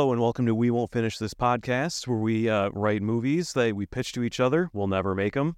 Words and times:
Hello 0.00 0.12
and 0.12 0.22
welcome 0.22 0.46
to 0.46 0.54
We 0.54 0.70
Won't 0.70 0.92
Finish 0.92 1.18
This 1.18 1.34
podcast, 1.34 2.08
where 2.08 2.16
we 2.16 2.48
uh, 2.48 2.70
write 2.70 3.02
movies 3.02 3.52
that 3.52 3.76
we 3.76 3.84
pitch 3.84 4.12
to 4.12 4.22
each 4.22 4.40
other. 4.40 4.70
We'll 4.72 4.86
never 4.86 5.14
make 5.14 5.34
them. 5.34 5.56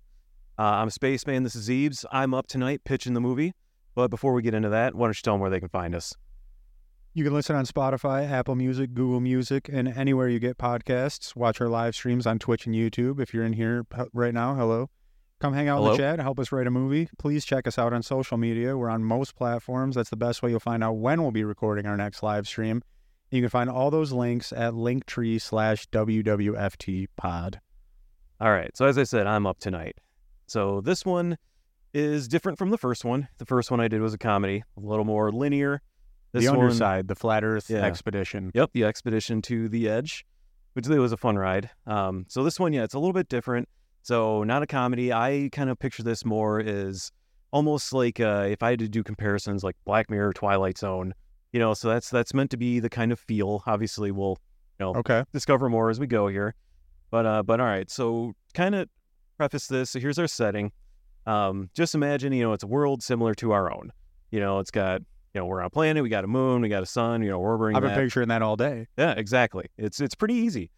Uh, 0.58 0.62
I'm 0.62 0.90
Spaceman. 0.90 1.44
This 1.44 1.54
is 1.54 1.70
Eves. 1.70 2.04
I'm 2.10 2.34
up 2.34 2.48
tonight 2.48 2.82
pitching 2.82 3.14
the 3.14 3.20
movie. 3.20 3.52
But 3.94 4.08
before 4.08 4.32
we 4.32 4.42
get 4.42 4.52
into 4.52 4.68
that, 4.70 4.96
why 4.96 5.06
don't 5.06 5.16
you 5.16 5.22
tell 5.22 5.34
them 5.34 5.42
where 5.42 5.48
they 5.50 5.60
can 5.60 5.68
find 5.68 5.94
us? 5.94 6.12
You 7.14 7.22
can 7.22 7.32
listen 7.32 7.54
on 7.54 7.66
Spotify, 7.66 8.28
Apple 8.28 8.56
Music, 8.56 8.94
Google 8.94 9.20
Music, 9.20 9.68
and 9.72 9.86
anywhere 9.86 10.28
you 10.28 10.40
get 10.40 10.58
podcasts. 10.58 11.36
Watch 11.36 11.60
our 11.60 11.68
live 11.68 11.94
streams 11.94 12.26
on 12.26 12.40
Twitch 12.40 12.66
and 12.66 12.74
YouTube. 12.74 13.20
If 13.20 13.32
you're 13.32 13.44
in 13.44 13.52
here 13.52 13.86
right 14.12 14.34
now, 14.34 14.56
hello. 14.56 14.90
Come 15.38 15.54
hang 15.54 15.68
out 15.68 15.84
in 15.84 15.92
the 15.92 15.96
chat, 15.96 16.18
help 16.18 16.40
us 16.40 16.50
write 16.50 16.66
a 16.66 16.70
movie. 16.72 17.08
Please 17.16 17.44
check 17.44 17.68
us 17.68 17.78
out 17.78 17.92
on 17.92 18.02
social 18.02 18.38
media. 18.38 18.76
We're 18.76 18.90
on 18.90 19.04
most 19.04 19.36
platforms. 19.36 19.94
That's 19.94 20.10
the 20.10 20.16
best 20.16 20.42
way 20.42 20.50
you'll 20.50 20.58
find 20.58 20.82
out 20.82 20.94
when 20.94 21.22
we'll 21.22 21.30
be 21.30 21.44
recording 21.44 21.86
our 21.86 21.96
next 21.96 22.24
live 22.24 22.48
stream. 22.48 22.82
You 23.32 23.40
can 23.40 23.48
find 23.48 23.70
all 23.70 23.90
those 23.90 24.12
links 24.12 24.52
at 24.52 24.74
linktree 24.74 25.40
slash 25.40 25.88
WWFT 25.88 27.06
pod. 27.16 27.60
All 28.38 28.50
right. 28.50 28.70
So 28.76 28.84
as 28.84 28.98
I 28.98 29.04
said, 29.04 29.26
I'm 29.26 29.46
up 29.46 29.58
tonight. 29.58 29.96
So 30.46 30.82
this 30.82 31.06
one 31.06 31.38
is 31.94 32.28
different 32.28 32.58
from 32.58 32.68
the 32.68 32.76
first 32.76 33.06
one. 33.06 33.28
The 33.38 33.46
first 33.46 33.70
one 33.70 33.80
I 33.80 33.88
did 33.88 34.02
was 34.02 34.12
a 34.12 34.18
comedy, 34.18 34.62
a 34.76 34.80
little 34.80 35.06
more 35.06 35.32
linear. 35.32 35.80
This 36.32 36.44
the 36.44 36.50
one, 36.50 36.60
underside, 36.60 37.08
the 37.08 37.14
flat 37.14 37.42
earth 37.42 37.70
Yeah. 37.70 37.82
expedition. 37.84 38.50
Yep, 38.54 38.70
the 38.74 38.84
expedition 38.84 39.40
to 39.42 39.68
the 39.68 39.88
edge, 39.88 40.26
which 40.74 40.86
was 40.86 41.12
a 41.12 41.16
fun 41.16 41.36
ride. 41.38 41.70
Um, 41.86 42.26
so 42.28 42.44
this 42.44 42.60
one, 42.60 42.74
yeah, 42.74 42.84
it's 42.84 42.94
a 42.94 42.98
little 42.98 43.12
bit 43.14 43.28
different. 43.28 43.66
So 44.02 44.42
not 44.44 44.62
a 44.62 44.66
comedy. 44.66 45.10
I 45.10 45.48
kind 45.52 45.70
of 45.70 45.78
picture 45.78 46.02
this 46.02 46.24
more 46.24 46.60
as 46.60 47.12
almost 47.50 47.94
like 47.94 48.20
uh, 48.20 48.46
if 48.50 48.62
I 48.62 48.70
had 48.70 48.78
to 48.80 48.88
do 48.88 49.02
comparisons, 49.02 49.64
like 49.64 49.76
Black 49.86 50.10
Mirror, 50.10 50.34
Twilight 50.34 50.76
Zone. 50.76 51.14
You 51.52 51.60
know, 51.60 51.74
so 51.74 51.88
that's 51.88 52.08
that's 52.10 52.32
meant 52.34 52.50
to 52.52 52.56
be 52.56 52.80
the 52.80 52.88
kind 52.90 53.12
of 53.12 53.20
feel. 53.20 53.62
Obviously, 53.66 54.10
we'll 54.10 54.38
you 54.78 54.86
know 54.86 54.94
Okay. 54.96 55.24
discover 55.32 55.68
more 55.68 55.90
as 55.90 56.00
we 56.00 56.06
go 56.06 56.26
here. 56.28 56.54
But 57.10 57.26
uh, 57.26 57.42
but 57.42 57.60
all 57.60 57.66
right. 57.66 57.90
So 57.90 58.32
kind 58.54 58.74
of 58.74 58.88
preface 59.36 59.66
this. 59.66 59.90
So 59.90 60.00
here's 60.00 60.18
our 60.18 60.26
setting. 60.28 60.72
Um, 61.26 61.68
just 61.74 61.94
imagine, 61.94 62.32
you 62.32 62.42
know, 62.42 62.52
it's 62.52 62.64
a 62.64 62.66
world 62.66 63.02
similar 63.02 63.34
to 63.36 63.52
our 63.52 63.70
own. 63.72 63.92
You 64.30 64.40
know, 64.40 64.58
it's 64.60 64.70
got 64.70 65.02
you 65.34 65.40
know 65.40 65.46
we're 65.46 65.60
on 65.60 65.66
a 65.66 65.70
planet, 65.70 66.02
we 66.02 66.08
got 66.08 66.24
a 66.24 66.28
moon, 66.28 66.62
we 66.62 66.68
got 66.70 66.82
a 66.82 66.86
sun. 66.86 67.22
You 67.22 67.28
know, 67.30 67.38
we're 67.38 67.50
orbiting 67.52 67.76
I've 67.76 67.82
been 67.82 67.92
that. 67.92 68.00
picturing 68.00 68.28
that 68.28 68.40
all 68.42 68.56
day. 68.56 68.86
Yeah, 68.96 69.12
exactly. 69.12 69.66
It's 69.76 70.00
it's 70.00 70.14
pretty 70.14 70.34
easy. 70.34 70.70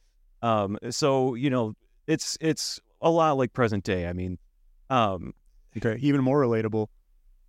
Um, 0.42 0.76
so 0.90 1.34
you 1.34 1.50
know, 1.50 1.74
it's 2.08 2.36
it's 2.40 2.80
a 3.00 3.10
lot 3.10 3.36
like 3.38 3.52
present 3.52 3.84
day. 3.84 4.06
I 4.08 4.12
mean, 4.12 4.38
um, 4.90 5.34
Okay. 5.76 5.98
Even 6.00 6.20
more 6.22 6.40
relatable. 6.40 6.88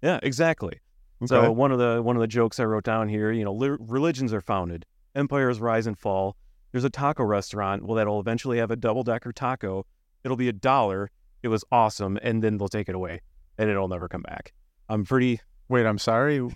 yeah, 0.01 0.19
exactly. 0.23 0.79
Okay. 1.23 1.27
So 1.27 1.52
one 1.52 1.71
of 1.71 1.80
the 1.80 2.02
one 2.02 2.16
of 2.16 2.21
the 2.21 2.27
jokes 2.27 2.59
I 2.59 2.66
wrote 2.66 2.83
down 2.83 3.08
here, 3.08 3.31
you 3.31 3.44
know, 3.44 3.53
li- 3.53 3.77
religions 3.80 4.33
are 4.33 4.41
founded, 4.41 4.85
empires 5.16 5.59
rise 5.59 5.88
and 5.88 5.97
fall. 5.97 6.35
There's 6.72 6.83
a 6.83 6.89
taco 6.89 7.23
restaurant. 7.23 7.85
Well, 7.85 7.95
that'll 7.95 8.19
eventually 8.19 8.57
have 8.57 8.69
a 8.69 8.75
double 8.75 9.03
decker 9.03 9.31
taco. 9.31 9.85
It'll 10.23 10.38
be 10.38 10.49
a 10.49 10.53
dollar. 10.53 11.09
It 11.41 11.47
was 11.47 11.63
awesome, 11.72 12.19
and 12.22 12.44
then 12.44 12.57
they'll 12.57 12.67
take 12.67 12.89
it 12.89 12.95
away, 12.95 13.22
and 13.57 13.69
it'll 13.69 13.88
never 13.88 14.09
come 14.09 14.23
back. 14.23 14.53
I'm 14.89 15.05
pretty. 15.05 15.39
Wait, 15.69 15.85
I'm 15.85 15.99
sorry. 15.99 16.47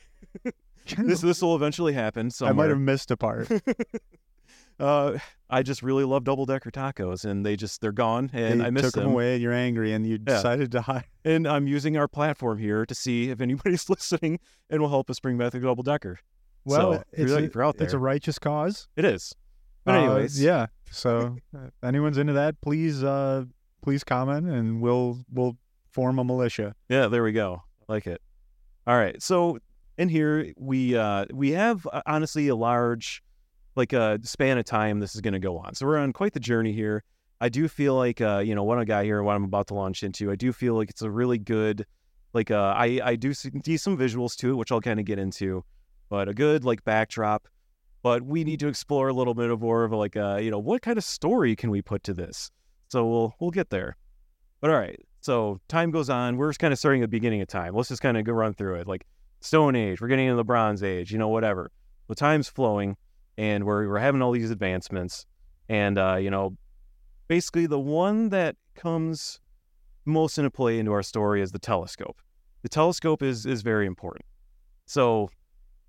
This 0.98 1.22
this 1.22 1.42
will 1.42 1.56
eventually 1.56 1.94
happen. 1.94 2.32
I 2.42 2.52
might 2.52 2.70
have 2.70 2.80
missed 2.80 3.12
a 3.12 3.18
part. 3.18 3.48
uh, 4.80 5.20
I 5.50 5.64
just 5.64 5.82
really 5.82 6.04
love 6.04 6.24
double 6.24 6.46
decker 6.46 6.70
tacos, 6.72 7.26
and 7.26 7.46
they 7.46 7.56
just 7.56 7.82
they're 7.82 7.92
gone, 7.92 8.30
and 8.34 8.62
They 8.62 8.66
I 8.66 8.70
miss 8.70 8.84
took 8.84 8.94
them. 8.94 9.04
them 9.06 9.14
away. 9.14 9.38
You're 9.38 9.54
angry, 9.54 9.94
and 9.94 10.06
you 10.06 10.14
Yeah. 10.14 10.36
decided 10.36 10.72
to 10.74 10.82
hide. 10.82 11.06
And 11.26 11.48
I'm 11.48 11.68
using 11.68 11.98
our 11.98 12.08
platform 12.08 12.58
here 12.60 12.86
to 12.86 12.96
see 12.96 13.30
if 13.30 13.42
anybody's 13.42 13.90
listening 13.90 14.40
and 14.70 14.82
will 14.82 14.90
help 14.90 15.10
us 15.10 15.20
bring 15.20 15.38
back 15.38 15.52
the 15.52 15.60
double 15.60 15.84
decker. 15.84 16.20
Well, 16.66 16.94
So, 16.94 17.04
it's 17.12 17.32
you're- 17.32 17.42
a, 17.44 17.46
if 17.46 17.56
you're 17.56 17.64
out 17.64 17.76
it's 17.80 17.94
a 17.94 18.00
righteous 18.00 18.38
cause. 18.40 18.88
It 18.96 19.06
is. 19.06 19.34
But 19.86 19.96
Uh, 19.96 20.00
anyways, 20.00 20.42
yeah. 20.42 20.68
So, 20.92 21.38
if 21.54 21.72
anyone's 21.84 22.18
into 22.18 22.34
that, 22.34 22.60
please, 22.62 23.04
uh, 23.04 23.46
please 23.82 24.04
comment, 24.04 24.48
and 24.48 24.82
we'll 24.82 25.24
we'll 25.32 25.58
form 25.92 26.20
a 26.20 26.24
militia. 26.24 26.76
Yeah, 26.90 27.08
there 27.08 27.24
we 27.24 27.32
go. 27.32 27.64
Like 27.88 28.06
it. 28.06 28.22
All 28.86 28.98
right. 28.98 29.20
So 29.22 29.60
in 29.98 30.10
here 30.10 30.54
we 30.58 30.96
uh 30.96 31.26
we 31.34 31.52
have 31.52 31.88
uh, 31.92 32.02
honestly 32.06 32.48
a 32.50 32.56
large 32.56 33.22
like 33.80 33.94
a 33.94 34.20
span 34.24 34.58
of 34.58 34.66
time 34.66 35.00
this 35.00 35.16
is 35.16 35.22
going 35.22 35.34
to 35.34 35.40
go 35.40 35.58
on. 35.58 35.74
So 35.74 35.88
we're 35.88 35.98
on 35.98 36.14
quite 36.14 36.34
the 36.34 36.40
journey 36.40 36.74
here. 36.74 37.04
I 37.42 37.50
do 37.50 37.68
feel 37.68 37.96
like 37.96 38.20
uh 38.22 38.40
you 38.46 38.54
know 38.54 38.64
what 38.64 38.78
I 38.78 38.84
got 38.84 39.06
here 39.06 39.18
and 39.18 39.26
what 39.26 39.36
I'm 39.36 39.46
about 39.46 39.68
to 39.68 39.74
launch 39.74 40.04
into. 40.04 40.30
I 40.30 40.36
do 40.36 40.52
feel 40.52 40.76
like 40.76 40.90
it's 40.90 41.02
a 41.02 41.10
really 41.10 41.38
good 41.38 41.86
like 42.34 42.52
uh 42.52 42.74
I 42.76 43.00
I 43.04 43.16
do 43.16 43.34
see 43.34 43.50
see 43.66 43.78
some 43.78 43.98
visuals 43.98 44.36
to 44.38 44.52
it 44.52 44.56
which 44.56 44.72
I'll 44.72 44.82
kind 44.82 45.00
of 45.00 45.06
get 45.06 45.18
into, 45.18 45.64
but 46.10 46.28
a 46.28 46.34
good 46.34 46.66
like 46.66 46.84
backdrop. 46.84 47.48
But 48.04 48.22
we 48.22 48.44
need 48.44 48.60
to 48.60 48.68
explore 48.68 49.08
a 49.08 49.14
little 49.14 49.34
bit 49.34 49.50
of 49.50 49.62
more 49.62 49.86
of 49.86 49.94
like 49.94 50.18
uh 50.18 50.40
you 50.42 50.52
know 50.52 50.60
what 50.60 50.82
kind 50.82 50.98
of 50.98 51.04
story 51.04 51.56
can 51.56 51.72
we 51.72 51.82
put 51.82 52.04
to 52.04 52.14
this. 52.14 52.52
So 52.90 53.08
we'll 53.08 53.34
we'll 53.40 53.52
get 53.52 53.70
there. 53.70 53.96
But 54.62 54.72
all 54.72 54.78
right. 54.78 55.00
So 55.22 55.60
time 55.70 55.92
goes 55.92 56.10
on. 56.10 56.38
We're 56.38 56.50
just 56.50 56.60
kind 56.60 56.74
of 56.74 56.80
starting 56.80 57.02
at 57.02 57.06
the 57.06 57.18
beginning 57.18 57.42
of 57.42 57.48
time. 57.48 57.74
Let's 57.74 57.90
just 57.90 58.02
kind 58.02 58.18
of 58.18 58.26
go 58.26 58.34
run 58.34 58.54
through 58.54 58.76
it. 58.76 58.88
Like 58.88 59.06
Stone 59.42 59.76
Age, 59.78 60.02
we're 60.02 60.08
getting 60.10 60.28
into 60.28 60.36
the 60.36 60.44
Bronze 60.44 60.84
Age, 60.84 61.12
you 61.12 61.18
know, 61.18 61.30
whatever. 61.30 61.72
The 62.08 62.16
time's 62.16 62.50
flowing, 62.50 62.98
and 63.40 63.64
we're 63.64 63.88
we're 63.88 64.00
having 64.00 64.22
all 64.22 64.34
these 64.34 64.52
advancements, 64.52 65.26
and 65.70 65.98
uh, 65.98 66.16
you 66.16 66.30
know, 66.30 66.58
basically 67.30 67.66
the 67.66 67.80
one 67.80 68.30
that 68.30 68.58
comes 68.76 69.40
most 70.06 70.38
into 70.38 70.52
play 70.52 70.78
into 70.78 70.92
our 70.92 71.02
story 71.02 71.42
is 71.42 71.52
the 71.52 71.60
telescope. 71.60 72.18
The 72.64 72.70
telescope 72.70 73.24
is 73.24 73.46
is 73.46 73.62
very 73.64 73.88
important. 73.88 74.26
So. 74.86 75.30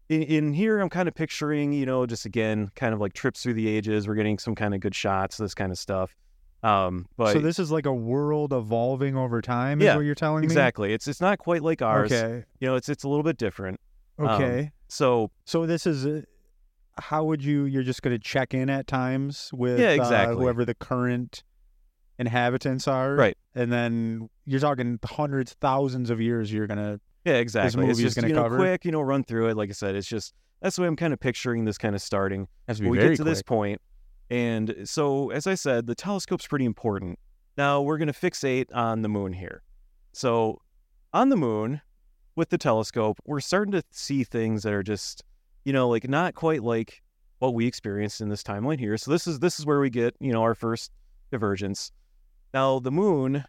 In, 0.09 0.22
in 0.22 0.53
here, 0.55 0.81
I'm 0.81 0.88
kind 0.88 1.06
of 1.06 1.15
picturing, 1.15 1.72
you 1.72 1.87
know, 1.87 2.05
just 2.05 2.27
again, 2.27 2.72
kind 2.75 2.93
of 2.93 3.00
like 3.00 3.12
trips 3.12 3.44
through 3.44 3.55
the 3.55 3.69
ages. 3.69 4.09
We're 4.09 4.17
getting 4.17 4.41
some 4.41 4.56
kind 4.56 4.75
of 4.75 4.81
good 4.81 4.93
shots, 4.93 5.37
this 5.37 5.55
kind 5.55 5.71
of 5.71 5.78
stuff. 5.78 6.17
Um, 6.65 7.06
but 7.17 7.34
so 7.34 7.38
this 7.38 7.61
is 7.61 7.71
like 7.71 7.87
a 7.87 7.94
world 7.94 8.53
evolving 8.53 9.17
over 9.17 9.41
time. 9.41 9.81
Is 9.81 9.84
Yeah, 9.84 9.94
what 9.94 10.05
you're 10.05 10.17
telling 10.17 10.43
exactly, 10.43 10.93
it's 10.93 11.06
it's 11.06 11.21
not 11.21 11.38
quite 11.38 11.62
like 11.62 11.81
ours. 11.81 12.11
Okay. 12.11 12.44
You 12.59 12.67
know, 12.67 12.75
it's 12.75 12.88
it's 12.88 13.05
a 13.05 13.09
little 13.09 13.22
bit 13.22 13.37
different. 13.37 13.78
Um, 14.19 14.27
Okay. 14.31 14.72
So 14.88 15.31
so 15.44 15.65
this 15.65 15.87
is. 15.87 16.25
Uh, 17.00 17.03
how 17.03 17.25
would 17.25 17.43
you? 17.43 17.65
You're 17.65 17.83
just 17.83 18.03
going 18.03 18.16
to 18.16 18.22
check 18.22 18.55
in 18.55 18.71
at 18.71 18.87
times 18.87 19.50
with 19.53 19.81
Yeah, 19.81 19.88
uh, 19.88 19.93
exactly. 19.94 20.37
whoever 20.37 20.65
the 20.65 20.75
current 20.75 21.43
inhabitants 22.19 22.87
are, 22.87 23.15
Right. 23.15 23.37
And 23.55 23.72
then 23.72 24.28
you're 24.44 24.61
talking 24.61 24.99
hundreds, 25.05 25.55
thousands 25.55 26.11
of 26.11 26.21
years. 26.21 26.53
You're 26.53 26.66
gonna. 26.66 27.00
yeah, 27.25 27.34
exactly. 27.34 27.69
It's 27.69 27.77
movie 27.77 27.91
is 27.93 27.99
just 27.99 28.16
gonna 28.16 28.28
you 28.28 28.34
know 28.34 28.44
cover? 28.44 28.59
quick, 28.59 28.84
you 28.84 28.93
know, 28.93 29.00
run 29.00 29.25
through 29.25 29.49
it. 29.49 29.56
Like 29.56 29.71
I 29.71 29.72
said, 29.72 29.97
it's 29.97 30.06
just 30.06 30.34
that's 30.61 30.77
the 30.77 30.83
way 30.83 30.88
I'm 30.88 30.97
kind 30.97 31.12
of 31.12 31.19
picturing 31.19 31.65
this 31.65 31.78
kind 31.78 31.94
of 31.94 32.03
starting. 32.03 32.47
To 32.72 32.88
we 32.88 32.99
get 32.99 33.17
to 33.17 33.25
this 33.25 33.43
point, 33.43 33.81
and 34.28 34.77
so 34.84 35.31
as 35.31 35.47
I 35.49 35.55
said, 35.55 35.87
the 35.87 35.94
telescope's 35.97 36.47
pretty 36.47 36.65
important. 36.65 37.19
Now 37.56 37.82
we're 37.82 37.99
going 37.99 38.12
to 38.12 38.15
fixate 38.15 38.67
on 38.72 39.03
the 39.03 39.09
moon 39.09 39.32
here. 39.32 39.62
So 40.12 40.61
on 41.12 41.28
the 41.31 41.37
moon 41.37 41.81
with 42.37 42.50
the 42.50 42.59
telescope, 42.59 43.19
we're 43.25 43.41
starting 43.41 43.72
to 43.72 43.82
see 43.91 44.22
things 44.22 44.62
that 44.62 44.72
are 44.72 44.82
just, 44.84 45.25
you 45.65 45.72
know, 45.72 45.88
like 45.88 46.09
not 46.09 46.34
quite 46.34 46.62
like 46.62 47.03
what 47.38 47.54
we 47.54 47.66
experienced 47.66 48.21
in 48.21 48.28
this 48.28 48.43
timeline 48.43 48.78
here. 48.78 48.97
So 48.97 49.10
this 49.10 49.26
is 49.26 49.38
this 49.41 49.59
is 49.59 49.66
where 49.66 49.81
we 49.81 49.91
get, 49.91 50.15
you 50.21 50.32
know, 50.32 50.43
our 50.43 50.54
first 50.54 50.93
divergence. 51.31 51.93
Now 52.53 52.78
the 52.78 52.91
moon, 52.91 53.44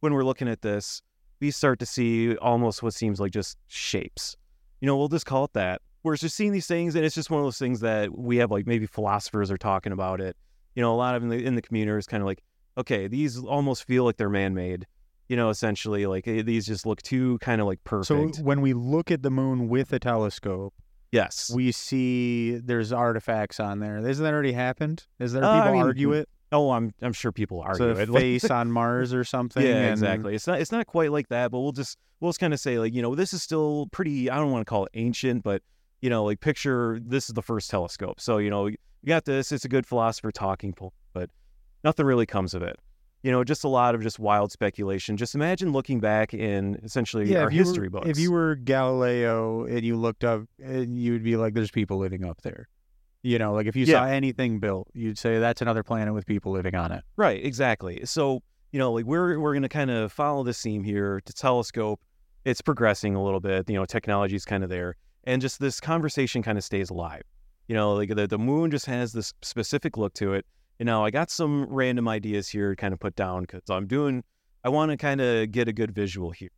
when 0.00 0.14
we're 0.14 0.24
looking 0.24 0.48
at 0.48 0.62
this, 0.62 1.02
we 1.40 1.50
start 1.50 1.78
to 1.80 1.86
see 1.86 2.36
almost 2.36 2.82
what 2.82 2.94
seems 2.94 3.20
like 3.20 3.32
just 3.32 3.58
shapes. 3.66 4.36
You 4.80 4.86
know, 4.86 4.96
we'll 4.96 5.08
just 5.08 5.26
call 5.26 5.44
it 5.44 5.52
that. 5.54 5.82
We're 6.02 6.16
just 6.16 6.34
seeing 6.34 6.52
these 6.52 6.66
things, 6.66 6.94
and 6.94 7.04
it's 7.04 7.14
just 7.14 7.30
one 7.30 7.40
of 7.40 7.46
those 7.46 7.58
things 7.58 7.80
that 7.80 8.16
we 8.16 8.38
have 8.38 8.50
like 8.50 8.66
maybe 8.66 8.86
philosophers 8.86 9.50
are 9.50 9.58
talking 9.58 9.92
about 9.92 10.20
it. 10.20 10.36
You 10.74 10.82
know, 10.82 10.94
a 10.94 10.96
lot 10.96 11.14
of 11.14 11.22
in 11.22 11.28
the 11.28 11.44
in 11.44 11.54
the 11.56 11.62
community 11.62 11.98
is 11.98 12.06
kind 12.06 12.22
of 12.22 12.26
like, 12.26 12.42
okay, 12.78 13.06
these 13.06 13.38
almost 13.38 13.84
feel 13.84 14.04
like 14.04 14.16
they're 14.16 14.30
man 14.30 14.54
made. 14.54 14.86
You 15.28 15.36
know, 15.36 15.50
essentially, 15.50 16.06
like 16.06 16.26
eh, 16.26 16.42
these 16.42 16.66
just 16.66 16.86
look 16.86 17.02
too 17.02 17.38
kind 17.38 17.60
of 17.60 17.66
like 17.66 17.84
perfect. 17.84 18.36
So 18.36 18.42
when 18.42 18.62
we 18.62 18.72
look 18.72 19.10
at 19.10 19.22
the 19.22 19.30
moon 19.30 19.68
with 19.68 19.92
a 19.92 19.98
telescope, 19.98 20.74
yes, 21.12 21.50
we 21.54 21.72
see 21.72 22.56
there's 22.56 22.92
artifacts 22.92 23.60
on 23.60 23.80
there. 23.80 23.98
Isn't 23.98 24.24
that 24.24 24.32
already 24.32 24.52
happened? 24.52 25.06
Is 25.18 25.32
there 25.32 25.44
Uh, 25.44 25.50
I 25.50 25.58
people 25.60 25.72
mean, 25.74 25.82
argue 25.82 26.12
it? 26.12 26.28
oh, 26.52 26.70
I'm 26.72 26.92
I'm 27.02 27.12
sure 27.12 27.32
people 27.32 27.60
argue 27.60 27.86
a 27.86 27.96
it. 27.96 28.08
Face 28.12 28.50
on 28.50 28.70
Mars 28.72 29.12
or 29.14 29.24
something. 29.24 29.64
yeah, 29.64 29.76
and- 29.76 29.90
exactly. 29.92 30.34
It's 30.34 30.46
not 30.46 30.60
it's 30.60 30.72
not 30.72 30.86
quite 30.86 31.12
like 31.12 31.28
that, 31.28 31.50
but 31.50 31.60
we'll 31.60 31.72
just 31.72 31.98
we'll 32.20 32.30
just 32.30 32.40
kind 32.40 32.52
of 32.54 32.60
say 32.60 32.78
like 32.78 32.94
you 32.94 33.02
know 33.02 33.14
this 33.14 33.32
is 33.32 33.42
still 33.42 33.88
pretty. 33.92 34.30
I 34.30 34.36
don't 34.38 34.50
want 34.50 34.66
to 34.66 34.68
call 34.70 34.84
it 34.86 34.90
ancient, 34.94 35.42
but 35.42 35.62
you 36.00 36.10
know 36.10 36.24
like 36.24 36.40
picture 36.40 36.98
this 37.02 37.28
is 37.28 37.34
the 37.34 37.42
first 37.42 37.70
telescope. 37.70 38.20
So 38.20 38.38
you 38.38 38.50
know 38.50 38.66
you 38.66 38.76
got 39.06 39.24
this. 39.24 39.52
It's 39.52 39.64
a 39.64 39.68
good 39.68 39.86
philosopher 39.86 40.30
talking 40.32 40.72
point, 40.72 40.92
but 41.12 41.30
nothing 41.84 42.06
really 42.06 42.26
comes 42.26 42.54
of 42.54 42.62
it. 42.62 42.76
You 43.22 43.30
know, 43.30 43.44
just 43.44 43.64
a 43.64 43.68
lot 43.68 43.94
of 43.94 44.02
just 44.02 44.18
wild 44.18 44.50
speculation. 44.50 45.16
Just 45.16 45.34
imagine 45.34 45.72
looking 45.72 46.00
back 46.00 46.32
in 46.32 46.80
essentially 46.82 47.30
Yeah, 47.30 47.42
our 47.42 47.50
history 47.50 47.88
were, 47.88 48.00
books. 48.00 48.08
If 48.08 48.18
you 48.18 48.32
were 48.32 48.54
Galileo 48.54 49.64
and 49.64 49.84
you 49.84 49.96
looked 49.96 50.24
up, 50.24 50.42
and 50.62 50.98
you 50.98 51.12
would 51.12 51.22
be 51.22 51.36
like, 51.36 51.54
"There's 51.54 51.70
people 51.70 51.98
living 51.98 52.24
up 52.24 52.40
there." 52.42 52.68
You 53.22 53.38
know, 53.38 53.52
like 53.52 53.66
if 53.66 53.76
you 53.76 53.84
saw 53.84 54.06
anything 54.06 54.60
built, 54.60 54.88
you'd 54.94 55.18
say 55.18 55.38
that's 55.38 55.60
another 55.60 55.82
planet 55.82 56.14
with 56.14 56.24
people 56.24 56.52
living 56.52 56.74
on 56.74 56.90
it. 56.92 57.04
Right, 57.16 57.44
exactly. 57.44 58.00
So, 58.06 58.42
you 58.72 58.78
know, 58.78 58.92
like 58.92 59.04
we're 59.04 59.38
we're 59.38 59.52
gonna 59.52 59.68
kind 59.68 59.90
of 59.90 60.10
follow 60.12 60.42
the 60.42 60.54
theme 60.54 60.82
here 60.82 61.20
to 61.26 61.32
telescope. 61.34 62.00
It's 62.46 62.62
progressing 62.62 63.14
a 63.14 63.22
little 63.22 63.40
bit, 63.40 63.68
you 63.68 63.76
know, 63.76 63.84
technology's 63.84 64.46
kind 64.46 64.64
of 64.64 64.70
there. 64.70 64.96
And 65.24 65.42
just 65.42 65.60
this 65.60 65.78
conversation 65.80 66.42
kind 66.42 66.56
of 66.56 66.64
stays 66.64 66.88
alive. 66.88 67.22
You 67.68 67.74
know, 67.74 67.92
like 67.92 68.14
the, 68.14 68.26
the 68.26 68.38
moon 68.38 68.70
just 68.70 68.86
has 68.86 69.12
this 69.12 69.34
specific 69.42 69.98
look 69.98 70.14
to 70.14 70.32
it. 70.32 70.46
You 70.80 70.86
know, 70.86 71.04
I 71.04 71.10
got 71.10 71.30
some 71.30 71.66
random 71.66 72.08
ideas 72.08 72.48
here 72.48 72.74
kind 72.74 72.94
of 72.94 73.00
put 73.00 73.14
down 73.14 73.42
because 73.42 73.68
I'm 73.68 73.86
doing, 73.86 74.24
I 74.64 74.70
want 74.70 74.90
to 74.90 74.96
kind 74.96 75.20
of 75.20 75.52
get 75.52 75.68
a 75.68 75.74
good 75.74 75.90
visual 75.90 76.30
here. 76.30 76.48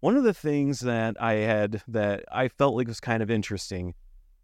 One 0.00 0.16
of 0.16 0.24
the 0.24 0.32
things 0.32 0.80
that 0.80 1.20
I 1.20 1.34
had 1.34 1.82
that 1.88 2.24
I 2.32 2.48
felt 2.48 2.76
like 2.76 2.88
was 2.88 2.98
kind 2.98 3.22
of 3.22 3.30
interesting. 3.30 3.92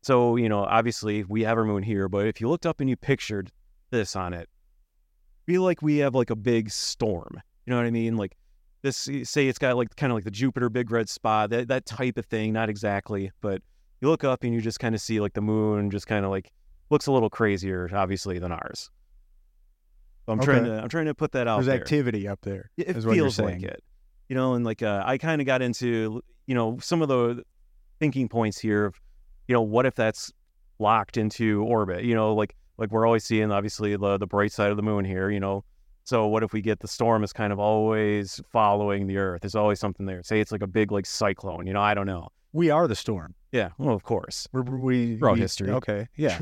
So, 0.03 0.37
you 0.37 0.51
know, 0.51 0.65
obviously 0.65 1.25
we 1.25 1.43
have 1.45 1.57
our 1.57 1.65
moon 1.65 1.83
here, 1.83 2.07
but 2.07 2.27
if 2.27 2.39
you 2.39 2.51
looked 2.51 2.67
up 2.67 2.81
and 2.81 2.91
you 2.91 2.97
pictured 2.97 3.51
this 3.89 4.15
on 4.15 4.35
it, 4.35 4.47
feel 5.47 5.63
like 5.63 5.81
we 5.81 5.97
have 5.99 6.15
like 6.15 6.29
a 6.29 6.37
big 6.37 6.71
storm. 6.71 7.41
You 7.65 7.71
know 7.71 7.79
what 7.79 7.87
I 7.87 7.91
mean? 7.91 8.19
Like 8.19 8.37
this, 8.83 9.09
say 9.23 9.49
it's 9.49 9.59
got 9.59 9.75
like 9.79 9.97
kind 9.97 10.13
of 10.13 10.19
like 10.19 10.25
the 10.25 10.31
Jupiter 10.31 10.69
big 10.69 10.91
red 10.91 11.09
spot, 11.09 11.49
that, 11.49 11.69
that 11.69 11.87
type 11.87 12.19
of 12.19 12.27
thing. 12.27 12.53
Not 12.53 12.69
exactly, 12.69 13.33
but 13.41 13.63
you 14.03 14.09
look 14.11 14.23
up 14.23 14.45
and 14.45 14.53
you 14.53 14.61
just 14.61 14.81
kind 14.81 14.95
of 14.95 15.01
see 15.01 15.19
like 15.19 15.33
the 15.33 15.41
moon 15.41 15.91
just 15.91 16.07
kind 16.07 16.27
of 16.27 16.31
like 16.31 16.53
looks 16.91 17.07
a 17.07 17.13
little 17.13 17.31
crazier, 17.31 17.89
obviously, 17.95 18.39
than 18.39 18.53
ours. 18.53 18.91
So 20.27 20.33
I'm 20.33 20.41
trying 20.41 20.65
to 20.65 20.83
I'm 20.83 20.89
trying 20.89 21.07
to 21.07 21.15
put 21.15 21.33
that 21.33 21.47
out 21.47 21.57
there. 21.57 21.65
There's 21.65 21.67
there. 21.67 21.81
activity 21.83 22.29
up 22.29 22.41
there. 22.43 22.71
It 22.77 22.97
is 22.97 23.05
what 23.07 23.17
you're 23.17 23.27
feels 23.27 23.39
like 23.39 23.63
it, 23.63 23.83
you 24.29 24.37
know, 24.37 24.55
and 24.55 24.65
like 24.65 24.83
uh, 24.83 25.03
I 25.05 25.19
kind 25.19 25.41
of 25.41 25.47
got 25.47 25.61
into 25.63 26.23
you 26.47 26.55
know 26.55 26.79
some 26.81 27.03
of 27.03 27.09
the 27.09 27.43
thinking 27.99 28.29
points 28.29 28.59
here 28.59 28.87
of 28.87 29.01
you 29.49 29.53
know 29.53 29.63
what 29.63 29.87
if 29.87 29.95
that's 29.95 30.33
locked 30.79 31.17
into 31.17 31.63
orbit, 31.65 32.05
you 32.05 32.15
know, 32.15 32.35
like 32.35 32.55
like 32.79 32.91
we're 32.91 33.07
always 33.07 33.25
seeing 33.25 33.53
obviously 33.53 33.97
the 33.97 34.17
the 34.19 34.27
bright 34.27 34.53
side 34.53 34.71
of 34.71 34.77
the 34.77 34.83
moon 34.83 35.05
here, 35.05 35.31
you 35.31 35.41
know. 35.41 35.65
So 36.05 36.27
what 36.27 36.43
if 36.43 36.53
we 36.53 36.61
get 36.61 36.81
the 36.81 36.89
storm 36.89 37.25
is 37.25 37.33
kind 37.33 37.53
of 37.53 37.59
always 37.59 38.41
following 38.53 39.07
the 39.07 39.17
Earth? 39.17 39.41
There's 39.43 39.55
always 39.55 39.81
something 39.81 40.05
there. 40.07 40.23
Say 40.23 40.41
it's 40.41 40.53
like 40.53 40.63
a 40.63 40.67
big 40.67 40.91
like 40.93 41.07
cyclone, 41.07 41.67
you 41.67 41.73
know. 41.73 41.81
I 41.81 41.95
don't 41.95 42.07
know. 42.07 42.29
We 42.53 42.71
are 42.71 42.87
the 42.87 42.95
storm. 42.95 43.35
Yeah, 43.53 43.71
well, 43.79 43.95
of 43.95 44.03
course. 44.03 44.49
We're, 44.53 44.63
we 44.63 45.17
we- 45.17 45.39
history. 45.39 45.71
Okay, 45.71 46.09
yeah. 46.17 46.39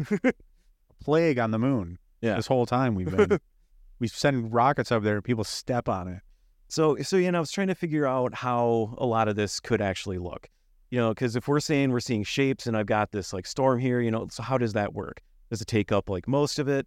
Plague 1.04 1.38
on 1.38 1.50
the 1.50 1.58
moon. 1.58 1.98
Yeah. 2.20 2.36
This 2.36 2.46
whole 2.46 2.64
time 2.64 2.94
we've 2.94 3.10
been. 3.14 3.40
we 3.98 4.08
send 4.08 4.52
rockets 4.52 4.90
up 4.92 5.02
there. 5.02 5.16
and 5.16 5.24
People 5.24 5.44
step 5.44 5.88
on 5.88 6.08
it. 6.08 6.20
So, 6.68 6.96
so 7.02 7.16
you 7.16 7.30
know, 7.30 7.38
I 7.38 7.40
was 7.40 7.52
trying 7.52 7.68
to 7.68 7.74
figure 7.74 8.06
out 8.06 8.34
how 8.34 8.94
a 8.98 9.06
lot 9.06 9.28
of 9.28 9.36
this 9.36 9.60
could 9.60 9.80
actually 9.80 10.18
look. 10.18 10.48
You 10.90 10.98
know, 10.98 11.10
because 11.10 11.36
if 11.36 11.48
we're 11.48 11.60
saying 11.60 11.90
we're 11.90 12.00
seeing 12.00 12.22
shapes 12.22 12.66
and 12.66 12.76
I've 12.76 12.86
got 12.86 13.12
this 13.12 13.32
like 13.32 13.46
storm 13.46 13.78
here, 13.78 14.00
you 14.00 14.10
know, 14.10 14.28
so 14.30 14.42
how 14.42 14.58
does 14.58 14.74
that 14.74 14.92
work? 14.92 15.22
Does 15.50 15.60
it 15.60 15.66
take 15.66 15.92
up 15.92 16.10
like 16.10 16.28
most 16.28 16.58
of 16.58 16.68
it? 16.68 16.86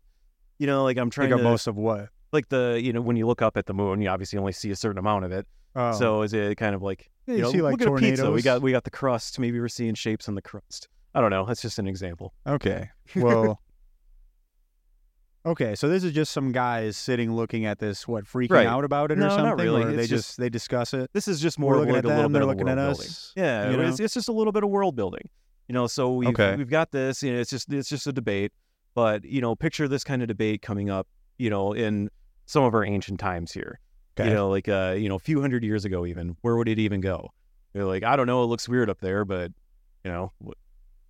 You 0.59 0.67
know, 0.67 0.83
like 0.83 0.97
I'm 0.97 1.09
trying 1.09 1.29
Take 1.29 1.35
up 1.35 1.39
to 1.39 1.43
most 1.43 1.67
of 1.67 1.75
what? 1.75 2.09
like 2.31 2.49
the 2.49 2.79
you 2.83 2.93
know 2.93 3.01
when 3.01 3.15
you 3.15 3.25
look 3.25 3.41
up 3.41 3.57
at 3.57 3.65
the 3.65 3.73
moon, 3.73 4.01
you 4.01 4.09
obviously 4.09 4.37
only 4.37 4.51
see 4.51 4.69
a 4.69 4.75
certain 4.75 4.99
amount 4.99 5.25
of 5.25 5.31
it. 5.31 5.47
Oh. 5.75 5.91
So 5.93 6.21
is 6.21 6.33
it 6.33 6.57
kind 6.57 6.75
of 6.75 6.83
like 6.83 7.09
Yeah, 7.25 7.35
you, 7.35 7.41
know, 7.41 7.51
see 7.51 7.61
like 7.61 7.79
look 7.79 7.81
at 7.81 7.87
a 7.87 7.95
pizza. 7.95 8.31
We 8.31 8.41
got 8.43 8.61
we 8.61 8.71
got 8.71 8.83
the 8.83 8.91
crust. 8.91 9.39
Maybe 9.39 9.59
we're 9.59 9.67
seeing 9.67 9.95
shapes 9.95 10.29
on 10.29 10.35
the 10.35 10.41
crust. 10.41 10.87
I 11.15 11.21
don't 11.21 11.31
know. 11.31 11.45
That's 11.45 11.61
just 11.61 11.79
an 11.79 11.87
example. 11.87 12.33
Okay. 12.45 12.89
Well. 13.15 13.61
Okay, 15.45 15.75
so 15.75 15.87
this 15.87 16.03
is 16.03 16.11
just 16.11 16.31
some 16.31 16.51
guys 16.51 16.97
sitting 16.97 17.33
looking 17.33 17.65
at 17.65 17.79
this, 17.79 18.07
what 18.07 18.25
freaking 18.25 18.51
Right. 18.51 18.67
out 18.67 18.83
about 18.83 19.11
it 19.11 19.17
No, 19.17 19.25
or 19.25 19.27
not 19.29 19.35
something, 19.35 19.65
really. 19.65 19.83
or 19.83 19.91
they 19.91 20.07
just, 20.07 20.09
just- 20.29 20.37
they 20.37 20.49
discuss 20.49 20.93
it. 20.93 21.11
This 21.13 21.27
is 21.27 21.39
just 21.39 21.59
more 21.59 21.73
We're 21.73 21.79
looking 21.79 21.93
like 21.93 21.99
at 21.99 22.05
a 22.05 22.07
them, 22.09 22.17
little 22.17 22.29
bit 22.29 22.33
they're 22.33 22.41
of 22.43 22.47
looking 22.49 22.69
at 22.69 22.77
us, 22.77 23.33
building. 23.35 23.47
Yeah, 23.47 23.69
you 23.71 23.81
it's, 23.81 23.99
know? 23.99 24.05
it's 24.05 24.13
just 24.13 24.29
a 24.29 24.31
little 24.33 24.51
bit 24.53 24.63
of 24.63 24.69
world 24.69 24.95
building. 24.95 25.29
You 25.67 25.73
know, 25.73 25.87
so 25.87 26.13
we've 26.13 26.29
Okay. 26.29 26.55
we've 26.55 26.69
got 26.69 26.91
this. 26.91 27.23
You 27.23 27.33
know, 27.33 27.39
it's 27.39 27.49
just 27.49 27.71
it's 27.73 27.89
just 27.89 28.05
a 28.07 28.13
debate. 28.13 28.51
But 28.93 29.25
you 29.25 29.41
know, 29.41 29.55
picture 29.55 29.87
this 29.87 30.03
kind 30.03 30.21
of 30.21 30.27
debate 30.27 30.61
coming 30.61 30.89
up. 30.89 31.07
You 31.37 31.49
know, 31.49 31.73
in 31.73 32.09
some 32.45 32.63
of 32.63 32.73
our 32.75 32.85
ancient 32.85 33.19
times 33.19 33.51
here. 33.51 33.79
Okay. 34.17 34.29
You 34.29 34.35
know, 34.35 34.49
like 34.49 34.69
uh, 34.69 34.95
you 34.97 35.09
know, 35.09 35.15
a 35.15 35.19
few 35.19 35.41
hundred 35.41 35.63
years 35.63 35.83
ago, 35.83 36.05
even 36.05 36.37
where 36.41 36.55
would 36.55 36.69
it 36.69 36.77
even 36.79 37.01
go? 37.01 37.31
They're 37.73 37.83
like, 37.83 38.03
I 38.03 38.15
don't 38.15 38.27
know. 38.27 38.43
It 38.43 38.45
looks 38.45 38.69
weird 38.69 38.89
up 38.89 38.99
there, 39.01 39.25
but 39.25 39.51
you 40.05 40.11
know, 40.11 40.31
what, 40.37 40.55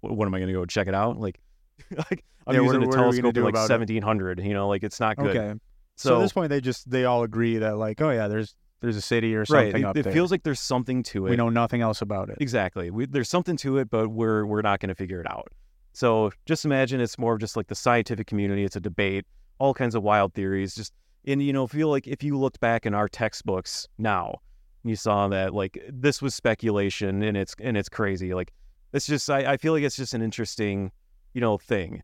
what 0.02 0.26
am 0.26 0.34
I 0.34 0.40
going 0.40 0.48
to 0.48 0.54
go 0.54 0.66
check 0.66 0.88
it 0.88 0.96
out? 0.96 1.20
Like, 1.20 1.40
like 1.98 2.24
I'm 2.48 2.56
Yeah, 2.56 2.62
using 2.62 2.82
what- 2.82 2.86
a 2.86 2.88
what 2.90 2.98
are 3.00 3.10
we 3.10 3.22
gonna 3.22 3.34
telescope 3.34 3.34
do 3.34 3.44
like 3.44 3.54
about 3.54 3.70
it? 3.70 3.74
1700. 3.74 4.40
You 4.42 4.54
know, 4.54 4.68
like 4.68 4.84
it's 4.84 5.00
not 5.00 5.18
good. 5.18 5.36
Okay. 5.36 5.60
So, 5.98 6.10
So, 6.10 6.18
at 6.18 6.22
this 6.24 6.34
point, 6.34 6.50
they 6.50 6.60
just 6.62 6.90
they 6.90 7.06
all 7.06 7.24
agree 7.24 7.58
that 7.58 7.78
like, 7.78 8.02
oh 8.02 8.10
yeah, 8.12 8.28
there's 8.28 8.56
there's 8.82 8.98
a 8.98 9.02
city 9.02 9.34
or 9.36 9.40
right, 9.40 9.48
something 9.72 9.82
it, 9.82 9.86
up 9.86 9.98
it 9.98 10.04
there. 10.04 10.14
feels 10.14 10.30
like 10.30 10.44
there's 10.44 10.60
something 10.60 11.02
to 11.04 11.26
it. 11.28 11.30
we 11.32 11.36
know 11.38 11.50
nothing 11.50 11.82
else 11.82 12.02
about 12.02 12.30
it. 12.30 12.38
Exactly. 12.42 12.92
We, 12.92 13.06
there's 13.06 13.30
something 13.30 13.56
to 13.58 13.78
it, 13.78 13.90
but 13.90 14.10
we're 14.10 14.46
we're 14.46 14.62
not 14.62 14.80
going 14.80 14.90
to 14.90 14.96
figure 14.96 15.22
it 15.22 15.28
out. 15.30 15.52
So 15.94 16.32
just 16.46 16.66
imagine 16.66 17.00
it's 17.00 17.18
more 17.18 17.34
of 17.34 17.40
just 17.40 17.56
like 17.56 17.68
the 17.68 17.76
scientific 17.76 18.28
community. 18.28 18.66
It's 18.66 18.76
a 18.76 18.82
debate, 18.82 19.26
all 19.60 19.74
kinds 19.74 19.96
of 19.96 20.04
wild 20.04 20.34
theories. 20.34 20.76
Just 20.76 20.94
and 21.26 21.42
you 21.42 21.54
know, 21.54 21.66
feel 21.68 21.88
like 21.88 22.06
if 22.06 22.22
you 22.22 22.38
looked 22.38 22.60
back 22.60 22.86
in 22.86 22.94
our 22.94 23.08
textbooks 23.08 23.88
now, 23.98 24.36
you 24.84 24.98
saw 24.98 25.30
that 25.30 25.54
like 25.54 25.82
this 25.90 26.22
was 26.22 26.36
speculation 26.36 27.24
and 27.24 27.38
it's 27.38 27.56
and 27.62 27.78
it's 27.78 27.90
crazy. 27.90 28.34
Like 28.34 28.52
it's 28.92 29.08
just 29.08 29.30
I, 29.30 29.54
I 29.54 29.58
feel 29.58 29.72
like 29.72 29.84
it's 29.84 29.96
just 29.96 30.14
an 30.14 30.22
interesting, 30.22 30.92
you 31.36 31.42
know, 31.42 31.58
thing. 31.60 32.02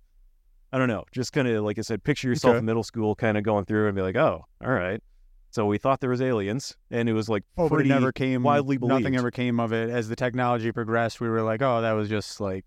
I 0.73 0.77
don't 0.77 0.87
know. 0.87 1.05
Just 1.11 1.33
kind 1.33 1.47
of 1.47 1.63
like 1.63 1.79
I 1.79 1.81
said, 1.81 2.03
picture 2.03 2.27
yourself 2.27 2.51
Okay. 2.51 2.59
in 2.59 2.65
middle 2.65 2.83
school, 2.83 3.15
kind 3.15 3.37
of 3.37 3.43
going 3.43 3.65
through 3.65 3.87
and 3.87 3.95
be 3.95 4.01
like, 4.01 4.15
oh, 4.15 4.45
all 4.63 4.71
right. 4.71 5.01
So 5.49 5.65
we 5.65 5.77
thought 5.77 5.99
there 5.99 6.09
was 6.09 6.21
aliens, 6.21 6.77
and 6.91 7.09
it 7.09 7.13
was 7.13 7.27
like 7.27 7.43
Oh, 7.57 7.67
but 7.67 7.81
it 7.81 7.87
never 7.87 8.11
came. 8.13 8.43
widely 8.43 8.77
Nothing 8.77 9.17
ever 9.17 9.31
came 9.31 9.59
of 9.59 9.73
it. 9.73 9.89
As 9.89 10.07
the 10.07 10.15
technology 10.15 10.71
progressed, 10.71 11.19
we 11.19 11.27
were 11.27 11.41
like, 11.41 11.61
oh, 11.61 11.81
that 11.81 11.91
was 11.93 12.07
just 12.07 12.39
like 12.39 12.63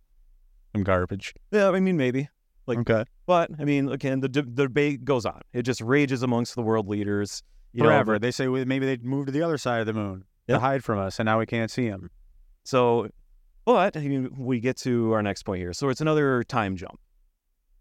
some 0.74 0.82
garbage. 0.84 1.34
Yeah, 1.50 1.70
I 1.70 1.80
mean 1.80 1.96
maybe. 1.96 2.28
Like, 2.66 2.78
okay. 2.78 3.04
But 3.26 3.50
I 3.58 3.64
mean, 3.64 3.90
again, 3.90 4.20
the, 4.20 4.28
the 4.28 4.42
debate 4.42 5.04
goes 5.04 5.24
on. 5.26 5.40
It 5.52 5.62
just 5.62 5.80
rages 5.82 6.22
amongst 6.22 6.54
the 6.56 6.62
world 6.62 6.88
leaders. 6.88 7.42
You 7.72 7.84
Forever. 7.84 8.12
Know, 8.14 8.18
they 8.18 8.30
say 8.30 8.48
well, 8.48 8.64
maybe 8.66 8.84
they'd 8.86 9.04
move 9.04 9.26
to 9.26 9.32
the 9.32 9.42
other 9.42 9.58
side 9.58 9.80
of 9.80 9.86
the 9.86 9.92
moon 9.94 10.24
Yeah. 10.46 10.56
to 10.56 10.60
hide 10.60 10.84
from 10.84 10.98
us, 10.98 11.18
and 11.18 11.26
now 11.26 11.38
we 11.38 11.46
can't 11.46 11.70
see 11.70 11.88
them. 11.88 12.10
so, 12.64 13.08
but 13.64 13.96
I 13.96 14.00
mean, 14.00 14.30
we 14.36 14.60
get 14.60 14.76
to 14.78 15.12
our 15.12 15.22
next 15.22 15.42
point 15.44 15.60
here. 15.60 15.72
So 15.72 15.88
it's 15.88 16.00
another 16.00 16.42
time 16.44 16.76
jump. 16.76 16.98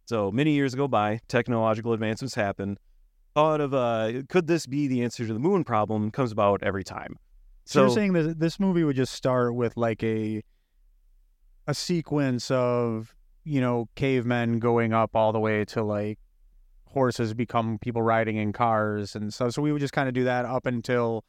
So 0.05 0.31
many 0.31 0.51
years 0.51 0.75
go 0.75 0.87
by, 0.87 1.19
technological 1.27 1.93
advancements 1.93 2.35
happen. 2.35 2.77
Thought 3.35 3.61
of 3.61 3.73
uh, 3.73 4.23
could 4.29 4.47
this 4.47 4.65
be 4.65 4.87
the 4.87 5.03
answer 5.03 5.25
to 5.25 5.33
the 5.33 5.39
moon 5.39 5.63
problem? 5.63 6.11
Comes 6.11 6.31
about 6.31 6.61
every 6.61 6.83
time. 6.83 7.17
So, 7.65 7.85
you're 7.85 7.95
saying 7.95 8.13
that 8.13 8.39
this 8.39 8.59
movie 8.59 8.83
would 8.83 8.97
just 8.97 9.13
start 9.13 9.55
with 9.55 9.77
like 9.77 10.03
a 10.03 10.43
a 11.65 11.73
sequence 11.73 12.51
of 12.51 13.15
you 13.43 13.61
know 13.61 13.87
cavemen 13.95 14.59
going 14.59 14.93
up 14.93 15.15
all 15.15 15.31
the 15.31 15.39
way 15.39 15.63
to 15.65 15.81
like 15.81 16.19
horses 16.93 17.33
become 17.33 17.79
people 17.79 18.01
riding 18.01 18.37
in 18.37 18.53
cars 18.53 19.15
and 19.15 19.33
stuff. 19.33 19.53
So 19.53 19.61
we 19.61 19.71
would 19.71 19.81
just 19.81 19.93
kind 19.93 20.07
of 20.07 20.13
do 20.13 20.25
that 20.25 20.45
up 20.45 20.65
until 20.65 21.23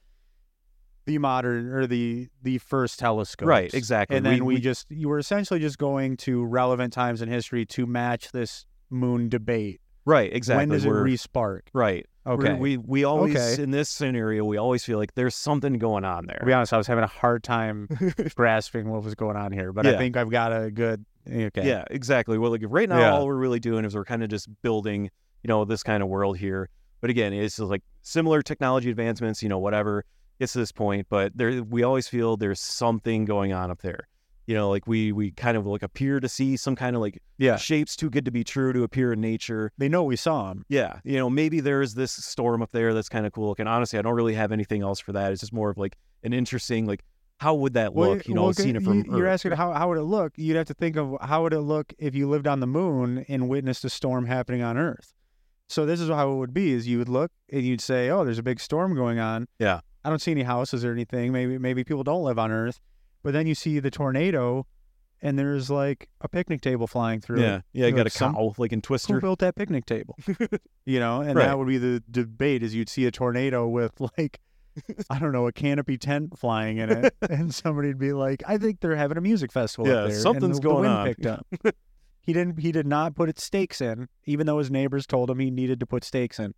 the 1.07 1.19
modern 1.19 1.73
or 1.73 1.87
the 1.87 2.29
the 2.43 2.59
first 2.59 2.99
telescope. 2.99 3.49
right, 3.49 3.73
exactly. 3.75 4.17
And 4.17 4.25
then 4.25 4.45
we, 4.45 4.55
we 4.57 4.61
just 4.61 4.87
you 4.91 5.09
were 5.09 5.19
essentially 5.19 5.61
just 5.61 5.79
going 5.79 6.17
to 6.19 6.45
relevant 6.45 6.93
times 6.93 7.21
in 7.23 7.29
history 7.29 7.67
to 7.67 7.87
match 7.87 8.33
this 8.33 8.67
moon 8.91 9.29
debate. 9.29 9.81
right, 10.05 10.33
exactly. 10.33 10.63
When 10.63 10.69
does 10.71 10.85
it 10.85 10.89
We're- 10.89 11.03
re-spark? 11.03 11.69
right? 11.73 12.07
We're- 12.27 12.37
Okay. 12.39 12.55
we 12.55 12.79
we 12.79 13.05
always 13.05 13.37
Okay. 13.37 13.63
in 13.63 13.71
this 13.71 13.91
scenario 13.91 14.45
we 14.47 14.57
always 14.57 14.83
feel 14.83 14.97
like 14.99 15.15
there's 15.15 15.35
something 15.35 15.75
going 15.75 16.07
on 16.07 16.25
there. 16.27 16.39
To 16.39 16.47
be 16.47 16.55
honest, 16.55 16.73
I 16.73 16.79
was 16.79 16.87
having 16.87 17.05
a 17.05 17.09
hard 17.09 17.43
time 17.43 17.87
grasping 18.35 18.89
what 18.91 19.03
was 19.05 19.15
going 19.15 19.37
on 19.37 19.53
here, 19.53 19.73
but 19.75 19.85
Yeah. 19.85 19.93
I 19.93 19.99
think 19.99 20.17
I've 20.17 20.31
got 20.31 20.51
a 20.53 20.71
good. 20.71 21.05
Okay. 21.31 21.67
Yeah, 21.67 21.85
exactly. 21.91 22.39
Well, 22.39 22.51
like 22.51 22.63
right 22.67 22.89
now, 22.89 22.99
Yeah. 22.99 23.13
all 23.13 23.27
we're 23.27 23.37
really 23.37 23.61
doing 23.61 23.85
is 23.85 23.95
we're 23.95 24.05
kind 24.07 24.23
of 24.23 24.31
just 24.31 24.49
building, 24.63 25.11
you 25.43 25.49
know, 25.49 25.65
this 25.67 25.83
kind 25.83 26.03
of 26.03 26.09
world 26.09 26.39
here. 26.39 26.69
But 27.03 27.11
again, 27.11 27.35
it's 27.35 27.57
just 27.57 27.69
like 27.69 27.83
similar 28.01 28.41
technology 28.41 28.89
advancements, 28.91 29.43
you 29.43 29.49
know, 29.51 29.59
whatever 29.59 30.05
gets 30.39 30.53
to 30.55 30.59
this 30.59 30.73
point. 30.73 31.07
But 31.09 31.37
there, 31.37 31.63
we 31.63 31.83
always 31.83 32.09
feel 32.09 32.37
there's 32.37 32.61
something 32.61 33.25
going 33.25 33.53
on 33.53 33.71
up 33.71 33.83
there. 33.83 34.09
You 34.47 34.55
know, 34.55 34.69
like 34.69 34.87
we 34.87 35.11
we 35.11 35.31
kind 35.31 35.57
of 35.57 35.65
like 35.67 35.83
appear 35.83 36.21
to 36.21 36.29
see 36.29 36.59
some 36.59 36.77
kind 36.77 36.95
of 36.95 37.01
like 37.01 37.19
Yeah. 37.39 37.57
shapes 37.57 37.97
too 37.97 38.11
good 38.11 38.27
to 38.27 38.31
be 38.31 38.45
true 38.45 38.75
to 38.75 38.83
appear 38.83 39.15
in 39.15 39.21
nature. 39.23 39.73
They 39.79 39.89
know 39.89 40.03
we 40.05 40.17
saw 40.17 40.49
them. 40.49 40.67
Yeah, 40.69 40.99
you 41.03 41.17
know, 41.17 41.31
maybe 41.31 41.61
there's 41.61 41.95
this 41.95 42.13
storm 42.13 42.61
up 42.61 42.71
there 42.71 42.93
that's 42.93 43.09
kind 43.09 43.25
of 43.25 43.33
cool. 43.33 43.55
And 43.59 43.67
honestly, 43.69 43.99
I 43.99 44.03
don't 44.03 44.13
really 44.15 44.35
have 44.35 44.53
anything 44.53 44.83
else 44.83 45.01
for 45.01 45.13
that. 45.13 45.33
It's 45.33 45.41
just 45.41 45.55
more 45.55 45.71
of 45.71 45.79
like 45.79 45.97
an 46.25 46.35
interesting, 46.35 46.85
like, 46.85 47.03
how 47.41 47.55
would 47.55 47.73
that 47.73 47.97
look? 47.97 48.29
you 48.29 48.35
know, 48.35 48.53
seeing 48.53 48.77
it 48.77 48.83
from 48.83 49.05
you, 49.07 49.23
Earth. 49.25 49.33
asking 49.33 49.53
how 49.53 49.73
how 49.73 49.89
would 49.89 49.97
it 49.99 50.03
look? 50.03 50.35
You'd 50.37 50.57
have 50.59 50.67
to 50.67 50.75
think 50.75 50.97
of 50.97 51.17
how 51.23 51.43
would 51.45 51.55
it 51.55 51.61
look 51.61 51.95
if 51.99 52.15
you 52.15 52.29
lived 52.29 52.47
on 52.47 52.61
the 52.61 52.67
moon 52.67 53.25
and 53.29 53.49
witnessed 53.49 53.83
a 53.87 53.89
storm 53.91 54.27
happening 54.27 54.61
on 54.63 54.77
Earth. 54.77 55.15
So 55.71 55.87
this 55.87 56.01
is 56.01 56.11
how 56.11 56.31
it 56.33 56.37
would 56.37 56.53
be: 56.53 56.73
is 56.73 56.87
you 56.87 56.99
would 56.99 57.09
look 57.09 57.33
and 57.51 57.63
you'd 57.63 57.81
say, 57.81 58.11
"Oh, 58.11 58.27
there's 58.27 58.39
a 58.39 58.43
big 58.43 58.61
storm 58.61 58.95
going 58.95 59.19
on." 59.19 59.49
Yeah. 59.59 59.81
I 60.05 60.11
don't 60.11 60.21
see 60.21 60.31
any 60.33 60.43
houses 60.43 60.85
or 60.85 60.93
anything. 60.93 61.33
Maybe 61.33 61.59
maybe 61.59 61.85
people 61.85 62.05
don't 62.05 62.23
live 62.23 62.39
on 62.39 62.51
Earth, 62.53 62.81
but 63.23 63.33
then 63.33 63.47
you 63.47 63.55
see 63.55 63.79
the 63.81 63.91
tornado, 63.91 64.67
and 65.23 65.39
there's 65.39 65.71
like 65.71 66.09
a 66.21 66.29
picnic 66.29 66.61
table 66.61 66.87
flying 66.87 67.21
through. 67.21 67.41
Yeah, 67.41 67.61
yeah, 67.73 67.87
you 67.87 67.93
got 67.93 68.05
like, 68.07 68.15
a 68.15 68.19
cow 68.19 68.55
like 68.59 68.73
in 68.73 68.79
Who 68.79 68.83
Twister. 68.83 69.21
built 69.21 69.39
that 69.39 69.55
picnic 69.57 69.87
table? 69.87 70.17
you 70.87 71.01
know, 71.01 71.21
and 71.23 71.37
Right. 71.37 71.47
that 71.47 71.59
would 71.59 71.69
be 71.69 71.79
the 71.79 72.03
debate: 72.11 72.63
is 72.63 72.75
you'd 72.75 72.89
see 72.89 73.07
a 73.07 73.11
tornado 73.11 73.67
with 73.69 73.93
like. 74.19 74.41
I 75.09 75.21
don't 75.21 75.31
know, 75.31 75.47
a 75.47 75.53
canopy 75.53 75.97
tent 75.97 76.37
flying 76.37 76.79
in 76.79 76.91
it, 76.91 77.15
and 77.31 77.55
somebody'd 77.55 77.97
be 77.97 78.13
like, 78.13 78.43
"I 78.45 78.59
think 78.59 78.81
they're 78.81 78.97
having 78.97 79.17
a 79.17 79.21
music 79.21 79.53
festival 79.53 79.87
Yeah, 79.87 79.99
up 79.99 80.09
there." 80.11 80.19
something's 80.19 80.57
and 80.59 80.65
the, 80.65 80.69
going 80.69 80.83
the 80.83 80.89
on. 80.89 81.07
Picked 81.07 81.27
up. 81.27 81.47
he 82.21 82.33
didn't. 82.33 82.59
He 82.59 82.73
did 82.73 82.85
not 82.85 83.15
put 83.15 83.29
its 83.29 83.45
stakes 83.45 83.81
in, 83.81 84.09
even 84.25 84.47
though 84.49 84.59
his 84.59 84.73
neighbors 84.73 85.07
told 85.07 85.31
him 85.31 85.39
he 85.39 85.49
needed 85.53 85.79
to 85.79 85.87
put 85.87 86.03
stakes 86.03 86.41
in. 86.41 86.55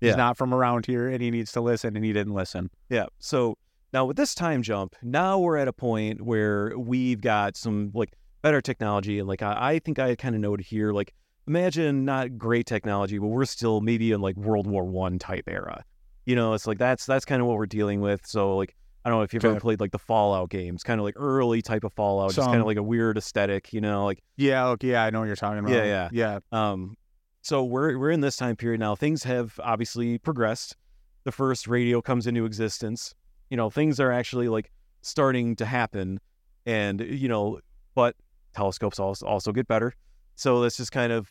Yeah. 0.00 0.10
He's 0.10 0.16
not 0.16 0.36
from 0.36 0.52
around 0.52 0.86
here, 0.86 1.08
and 1.08 1.22
he 1.22 1.30
needs 1.30 1.52
to 1.52 1.60
listen, 1.60 1.96
and 1.96 2.04
he 2.04 2.12
didn't 2.12 2.34
listen. 2.34 2.70
Yeah. 2.88 3.06
So 3.18 3.56
now 3.92 4.04
with 4.04 4.16
this 4.16 4.34
time 4.34 4.62
jump, 4.62 4.96
now 5.02 5.38
we're 5.38 5.56
at 5.56 5.68
a 5.68 5.72
point 5.72 6.20
where 6.20 6.76
we've 6.76 7.20
got 7.20 7.56
some 7.56 7.90
like 7.94 8.12
better 8.42 8.60
technology. 8.60 9.18
And 9.18 9.28
like 9.28 9.42
I, 9.42 9.56
I 9.58 9.78
think 9.78 9.98
I 9.98 10.14
kind 10.16 10.34
of 10.34 10.40
noted 10.40 10.66
here, 10.66 10.92
like 10.92 11.14
imagine 11.46 12.04
not 12.04 12.36
great 12.36 12.66
technology, 12.66 13.18
but 13.18 13.28
we're 13.28 13.44
still 13.44 13.80
maybe 13.80 14.12
in 14.12 14.20
like 14.20 14.36
World 14.36 14.66
War 14.66 14.84
One 14.84 15.18
type 15.18 15.44
era. 15.48 15.84
You 16.26 16.36
know, 16.36 16.54
it's 16.54 16.66
like 16.66 16.78
that's 16.78 17.06
that's 17.06 17.24
kind 17.24 17.40
of 17.40 17.48
what 17.48 17.56
we're 17.56 17.66
dealing 17.66 18.00
with. 18.00 18.26
So 18.26 18.56
like 18.56 18.74
I 19.04 19.10
don't 19.10 19.18
know 19.18 19.24
if 19.24 19.34
you've 19.34 19.44
ever 19.44 19.60
played 19.60 19.80
like 19.80 19.92
the 19.92 19.98
Fallout 19.98 20.48
games, 20.48 20.82
kind 20.82 20.98
of 20.98 21.04
like 21.04 21.14
early 21.16 21.60
type 21.60 21.84
of 21.84 21.92
Fallout, 21.92 22.32
just 22.32 22.48
kind 22.48 22.60
of 22.60 22.66
like 22.66 22.78
a 22.78 22.82
weird 22.82 23.18
aesthetic. 23.18 23.72
You 23.72 23.80
know, 23.80 24.06
like 24.06 24.22
Yeah, 24.36 24.68
okay, 24.68 24.92
yeah, 24.92 25.04
I 25.04 25.10
know 25.10 25.20
what 25.20 25.26
you're 25.26 25.36
talking 25.36 25.58
about. 25.58 25.72
Yeah, 25.72 25.84
yeah. 25.84 26.08
yeah. 26.12 26.38
um, 26.52 26.96
so 27.44 27.62
we're 27.62 27.98
we're 27.98 28.10
in 28.10 28.22
this 28.22 28.38
time 28.38 28.56
period 28.56 28.80
now. 28.80 28.94
Things 28.94 29.22
have 29.24 29.60
obviously 29.62 30.16
progressed. 30.16 30.76
The 31.24 31.32
first 31.32 31.68
radio 31.68 32.00
comes 32.00 32.26
into 32.26 32.46
existence. 32.46 33.14
You 33.50 33.58
know, 33.58 33.68
things 33.68 34.00
are 34.00 34.10
actually 34.10 34.48
like 34.48 34.72
starting 35.02 35.54
to 35.56 35.66
happen, 35.66 36.20
and 36.64 37.00
you 37.00 37.28
know, 37.28 37.60
but 37.94 38.16
telescopes 38.56 38.98
also 38.98 39.26
also 39.26 39.52
get 39.52 39.68
better. 39.68 39.94
So 40.36 40.62
that's 40.62 40.78
just 40.78 40.90
kind 40.90 41.12
of, 41.12 41.30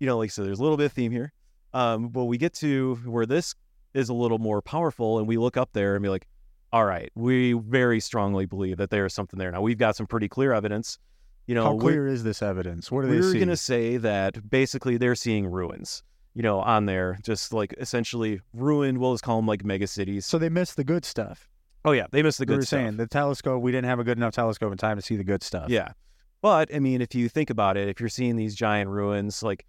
you 0.00 0.08
know, 0.08 0.18
like 0.18 0.32
so. 0.32 0.42
There's 0.42 0.58
a 0.58 0.62
little 0.62 0.76
bit 0.76 0.86
of 0.86 0.92
theme 0.92 1.12
here, 1.12 1.32
um, 1.72 2.08
but 2.08 2.24
we 2.24 2.36
get 2.36 2.52
to 2.54 2.96
where 3.04 3.24
this 3.24 3.54
is 3.94 4.08
a 4.08 4.14
little 4.14 4.40
more 4.40 4.60
powerful, 4.60 5.20
and 5.20 5.28
we 5.28 5.36
look 5.36 5.56
up 5.56 5.70
there 5.72 5.94
and 5.94 6.02
be 6.02 6.08
like, 6.08 6.26
all 6.72 6.84
right, 6.84 7.12
we 7.14 7.52
very 7.52 8.00
strongly 8.00 8.44
believe 8.44 8.78
that 8.78 8.90
there 8.90 9.06
is 9.06 9.14
something 9.14 9.38
there. 9.38 9.52
Now 9.52 9.62
we've 9.62 9.78
got 9.78 9.94
some 9.94 10.08
pretty 10.08 10.28
clear 10.28 10.52
evidence. 10.52 10.98
You 11.46 11.54
know, 11.54 11.64
How 11.64 11.76
clear 11.78 12.06
is 12.08 12.24
this 12.24 12.42
evidence? 12.42 12.90
What 12.90 13.02
do 13.02 13.08
they 13.08 13.20
we're 13.20 13.34
going 13.34 13.48
to 13.48 13.56
say 13.56 13.96
that 13.98 14.48
basically 14.48 14.96
they're 14.96 15.14
seeing 15.14 15.46
ruins, 15.46 16.02
you 16.34 16.42
know, 16.42 16.60
on 16.60 16.86
there, 16.86 17.18
just 17.22 17.52
like 17.52 17.74
essentially 17.78 18.40
ruined. 18.54 18.96
We'll 18.98 19.12
just 19.12 19.24
call 19.24 19.36
them 19.36 19.46
like 19.46 19.62
mega 19.64 19.86
cities. 19.86 20.24
So 20.24 20.38
they 20.38 20.48
missed 20.48 20.76
the 20.76 20.84
good 20.84 21.04
stuff. 21.04 21.48
Oh 21.84 21.92
yeah, 21.92 22.06
they 22.10 22.22
missed 22.22 22.38
the 22.38 22.42
we 22.42 22.46
good 22.46 22.56
were 22.56 22.62
stuff. 22.62 22.78
saying 22.80 22.96
the 22.96 23.06
telescope. 23.06 23.60
We 23.62 23.72
didn't 23.72 23.84
have 23.90 23.98
a 23.98 24.04
good 24.04 24.16
enough 24.16 24.32
telescope 24.32 24.72
in 24.72 24.78
time 24.78 24.96
to 24.96 25.02
see 25.02 25.16
the 25.16 25.24
good 25.24 25.42
stuff. 25.42 25.68
Yeah, 25.68 25.92
but 26.40 26.74
I 26.74 26.78
mean, 26.78 27.02
if 27.02 27.14
you 27.14 27.28
think 27.28 27.50
about 27.50 27.76
it, 27.76 27.88
if 27.90 28.00
you're 28.00 28.08
seeing 28.08 28.36
these 28.36 28.54
giant 28.54 28.88
ruins, 28.88 29.42
like 29.42 29.66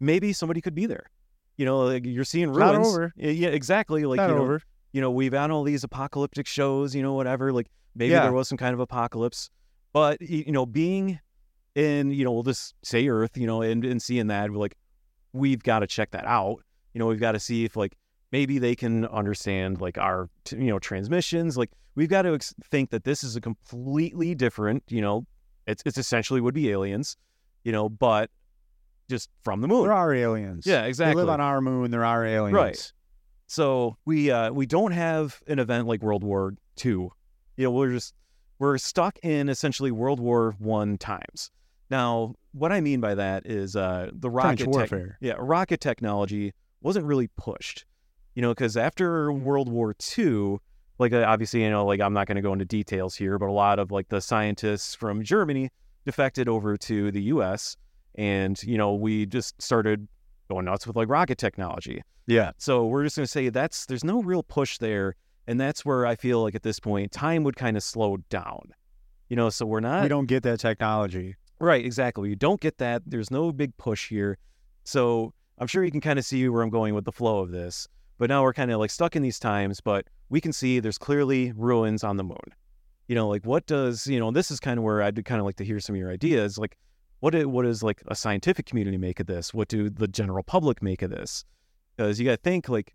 maybe 0.00 0.34
somebody 0.34 0.60
could 0.60 0.74
be 0.74 0.84
there. 0.84 1.10
You 1.56 1.64
know, 1.64 1.78
like 1.84 2.04
you're 2.04 2.24
seeing 2.24 2.50
It's 2.50 2.58
not 2.58 2.74
ruins. 2.74 2.88
over. 2.88 3.12
Yeah, 3.16 3.30
Yeah, 3.30 3.48
exactly. 3.48 4.04
Like 4.04 4.18
not 4.18 4.28
you 4.28 4.34
know, 4.34 4.42
over. 4.42 4.60
you 4.92 5.00
know, 5.00 5.10
we've 5.10 5.32
had 5.32 5.50
all 5.50 5.62
these 5.62 5.84
apocalyptic 5.84 6.46
shows, 6.46 6.94
you 6.94 7.02
know, 7.02 7.14
whatever. 7.14 7.50
Like 7.50 7.68
maybe 7.94 8.10
Yeah. 8.12 8.24
there 8.24 8.32
was 8.32 8.46
some 8.46 8.58
kind 8.58 8.74
of 8.74 8.80
apocalypse, 8.80 9.48
but 9.94 10.20
you 10.20 10.52
know, 10.52 10.66
being 10.66 11.18
in, 11.74 12.10
you 12.10 12.24
know, 12.24 12.32
we'll 12.32 12.42
just 12.42 12.74
say 12.82 13.08
Earth, 13.08 13.38
you 13.38 13.46
know, 13.46 13.62
and, 13.62 13.84
and 13.84 14.02
seeing 14.02 14.26
that, 14.26 14.50
we're 14.50 14.58
like, 14.58 14.76
we've 15.32 15.62
got 15.62 15.78
to 15.78 15.86
check 15.86 16.10
that 16.10 16.26
out. 16.26 16.58
You 16.92 16.98
know, 16.98 17.06
we've 17.06 17.18
got 17.20 17.32
to 17.32 17.40
see 17.40 17.64
if 17.64 17.76
like 17.76 17.96
maybe 18.30 18.58
they 18.58 18.74
can 18.76 19.06
understand 19.06 19.80
like 19.80 19.96
our, 19.96 20.28
t- 20.44 20.56
you 20.56 20.66
know, 20.66 20.78
transmissions. 20.78 21.56
Like 21.56 21.70
we've 21.94 22.08
got 22.08 22.22
to 22.22 22.34
ex- 22.34 22.54
think 22.70 22.90
that 22.90 23.04
this 23.04 23.24
is 23.24 23.34
a 23.36 23.40
completely 23.40 24.34
different, 24.34 24.82
you 24.88 25.00
know, 25.00 25.26
it's 25.66 25.82
it's 25.86 25.96
essentially 25.96 26.40
would 26.40 26.54
be 26.54 26.70
aliens, 26.70 27.16
you 27.64 27.72
know, 27.72 27.88
but 27.88 28.30
just 29.08 29.30
from 29.42 29.60
the 29.60 29.68
moon. 29.68 29.84
There 29.84 29.92
are 29.92 30.12
aliens. 30.14 30.66
Yeah, 30.66 30.82
They 30.82 30.88
exactly. 30.88 31.22
live 31.22 31.30
on 31.30 31.40
our 31.40 31.60
moon. 31.60 31.90
There 31.90 32.04
are 32.04 32.24
aliens. 32.24 32.54
Right. 32.54 32.92
So 33.46 33.96
we 34.04 34.30
uh 34.30 34.50
we 34.52 34.66
don't 34.66 34.92
have 34.92 35.40
an 35.46 35.58
event 35.58 35.86
like 35.86 36.02
World 36.02 36.22
War 36.24 36.54
Two. 36.76 37.10
You 37.56 37.64
know, 37.64 37.70
we're 37.70 37.92
just 37.92 38.14
we're 38.58 38.78
stuck 38.78 39.18
in 39.22 39.48
essentially 39.48 39.90
World 39.90 40.20
War 40.20 40.54
One 40.58 40.98
times. 40.98 41.50
Now, 41.90 42.34
what 42.52 42.72
I 42.72 42.80
mean 42.80 43.00
by 43.00 43.14
that 43.14 43.46
is 43.46 43.76
uh 43.76 44.10
the 44.12 44.30
rocket 44.30 44.66
warfare. 44.66 45.18
yeah, 45.20 45.34
rocket 45.38 45.80
technology 45.80 46.52
wasn't 46.80 47.06
really 47.06 47.28
pushed. 47.36 47.84
You 48.34 48.42
know, 48.42 48.50
because 48.50 48.76
after 48.76 49.32
World 49.32 49.68
War 49.68 49.94
Two, 49.94 50.60
like 50.98 51.12
uh, 51.12 51.24
obviously, 51.26 51.62
you 51.62 51.70
know, 51.70 51.84
like 51.84 52.00
I'm 52.00 52.12
not 52.12 52.26
going 52.26 52.36
to 52.36 52.42
go 52.42 52.52
into 52.52 52.64
details 52.64 53.14
here, 53.14 53.38
but 53.38 53.48
a 53.48 53.52
lot 53.52 53.78
of 53.78 53.90
like 53.90 54.08
the 54.08 54.20
scientists 54.20 54.94
from 54.94 55.22
Germany 55.22 55.70
defected 56.04 56.48
over 56.48 56.76
to 56.76 57.10
the 57.10 57.22
U.S. 57.22 57.76
and 58.16 58.60
you 58.62 58.76
know 58.76 58.94
we 58.94 59.26
just 59.26 59.60
started 59.60 60.08
going 60.50 60.66
nuts 60.66 60.86
with 60.86 60.96
like 60.96 61.08
rocket 61.08 61.38
technology. 61.38 62.02
Yeah. 62.26 62.52
So 62.58 62.86
we're 62.86 63.04
just 63.04 63.16
going 63.16 63.26
to 63.26 63.30
say 63.30 63.48
that's 63.48 63.86
there's 63.86 64.04
no 64.04 64.22
real 64.22 64.42
push 64.42 64.78
there, 64.78 65.14
and 65.46 65.60
that's 65.60 65.84
where 65.84 66.06
I 66.06 66.16
feel 66.16 66.42
like 66.42 66.54
at 66.54 66.62
this 66.62 66.80
point 66.80 67.12
time 67.12 67.44
would 67.44 67.56
kind 67.56 67.76
of 67.76 67.82
slow 67.82 68.18
down. 68.30 68.72
You 69.28 69.36
know, 69.36 69.50
so 69.50 69.66
we're 69.66 69.80
not 69.80 70.02
we 70.02 70.08
don't 70.08 70.26
get 70.26 70.42
that 70.44 70.60
technology. 70.60 71.36
right 71.58 71.84
exactly. 71.84 72.28
You 72.28 72.36
don't 72.36 72.60
get 72.60 72.78
that. 72.78 73.02
There's 73.06 73.30
no 73.30 73.52
big 73.52 73.76
push 73.76 74.08
here. 74.08 74.38
So 74.84 75.32
I'm 75.58 75.66
sure 75.66 75.84
you 75.84 75.90
can 75.90 76.00
kind 76.00 76.18
of 76.18 76.24
see 76.24 76.48
where 76.48 76.62
I'm 76.62 76.70
going 76.70 76.94
with 76.94 77.04
the 77.04 77.12
flow 77.12 77.38
of 77.38 77.50
this. 77.50 77.88
But 78.18 78.28
now 78.28 78.42
we're 78.42 78.52
kind 78.52 78.70
of 78.70 78.78
like 78.78 78.90
stuck 78.90 79.16
in 79.16 79.22
these 79.22 79.38
times, 79.38 79.80
but 79.80 80.06
we 80.28 80.40
can 80.40 80.52
see 80.52 80.78
there's 80.78 80.98
clearly 80.98 81.52
ruins 81.56 82.04
on 82.04 82.16
the 82.16 82.24
moon. 82.24 82.38
You 83.08 83.14
know, 83.14 83.28
like 83.28 83.44
what 83.44 83.66
does 83.66 84.06
you 84.06 84.18
know? 84.18 84.30
This 84.30 84.50
is 84.50 84.60
kind 84.60 84.78
of 84.78 84.84
where 84.84 85.02
I'd 85.02 85.24
kind 85.24 85.40
of 85.40 85.44
like 85.46 85.56
to 85.56 85.64
hear 85.64 85.80
some 85.80 85.94
of 85.94 85.98
your 85.98 86.10
ideas. 86.10 86.58
Like, 86.58 86.76
what 87.20 87.30
do- 87.30 87.48
what 87.48 87.64
does 87.64 87.82
like 87.82 88.02
a 88.08 88.14
scientific 88.14 88.66
community 88.66 88.98
make 88.98 89.20
of 89.20 89.26
this? 89.26 89.52
What 89.52 89.68
do 89.68 89.90
the 89.90 90.08
general 90.08 90.42
public 90.42 90.82
make 90.82 91.02
of 91.02 91.10
this? 91.10 91.44
Because 91.96 92.18
you 92.18 92.24
got 92.26 92.32
to 92.32 92.36
think 92.42 92.68
like, 92.68 92.94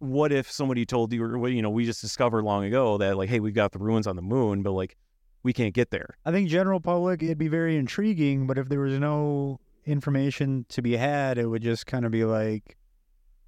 what 0.00 0.32
if 0.32 0.50
somebody 0.50 0.84
told 0.84 1.12
you, 1.12 1.22
or 1.22 1.48
you 1.48 1.62
know, 1.62 1.70
we 1.70 1.84
just 1.84 2.00
discovered 2.00 2.42
long 2.42 2.64
ago 2.64 2.98
that 2.98 3.16
like, 3.16 3.28
hey, 3.28 3.38
we've 3.40 3.54
got 3.54 3.72
the 3.72 3.78
ruins 3.78 4.06
on 4.06 4.16
the 4.16 4.22
moon, 4.22 4.62
but 4.62 4.72
like, 4.72 4.96
we 5.42 5.52
can't 5.54 5.72
get 5.72 5.90
there. 5.90 6.16
I 6.26 6.32
think 6.32 6.48
general 6.50 6.80
public 6.80 7.22
it'd 7.22 7.38
be 7.38 7.48
very 7.48 7.76
intriguing, 7.76 8.46
but 8.46 8.58
if 8.58 8.68
there 8.68 8.80
was 8.80 8.98
no 8.98 9.58
information 9.86 10.66
to 10.70 10.82
be 10.82 10.96
had, 10.96 11.38
it 11.38 11.46
would 11.46 11.62
just 11.62 11.86
kind 11.86 12.04
of 12.04 12.10
be 12.12 12.24
like 12.24 12.76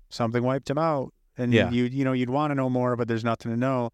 something 0.08 0.42
wiped 0.42 0.70
him 0.70 0.78
out, 0.78 1.12
and 1.36 1.52
Yeah. 1.52 1.70
you 1.70 1.84
you 1.84 2.04
know 2.04 2.12
you'd 2.12 2.30
want 2.30 2.50
to 2.50 2.54
know 2.54 2.70
more, 2.70 2.96
but 2.96 3.08
there's 3.08 3.24
nothing 3.24 3.50
to 3.52 3.56
know. 3.58 3.90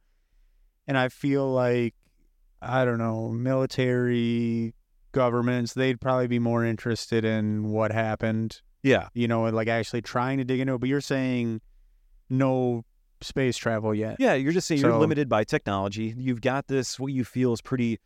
And 0.87 0.97
I 0.99 1.09
feel 1.09 1.51
like 1.51 1.95
I 2.63 2.85
don't 2.85 2.99
know 2.99 3.29
military 3.29 4.75
governments 5.13 5.73
they'd 5.75 6.01
probably 6.01 6.27
be 6.27 6.39
more 6.39 6.65
interested 6.65 7.25
in 7.25 7.71
what 7.71 7.93
happened, 7.93 8.61
Yeah, 8.83 9.09
you 9.15 9.27
know, 9.29 9.47
and 9.47 9.57
like 9.57 9.69
actually 9.69 10.03
trying 10.03 10.39
to 10.39 10.45
dig 10.45 10.61
into 10.61 10.75
it. 10.75 10.79
But 10.79 10.89
you're 10.89 11.01
saying 11.01 11.61
no 12.31 12.85
space 13.21 13.57
travel 13.57 13.95
yet. 13.95 14.17
yeah. 14.19 14.35
You're 14.35 14.53
just 14.53 14.67
saying 14.69 14.81
you're 14.81 14.97
limited 14.97 15.29
by 15.29 15.45
technology. 15.45 16.15
You've 16.17 16.41
got 16.41 16.69
this 16.69 16.99
what 17.01 17.13
you 17.13 17.25
feel 17.25 17.53
is 17.53 17.61
pretty 17.61 17.99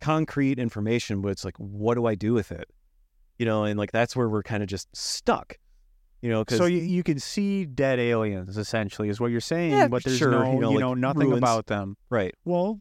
concrete 0.00 0.58
information, 0.58 1.20
but 1.22 1.28
it's 1.30 1.44
like, 1.44 1.56
what 1.56 1.94
do 1.94 2.06
I 2.06 2.14
do 2.14 2.34
with 2.34 2.52
it? 2.52 2.68
You 3.38 3.46
know, 3.46 3.64
and 3.64 3.78
like 3.78 3.92
that's 3.92 4.14
where 4.16 4.28
we're 4.28 4.42
kind 4.42 4.62
of 4.62 4.68
just 4.68 4.88
stuck. 4.96 5.58
You 6.20 6.30
know, 6.30 6.44
So 6.48 6.66
you, 6.66 6.78
you 6.78 7.04
can 7.04 7.20
see 7.20 7.64
dead 7.64 8.00
aliens 8.00 8.58
essentially 8.58 9.08
is 9.08 9.20
what 9.20 9.30
you're 9.30 9.40
saying, 9.40 9.70
Yeah, 9.70 9.86
but 9.88 10.02
there's 10.02 10.18
sure, 10.18 10.32
no 10.32 10.52
you 10.52 10.58
know, 10.58 10.70
you 10.70 10.76
like 10.76 10.80
know 10.80 10.94
nothing 10.94 11.28
ruins. 11.28 11.38
about 11.38 11.66
them. 11.66 11.96
right, 12.10 12.34
Well, 12.44 12.80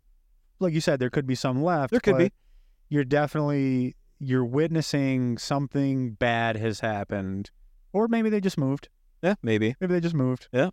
like 0.59 0.73
you 0.73 0.81
said, 0.81 0.99
there 0.99 1.11
could 1.11 1.27
be 1.27 1.35
some 1.35 1.61
left. 1.61 1.91
There 1.91 1.99
could 1.99 2.17
be. 2.17 2.31
You're 2.89 3.03
definitely 3.03 3.95
you're 4.19 4.43
witnessing 4.45 5.37
something 5.37 6.13
bad 6.13 6.57
has 6.57 6.79
happened, 6.79 7.51
or 7.93 8.07
maybe 8.07 8.31
they 8.31 8.41
just 8.41 8.57
moved. 8.57 8.89
yeah, 9.21 9.35
maybe. 9.43 9.75
Maybe 9.79 9.93
they 9.93 9.99
just 9.99 10.15
moved. 10.15 10.47
Yeah. 10.51 10.71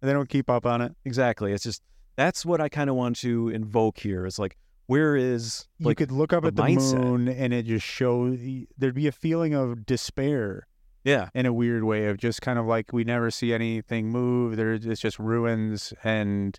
And 0.00 0.08
they 0.08 0.12
don't 0.12 0.28
keep 0.28 0.50
up 0.50 0.66
on 0.66 0.80
it. 0.80 0.94
Exactly. 1.04 1.52
It's 1.52 1.64
just 1.64 1.82
that's 2.16 2.44
what 2.44 2.60
I 2.60 2.68
kind 2.68 2.90
of 2.90 2.96
want 2.96 3.16
to 3.16 3.48
invoke 3.48 3.98
here. 3.98 4.26
It's 4.26 4.38
like, 4.38 4.56
where 4.86 5.16
is 5.16 5.66
you 5.78 5.94
could 5.94 6.12
look 6.12 6.32
up 6.32 6.42
the 6.42 6.48
at 6.48 6.56
the 6.56 6.62
mindset. 6.62 7.00
moon, 7.00 7.28
and 7.28 7.52
it 7.52 7.66
just 7.66 7.86
shows 7.86 8.38
there'd 8.76 8.94
be 8.94 9.06
a 9.06 9.12
feeling 9.12 9.54
of 9.54 9.86
despair 9.86 10.66
yeah, 11.04 11.28
in 11.34 11.44
a 11.44 11.52
weird 11.52 11.84
way 11.84 12.06
of 12.06 12.16
just 12.16 12.40
kind 12.40 12.58
of 12.58 12.66
like 12.66 12.92
we 12.92 13.04
never 13.04 13.30
see 13.30 13.52
anything 13.52 14.08
move. 14.08 14.56
There's 14.56 14.86
it's 14.86 15.00
just 15.00 15.18
ruins 15.18 15.92
and 16.02 16.58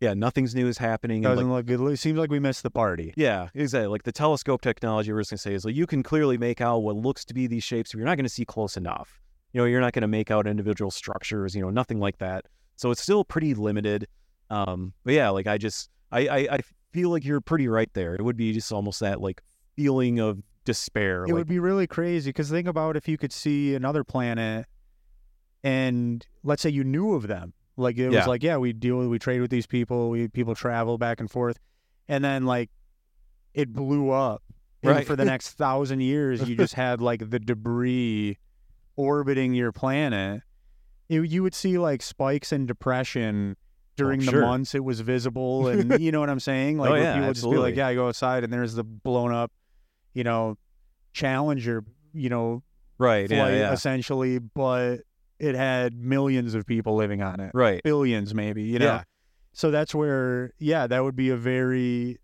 yeah, 0.00 0.14
nothing's 0.14 0.54
new 0.54 0.66
is 0.66 0.78
happening. 0.78 1.22
Doesn't 1.22 1.48
like, 1.48 1.68
look. 1.68 1.92
It 1.92 1.98
seems 1.98 2.18
like 2.18 2.30
we 2.30 2.40
missed 2.40 2.62
the 2.62 2.70
party. 2.70 3.12
yeah, 3.14 3.48
exactly. 3.54 3.88
Like 3.88 4.02
the 4.02 4.12
telescope 4.12 4.62
technology, 4.62 5.12
we're 5.12 5.20
just 5.20 5.30
gonna 5.30 5.38
say 5.38 5.54
is 5.54 5.64
like 5.66 5.76
you 5.76 5.86
can 5.86 6.02
clearly 6.02 6.38
make 6.38 6.60
out 6.60 6.78
what 6.78 6.96
looks 6.96 7.24
to 7.26 7.34
be 7.34 7.46
these 7.46 7.62
shapes, 7.62 7.92
but 7.92 7.98
you're 7.98 8.06
not 8.06 8.16
gonna 8.16 8.28
see 8.28 8.46
close 8.46 8.76
enough. 8.76 9.20
You 9.52 9.60
know, 9.60 9.64
you're 9.66 9.80
not 9.80 9.92
gonna 9.92 10.08
make 10.08 10.30
out 10.30 10.46
individual 10.46 10.90
structures. 10.90 11.54
You 11.54 11.62
know, 11.62 11.70
nothing 11.70 11.98
like 12.00 12.18
that. 12.18 12.46
So 12.76 12.90
it's 12.90 13.02
still 13.02 13.24
pretty 13.24 13.54
limited. 13.54 14.06
Um, 14.50 14.92
but 15.04 15.14
yeah, 15.14 15.28
like 15.30 15.46
I 15.46 15.58
just 15.58 15.90
I, 16.10 16.20
I 16.28 16.36
I 16.56 16.58
feel 16.92 17.10
like 17.10 17.24
you're 17.24 17.40
pretty 17.40 17.68
right 17.68 17.90
there. 17.94 18.14
It 18.14 18.22
would 18.22 18.36
be 18.36 18.52
just 18.52 18.72
almost 18.72 19.00
that 19.00 19.20
like 19.20 19.42
feeling 19.76 20.18
of 20.20 20.42
despair. 20.64 21.24
It 21.24 21.28
like, 21.28 21.34
would 21.34 21.46
be 21.48 21.58
really 21.58 21.86
crazy 21.86 22.30
because 22.30 22.50
think 22.50 22.68
about 22.68 22.96
if 22.96 23.08
you 23.08 23.16
could 23.18 23.32
see 23.32 23.74
another 23.74 24.04
planet, 24.04 24.66
and 25.62 26.26
let's 26.42 26.62
say 26.62 26.70
you 26.70 26.84
knew 26.84 27.14
of 27.14 27.26
them, 27.28 27.52
like 27.76 27.96
it 27.98 28.10
Yeah. 28.10 28.18
was 28.18 28.26
like, 28.26 28.42
yeah, 28.42 28.56
we 28.56 28.72
deal, 28.72 29.06
we 29.08 29.18
trade 29.18 29.40
with 29.40 29.50
these 29.50 29.66
people, 29.66 30.10
we 30.10 30.28
people 30.28 30.54
travel 30.54 30.98
back 30.98 31.20
and 31.20 31.30
forth, 31.30 31.58
and 32.08 32.24
then 32.24 32.44
like 32.46 32.70
it 33.54 33.72
blew 33.72 34.10
up, 34.10 34.42
and 34.82 34.92
Right. 34.92 35.06
for 35.06 35.16
the 35.16 35.24
next 35.32 35.50
thousand 35.52 36.00
years, 36.00 36.48
you 36.48 36.56
just 36.56 36.74
had 36.84 37.00
like 37.00 37.30
the 37.30 37.38
debris 37.38 38.38
orbiting 38.96 39.54
your 39.54 39.72
planet. 39.72 40.42
You 41.08 41.22
you 41.22 41.42
would 41.42 41.54
see 41.54 41.78
like 41.78 42.02
spikes 42.02 42.52
in 42.52 42.66
depression. 42.66 43.56
During 43.94 44.22
oh, 44.22 44.24
the 44.24 44.28
Oh, 44.30 44.32
sure. 44.32 44.40
months 44.40 44.74
it 44.74 44.82
was 44.82 45.00
visible, 45.00 45.68
and 45.68 46.00
you 46.00 46.12
know 46.12 46.20
what 46.20 46.30
I'm 46.30 46.40
saying. 46.40 46.80
Oh, 46.80 46.84
like 46.84 46.92
Oh, 46.92 46.94
yeah, 46.96 47.12
people 47.12 47.26
would 47.28 47.34
just 47.34 47.50
be 47.50 47.58
like, 47.58 47.76
"Yeah, 47.76 47.88
I 47.88 47.94
go 47.94 48.08
outside, 48.08 48.42
and 48.42 48.50
there's 48.50 48.72
the 48.74 48.82
blown 48.84 49.32
up, 49.34 49.52
you 50.14 50.24
know, 50.24 50.56
Challenger, 51.12 51.84
you 52.14 52.30
know, 52.30 52.62
right. 52.98 53.30
Yeah, 53.30 53.48
yeah. 53.48 53.72
essentially, 53.72 54.38
but 54.38 55.00
it 55.38 55.54
had 55.54 55.94
millions 55.94 56.54
of 56.54 56.66
people 56.66 56.94
living 56.96 57.20
on 57.22 57.40
it, 57.40 57.50
Right. 57.52 57.82
billions 57.82 58.34
maybe, 58.34 58.62
you 58.62 58.78
know. 58.78 58.86
Yeah. 58.86 59.02
So 59.52 59.70
that's 59.70 59.94
where, 59.94 60.52
yeah, 60.58 60.86
that 60.86 61.04
would 61.04 61.16
be 61.16 61.28
a 61.28 61.36
very 61.36 62.18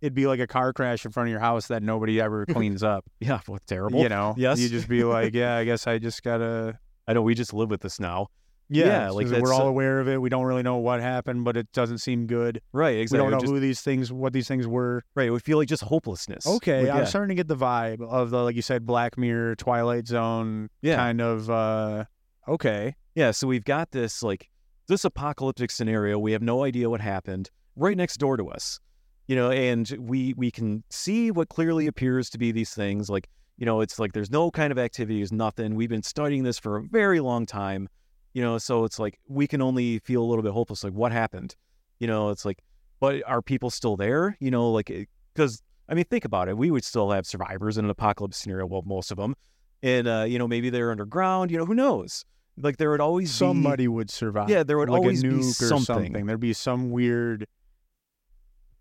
it'd 0.00 0.14
be 0.14 0.26
like 0.26 0.40
a 0.40 0.46
car 0.46 0.72
crash 0.72 1.04
in 1.04 1.10
front 1.12 1.28
of 1.28 1.30
your 1.30 1.40
house 1.40 1.68
that 1.68 1.82
nobody 1.82 2.20
ever 2.20 2.46
cleans 2.50 2.82
up. 2.82 3.04
Yeah, 3.20 3.40
well, 3.48 3.58
terrible. 3.66 4.00
You 4.02 4.08
know, 4.08 4.34
Yes. 4.36 4.58
you 4.60 4.68
just 4.68 4.88
be 4.88 5.04
like, 5.04 5.34
yeah, 5.34 5.56
I 5.56 5.64
guess 5.64 5.86
I 5.86 5.98
just 5.98 6.22
gotta. 6.22 6.78
I 7.08 7.12
know 7.14 7.22
we 7.22 7.34
just 7.34 7.54
live 7.54 7.70
with 7.70 7.80
this 7.80 7.98
now. 7.98 8.28
Yeah, 8.70 8.86
Yeah, 8.86 9.10
like 9.10 9.28
we're 9.28 9.54
all 9.54 9.66
aware 9.66 9.98
of 9.98 10.08
it. 10.08 10.20
We 10.20 10.28
don't 10.28 10.44
really 10.44 10.62
know 10.62 10.76
what 10.76 11.00
happened, 11.00 11.42
but 11.42 11.56
it 11.56 11.72
doesn't 11.72 11.98
seem 11.98 12.26
good. 12.26 12.60
Right, 12.74 12.98
exactly. 12.98 13.18
We 13.18 13.22
don't 13.24 13.30
know 13.32 13.40
Just- 13.40 13.50
who 13.52 13.60
these 13.60 13.80
things, 13.80 14.12
what 14.12 14.34
these 14.34 14.46
things 14.46 14.66
were. 14.66 15.02
right, 15.14 15.32
we 15.32 15.38
feel 15.38 15.56
like 15.56 15.68
just 15.68 15.84
hopelessness. 15.84 16.46
Okay, 16.46 16.82
Like, 16.82 16.90
I'm 16.90 16.96
yeah. 16.98 17.04
starting 17.04 17.30
to 17.30 17.34
get 17.34 17.48
the 17.48 17.56
vibe 17.56 18.02
of 18.06 18.28
the 18.28 18.42
like 18.44 18.56
you 18.56 18.60
said, 18.62 18.84
Black 18.84 19.16
Mirror, 19.16 19.56
Twilight 19.56 20.06
Zone, 20.06 20.68
Yeah. 20.82 20.96
kind 20.96 21.22
of. 21.22 21.48
uh 21.48 22.04
Okay, 22.46 22.94
Yeah, 23.14 23.30
so 23.30 23.46
we've 23.46 23.64
got 23.64 23.90
this 23.92 24.22
like 24.22 24.50
this 24.86 25.02
apocalyptic 25.04 25.70
scenario. 25.70 26.18
We 26.18 26.32
have 26.32 26.42
no 26.42 26.62
idea 26.64 26.90
what 26.90 27.00
happened 27.00 27.50
right 27.74 27.96
next 27.96 28.18
door 28.18 28.36
to 28.36 28.48
us. 28.50 28.80
You 29.28 29.36
know, 29.36 29.50
and 29.50 29.88
we 30.00 30.34
we 30.36 30.50
can 30.50 30.82
see 30.90 31.30
what 31.30 31.48
clearly 31.48 31.86
appears 31.86 32.30
to 32.30 32.38
be 32.38 32.50
these 32.50 32.74
things 32.74 33.08
like, 33.08 33.28
you 33.56 33.66
know, 33.66 33.80
it's 33.82 33.98
like 33.98 34.12
there's 34.14 34.30
no 34.30 34.50
kind 34.50 34.72
of 34.72 34.78
activity, 34.78 35.18
there's 35.18 35.32
nothing. 35.32 35.74
We've 35.74 35.88
been 35.88 36.02
studying 36.02 36.42
this 36.42 36.58
for 36.58 36.78
a 36.78 36.82
very 36.82 37.20
long 37.20 37.46
time. 37.46 37.88
You 38.32 38.42
know, 38.42 38.58
so 38.58 38.84
it's 38.84 38.98
like 38.98 39.18
we 39.28 39.46
can 39.46 39.60
only 39.62 39.98
feel 40.00 40.22
a 40.22 40.26
little 40.26 40.42
bit 40.42 40.52
hopeless 40.52 40.82
like 40.82 40.94
what 40.94 41.12
happened? 41.12 41.54
You 42.00 42.06
know, 42.06 42.30
it's 42.30 42.44
like 42.44 42.62
but 43.00 43.22
are 43.26 43.42
people 43.42 43.70
still 43.70 43.96
there? 43.96 44.36
You 44.40 44.50
know, 44.50 44.70
like 44.70 45.08
cuz 45.36 45.62
I 45.88 45.94
mean, 45.94 46.04
think 46.04 46.24
about 46.24 46.48
it. 46.48 46.56
We 46.56 46.70
would 46.70 46.84
still 46.84 47.10
have 47.10 47.26
survivors 47.26 47.78
in 47.78 47.84
an 47.84 47.90
apocalypse 47.90 48.36
scenario, 48.36 48.66
well, 48.66 48.82
most 48.84 49.10
of 49.10 49.16
them. 49.16 49.34
And 49.82 50.08
uh, 50.08 50.24
you 50.26 50.38
know, 50.38 50.48
maybe 50.48 50.70
they're 50.70 50.90
underground, 50.90 51.50
you 51.50 51.58
know, 51.58 51.66
who 51.66 51.74
knows? 51.74 52.24
Like 52.60 52.76
there 52.76 52.90
would 52.90 53.00
always 53.00 53.28
be 53.28 53.34
somebody 53.34 53.88
would 53.88 54.10
survive. 54.10 54.50
yeah, 54.50 54.62
there 54.62 54.78
would 54.78 54.90
like 54.90 55.00
always 55.00 55.22
a 55.22 55.28
be 55.28 55.34
nuke 55.34 55.62
or 55.62 55.68
something. 55.68 55.84
something. 55.84 56.26
There'd 56.26 56.40
be 56.40 56.52
some 56.52 56.90
weird, 56.90 57.46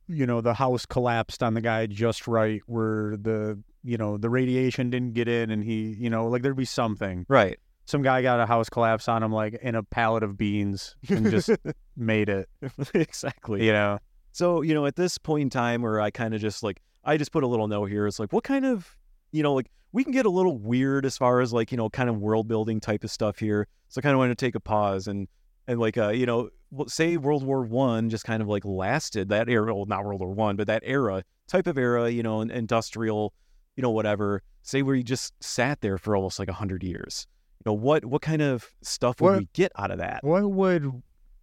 you 0.07 0.25
know, 0.25 0.41
the 0.41 0.53
house 0.53 0.85
collapsed 0.85 1.43
on 1.43 1.53
the 1.53 1.61
guy 1.61 1.85
just 1.85 2.27
right, 2.27 2.61
where 2.65 3.17
the 3.17 3.59
you 3.83 3.97
know 3.97 4.17
the 4.17 4.29
radiation 4.29 4.89
didn't 4.89 5.13
get 5.13 5.27
in, 5.27 5.49
and 5.51 5.63
he, 5.63 5.95
you 5.99 6.09
know, 6.09 6.27
like 6.27 6.41
there'd 6.41 6.55
be 6.55 6.65
something. 6.65 7.25
Right. 7.27 7.59
Some 7.85 8.01
guy 8.01 8.21
got 8.21 8.41
a 8.41 8.45
house 8.45 8.67
collapse 8.69 9.07
on 9.07 9.23
him, 9.23 9.31
like 9.31 9.53
in 9.61 9.75
a 9.75 9.83
pallet 9.83 10.21
of 10.23 10.37
beans, 10.37 10.95
and 11.07 11.31
just 11.31 11.49
made 11.95 12.27
it. 12.27 12.49
exactly. 12.93 13.65
You 13.65 13.71
know, 13.71 13.99
So, 14.33 14.61
you 14.61 14.73
know, 14.73 14.85
at 14.85 14.97
this 14.97 15.17
point 15.17 15.43
in 15.43 15.49
time 15.49 15.81
where 15.81 16.01
I 16.01 16.11
kind 16.11 16.33
of 16.33 16.41
just 16.41 16.63
like 16.63 16.81
I 17.05 17.15
just 17.15 17.31
put 17.31 17.43
a 17.43 17.47
little 17.47 17.67
note 17.67 17.85
here. 17.85 18.05
It's 18.05 18.19
like 18.19 18.33
what 18.33 18.43
kind 18.43 18.65
of 18.65 18.97
you 19.31 19.41
know, 19.43 19.53
like 19.53 19.67
we 19.93 20.03
can 20.03 20.11
get 20.11 20.25
a 20.25 20.29
little 20.29 20.57
weird 20.57 21.05
as 21.05 21.17
far 21.17 21.39
as 21.39 21.53
like, 21.53 21.71
you 21.71 21.77
know, 21.77 21.89
kind 21.89 22.09
of 22.09 22.17
world 22.17 22.47
building 22.47 22.79
type 22.81 23.03
of 23.05 23.11
stuff 23.11 23.39
here. 23.39 23.67
So 23.87 23.99
I 23.99 24.01
kind 24.01 24.13
of 24.13 24.19
wanted 24.19 24.37
to 24.37 24.45
take 24.45 24.55
a 24.55 24.59
pause 24.59 25.07
and 25.07 25.27
and 25.65 25.79
like 25.79 25.97
uh, 25.97 26.09
you 26.09 26.25
know, 26.25 26.49
say 26.87 27.17
World 27.17 27.43
War 27.43 27.63
One 27.63 28.09
just 28.09 28.23
kind 28.25 28.41
of 28.41 28.47
like 28.47 28.65
lasted 28.65 29.29
that 29.29 29.49
era, 29.49 29.73
well, 29.75 29.85
not 29.85 30.03
World 30.05 30.21
War 30.21 30.31
One, 30.33 30.55
but 30.55 30.67
that 30.67 30.83
era 30.85 31.23
type 31.47 31.67
of 31.67 31.77
era, 31.77 32.09
you 32.09 32.23
know, 32.23 32.41
in- 32.41 32.51
industrial, 32.51 33.33
you 33.75 33.81
know, 33.81 33.91
whatever. 33.91 34.41
Say 34.63 34.81
where 34.81 34.95
you 34.95 35.03
just 35.03 35.33
sat 35.41 35.79
there 35.81 35.97
for 35.97 36.15
almost 36.15 36.39
like 36.39 36.49
a 36.49 36.53
hundred 36.53 36.83
years. 36.83 37.25
You 37.65 37.71
know, 37.71 37.73
what 37.73 38.05
what 38.05 38.21
kind 38.21 38.41
of 38.41 38.65
stuff 38.81 39.21
would 39.21 39.29
What- 39.31 39.39
we 39.39 39.49
get 39.53 39.71
out 39.77 39.91
of 39.91 39.99
that? 39.99 40.23
what 40.23 40.49
would 40.51 41.01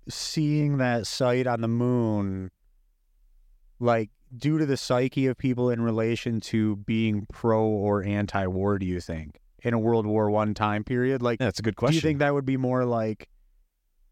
seeing 0.09 0.77
that 0.79 1.07
site 1.07 1.47
on 1.47 1.63
the 1.63 1.69
moon, 1.69 2.51
like, 3.81 4.11
due 4.37 4.59
to 4.59 4.67
the 4.67 4.77
psyche 4.77 5.27
of 5.27 5.39
people 5.39 5.71
in 5.71 5.81
relation 5.81 6.41
to 6.41 6.77
being 6.77 7.27
pro 7.33 7.65
or 7.67 8.03
anti-war? 8.05 8.79
Do 8.79 8.87
you 8.87 9.01
think 9.01 9.41
in 9.63 9.73
a 9.75 9.79
World 9.79 10.07
War 10.07 10.31
One 10.31 10.53
time 10.55 10.85
period, 10.85 11.23
like? 11.23 11.39
That's 11.39 11.59
a 11.59 11.63
good 11.63 11.77
question 11.77 11.93
Do 11.93 11.97
you 11.97 12.01
think 12.03 12.19
that 12.19 12.35
would 12.35 12.45
be 12.45 12.57
more 12.59 12.85
like, 12.85 13.29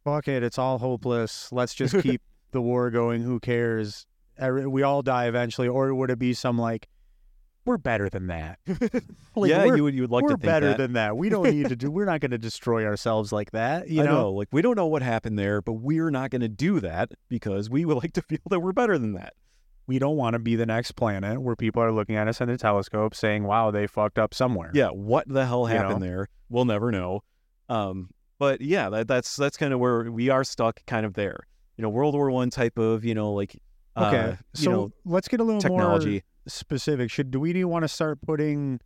fuck 0.04 0.28
it, 0.28 0.42
it's 0.42 0.58
all 0.58 0.78
hopeless. 0.78 1.50
Let's 1.52 1.74
just 1.74 1.98
keep 2.02 2.20
the 2.52 2.60
war 2.60 2.90
going. 2.90 3.22
Who 3.22 3.40
cares? 3.40 4.06
We 4.40 4.82
all 4.82 5.02
die 5.02 5.26
eventually. 5.26 5.68
Or 5.68 5.94
would 5.94 6.10
it 6.10 6.18
be 6.18 6.34
some 6.34 6.58
like, 6.58 6.88
we're 7.64 7.78
better 7.78 8.08
than 8.08 8.26
that? 8.26 8.58
Like, 9.34 9.50
yeah, 9.50 9.64
you 9.64 9.82
would 9.84 9.94
you 9.94 10.02
would 10.02 10.10
like 10.10 10.24
we're 10.24 10.30
to 10.30 10.34
think 10.36 10.42
better 10.44 10.68
that. 10.68 10.76
than 10.76 10.92
that. 10.92 11.16
We 11.16 11.30
don't 11.30 11.48
need 11.48 11.70
to 11.70 11.76
do. 11.76 11.90
We're 11.96 12.04
not 12.04 12.20
going 12.20 12.32
to 12.32 12.38
destroy 12.38 12.84
ourselves 12.84 13.32
like 13.32 13.52
that. 13.52 13.88
You 13.88 14.02
I 14.02 14.04
know? 14.04 14.12
know, 14.14 14.32
like 14.32 14.48
we 14.52 14.60
don't 14.60 14.76
know 14.76 14.88
what 14.88 15.00
happened 15.00 15.38
there, 15.38 15.62
but 15.62 15.72
we're 15.74 16.10
not 16.10 16.30
going 16.30 16.42
to 16.42 16.50
do 16.50 16.80
that 16.80 17.12
because 17.30 17.70
we 17.70 17.86
would 17.86 17.96
like 17.96 18.12
to 18.12 18.20
feel 18.22 18.40
that 18.50 18.60
we're 18.60 18.72
better 18.74 18.98
than 18.98 19.14
that. 19.14 19.32
we 19.86 19.98
don't 19.98 20.16
want 20.16 20.34
to 20.34 20.38
be 20.38 20.54
the 20.54 20.66
next 20.66 20.92
planet 20.92 21.40
where 21.40 21.56
people 21.56 21.82
are 21.82 21.90
looking 21.92 22.14
at 22.16 22.28
us 22.28 22.42
in 22.42 22.48
the 22.48 22.58
telescope 22.58 23.14
saying, 23.14 23.44
"Wow, 23.44 23.70
they 23.70 23.86
fucked 23.86 24.18
up 24.18 24.34
somewhere." 24.34 24.70
Yeah, 24.74 24.88
what 24.88 25.26
the 25.26 25.46
hell 25.46 25.66
You 25.66 25.74
happened 25.76 26.00
know? 26.00 26.06
there? 26.06 26.28
We'll 26.50 26.66
never 26.66 26.90
know. 26.92 27.22
Um, 27.70 28.10
but 28.42 28.60
yeah, 28.60 28.90
that, 28.90 29.06
that's 29.06 29.36
that's 29.36 29.56
kind 29.56 29.72
of 29.72 29.78
where 29.78 30.10
we 30.10 30.28
are 30.28 30.42
stuck, 30.42 30.84
kind 30.84 31.06
of 31.06 31.14
there. 31.14 31.46
You 31.76 31.82
know, 31.82 31.88
World 31.90 32.14
War 32.16 32.28
One 32.28 32.50
type 32.50 32.76
of, 32.76 33.04
you 33.04 33.14
know, 33.14 33.32
like 33.32 33.56
Okay. 33.96 34.30
uh, 34.30 34.34
so 34.52 34.70
know, 34.72 34.92
let's 35.04 35.28
get 35.28 35.38
a 35.38 35.44
little 35.44 35.60
technology. 35.60 36.10
more 36.10 36.20
specific. 36.48 37.08
Should 37.08 37.30
do 37.30 37.38
we 37.38 37.52
do 37.52 37.68
want 37.68 37.84
to 37.84 37.88
start 37.88 38.20
putting? 38.20 38.80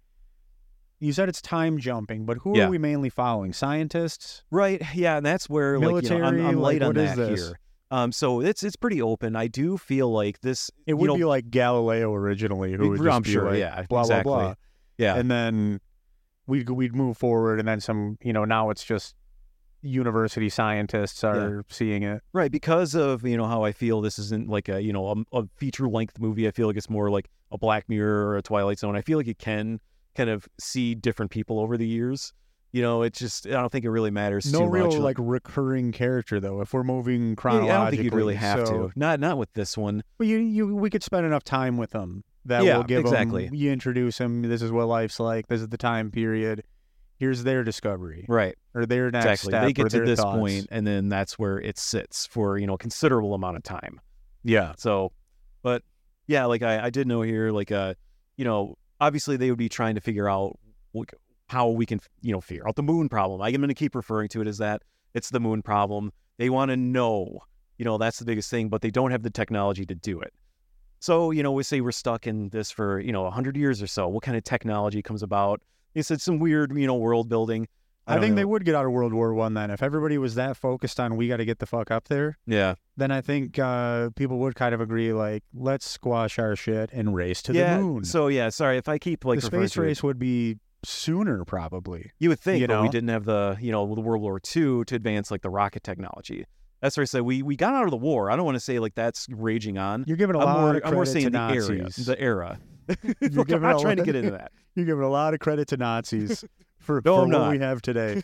You 1.00 1.14
said 1.14 1.30
it's 1.30 1.40
time 1.40 1.78
jumping, 1.78 2.26
but 2.26 2.36
who 2.42 2.54
Yeah. 2.58 2.66
are 2.66 2.70
we 2.70 2.76
mainly 2.76 3.08
following? 3.08 3.54
Scientists? 3.54 4.44
Right. 4.50 4.82
Yeah, 4.94 5.16
and 5.16 5.24
that's 5.24 5.48
where 5.48 5.78
like 5.78 6.04
you 6.04 6.10
know, 6.10 6.16
I'm, 6.16 6.36
Military, 6.36 6.42
I'm 6.48 6.60
like, 6.60 6.80
light 6.80 6.82
on 6.82 6.96
is 6.98 7.16
that 7.16 7.28
this? 7.30 7.40
here. 7.48 7.58
Um, 7.90 8.12
so 8.12 8.42
it's 8.42 8.62
it's 8.62 8.76
pretty 8.76 9.00
open. 9.00 9.36
I 9.36 9.46
do 9.46 9.78
feel 9.78 10.12
like 10.12 10.42
this. 10.42 10.70
It 10.84 10.90
you 10.90 10.96
would 10.98 11.06
know, 11.06 11.16
be 11.16 11.24
like 11.24 11.48
Galileo 11.50 12.12
originally, 12.12 12.74
who 12.74 12.90
would 12.90 13.08
I'm 13.08 13.22
sure. 13.22 13.52
like, 13.52 13.58
yeah, 13.60 13.84
blah 13.88 14.02
exactly. 14.02 14.22
blah 14.30 14.38
blah, 14.48 14.54
Yeah, 14.98 15.16
and 15.16 15.30
then 15.30 15.80
we'd 16.46 16.68
we'd 16.68 16.94
move 16.94 17.16
forward, 17.16 17.58
and 17.58 17.66
then 17.66 17.80
some. 17.80 18.18
You 18.20 18.34
know, 18.34 18.44
now 18.44 18.68
it's 18.68 18.84
just 18.84 19.14
university 19.86 20.48
scientists 20.48 21.22
are 21.24 21.64
seeing 21.68 22.02
it. 22.02 22.22
Right, 22.32 22.50
because 22.50 22.94
of 22.94 23.24
you 23.26 23.36
know 23.36 23.46
how 23.46 23.64
I 23.64 23.72
feel 23.72 24.00
this 24.00 24.18
isn't 24.18 24.48
like 24.48 24.68
a 24.68 24.80
you 24.82 24.92
know 24.92 25.24
a, 25.32 25.38
a 25.38 25.44
feature 25.56 25.88
length 25.88 26.18
movie. 26.20 26.46
I 26.48 26.50
feel 26.50 26.66
like 26.66 26.76
it's 26.76 26.90
more 26.90 27.10
like 27.10 27.28
a 27.52 27.58
Black 27.58 27.88
Mirror 27.88 28.26
or 28.28 28.36
a 28.36 28.42
Twilight 28.42 28.78
Zone. 28.78 28.96
I 28.96 29.02
feel 29.02 29.18
like 29.18 29.26
you 29.26 29.34
can 29.34 29.80
kind 30.16 30.30
of 30.30 30.48
see 30.58 30.94
different 30.94 31.30
people 31.30 31.60
over 31.60 31.76
the 31.76 31.86
years. 31.86 32.32
You 32.72 32.82
know, 32.82 33.02
it's 33.02 33.18
just 33.18 33.46
I 33.46 33.50
don't 33.50 33.70
think 33.72 33.84
it 33.84 33.90
really 33.90 34.10
matters 34.10 34.52
No 34.52 34.60
too 34.60 34.66
real 34.66 34.86
much. 34.88 34.96
like 34.96 35.16
recurring 35.18 35.92
character 35.92 36.40
though. 36.40 36.60
If 36.60 36.74
we're 36.74 36.82
moving 36.84 37.30
Yeah, 37.30 37.34
chronologically, 37.36 37.70
I 37.74 37.78
don't 37.78 37.90
think 37.90 38.02
you'd 38.04 38.14
really 38.14 38.34
have 38.34 38.66
so- 38.66 38.88
to. 38.88 38.92
Not 38.96 39.20
not 39.20 39.38
with 39.38 39.52
this 39.54 39.78
one. 39.78 40.02
But 40.18 40.26
you, 40.26 40.38
you, 40.38 40.74
we 40.76 40.90
could 40.90 41.02
spend 41.02 41.24
enough 41.24 41.44
time 41.44 41.76
with 41.78 41.90
them 41.90 42.24
that 42.44 42.64
Yeah, 42.64 42.76
will 42.76 42.84
give 42.84 43.00
exactly. 43.00 43.46
them. 43.46 43.54
You 43.54 43.72
introduce 43.72 44.18
them. 44.18 44.42
This 44.42 44.60
is 44.62 44.72
what 44.72 44.88
life's 44.88 45.18
like. 45.18 45.46
This 45.46 45.60
is 45.62 45.68
the 45.68 45.78
time 45.78 46.10
period. 46.10 46.64
Here's 47.18 47.44
their 47.44 47.64
discovery 47.64 48.26
Right, 48.28 48.56
or 48.74 48.84
their 48.86 49.10
next 49.10 49.24
exactly. 49.24 49.50
step 49.50 49.64
They 49.64 49.72
get 49.72 49.90
to 49.90 50.00
this 50.00 50.22
point, 50.22 50.68
and 50.70 50.86
then 50.86 51.08
that's 51.08 51.38
where 51.38 51.58
it 51.58 51.78
sits 51.78 52.26
for 52.26 52.58
you 52.58 52.66
know 52.66 52.74
a 52.74 52.78
considerable 52.78 53.34
amount 53.34 53.56
of 53.56 53.62
time. 53.62 54.00
Yeah. 54.44 54.74
So, 54.76 55.12
but 55.62 55.82
yeah, 56.26 56.44
like 56.44 56.62
I, 56.62 56.86
I 56.86 56.90
did 56.90 57.06
know 57.06 57.22
here, 57.22 57.50
like 57.50 57.72
uh, 57.72 57.94
you 58.36 58.44
know, 58.44 58.76
obviously 59.00 59.36
they 59.36 59.50
would 59.50 59.58
be 59.58 59.68
trying 59.68 59.94
to 59.94 60.00
figure 60.00 60.28
out 60.28 60.58
like, 60.94 61.14
how 61.48 61.68
we 61.68 61.86
can, 61.86 62.00
you 62.22 62.32
know, 62.32 62.40
figure 62.40 62.66
out 62.68 62.76
the 62.76 62.82
moon 62.82 63.08
problem. 63.08 63.40
I'm 63.40 63.54
going 63.54 63.68
to 63.68 63.74
keep 63.74 63.94
referring 63.94 64.28
to 64.30 64.40
it 64.40 64.46
as 64.46 64.58
that. 64.58 64.82
It's 65.14 65.30
the 65.30 65.40
moon 65.40 65.62
problem. 65.62 66.12
They 66.38 66.50
want 66.50 66.70
to 66.70 66.76
know, 66.76 67.40
you 67.78 67.84
know, 67.84 67.98
that's 67.98 68.18
the 68.18 68.24
biggest 68.24 68.50
thing, 68.50 68.68
but 68.68 68.82
they 68.82 68.90
don't 68.90 69.10
have 69.10 69.22
the 69.22 69.30
technology 69.30 69.86
to 69.86 69.94
do 69.94 70.20
it. 70.20 70.32
So, 70.98 71.30
you 71.30 71.42
know, 71.42 71.52
we 71.52 71.62
say 71.62 71.80
we're 71.80 71.92
stuck 71.92 72.26
in 72.26 72.48
this 72.48 72.70
for, 72.70 73.00
you 73.00 73.12
know, 73.12 73.22
100 73.22 73.56
years 73.56 73.80
or 73.80 73.86
so. 73.86 74.08
What 74.08 74.22
kind 74.22 74.36
of 74.36 74.44
technology 74.44 75.02
comes 75.02 75.22
about? 75.22 75.60
They 75.96 76.02
said 76.02 76.20
some 76.20 76.38
weird, 76.38 76.76
you 76.76 76.86
know, 76.86 76.94
world 76.94 77.30
building. 77.30 77.68
I, 78.06 78.12
don't 78.12 78.22
think 78.22 78.36
they 78.36 78.44
would 78.44 78.66
get 78.66 78.74
out 78.74 78.84
of 78.84 78.92
World 78.92 79.14
War 79.14 79.32
One 79.32 79.54
then. 79.54 79.70
If 79.70 79.82
everybody 79.82 80.18
was 80.18 80.34
that 80.34 80.58
focused 80.58 81.00
on 81.00 81.16
we 81.16 81.26
got 81.26 81.38
to 81.38 81.46
get 81.46 81.58
the 81.58 81.64
fuck 81.64 81.90
up 81.90 82.08
there, 82.08 82.36
Yeah. 82.46 82.74
then 82.98 83.10
I 83.10 83.22
think 83.22 83.58
uh, 83.58 84.10
people 84.10 84.38
would 84.40 84.54
kind 84.54 84.74
of 84.74 84.82
agree 84.82 85.14
like 85.14 85.42
let's 85.54 85.88
squash 85.88 86.38
our 86.38 86.54
shit 86.54 86.90
and 86.92 87.14
race 87.14 87.40
to 87.44 87.54
yeah. 87.54 87.78
the 87.78 87.82
moon. 87.82 88.04
So, 88.04 88.28
yeah, 88.28 88.50
sorry 88.50 88.76
if 88.76 88.90
I 88.90 88.98
keep 88.98 89.24
like 89.24 89.40
the 89.40 89.46
space 89.46 89.72
to 89.72 89.82
it. 89.82 89.86
race 89.86 90.02
would 90.02 90.18
be 90.18 90.58
sooner 90.84 91.46
probably. 91.46 92.12
You 92.18 92.28
would 92.28 92.40
think, 92.40 92.60
you 92.60 92.68
but 92.68 92.82
we 92.82 92.90
didn't 92.90 93.08
have 93.08 93.24
the, 93.24 93.56
you 93.58 93.72
know, 93.72 93.92
the 93.94 94.02
World 94.02 94.20
War 94.20 94.36
II 94.36 94.84
to 94.84 94.94
advance 94.94 95.30
like 95.30 95.40
the 95.40 95.50
rocket 95.50 95.82
technology. 95.82 96.44
That's 96.86 96.98
I 96.98 97.04
said 97.04 97.22
we 97.22 97.42
we 97.42 97.56
got 97.56 97.74
out 97.74 97.82
of 97.84 97.90
the 97.90 97.96
war. 97.96 98.30
I 98.30 98.36
don't 98.36 98.44
want 98.44 98.54
to 98.54 98.60
say 98.60 98.78
like 98.78 98.94
that's 98.94 99.26
raging 99.28 99.76
on. 99.76 100.04
You're 100.06 100.16
giving 100.16 100.36
a 100.36 100.38
I'm 100.38 100.44
lot 100.46 100.60
more, 100.60 100.70
of 100.70 100.76
I'm 100.76 100.80
credit 100.82 100.94
more 100.94 101.06
saying 101.06 101.24
to 101.24 101.30
the 101.30 101.38
Nazis. 101.38 101.68
area, 101.68 101.88
the 101.88 102.20
era. 102.20 102.58
You're 103.20 103.44
I'm 103.56 103.62
not 103.62 103.80
trying 103.80 103.96
to 103.96 104.04
get 104.04 104.14
into 104.14 104.30
that. 104.30 104.52
You're 104.76 104.86
giving 104.86 105.02
a 105.02 105.08
lot 105.10 105.34
of 105.34 105.40
credit 105.40 105.66
to 105.68 105.76
Nazis 105.76 106.44
for, 106.78 107.02
No, 107.04 107.16
for 107.16 107.20
what 107.22 107.28
not. 107.30 107.50
we 107.50 107.58
have 107.58 107.82
today. 107.82 108.22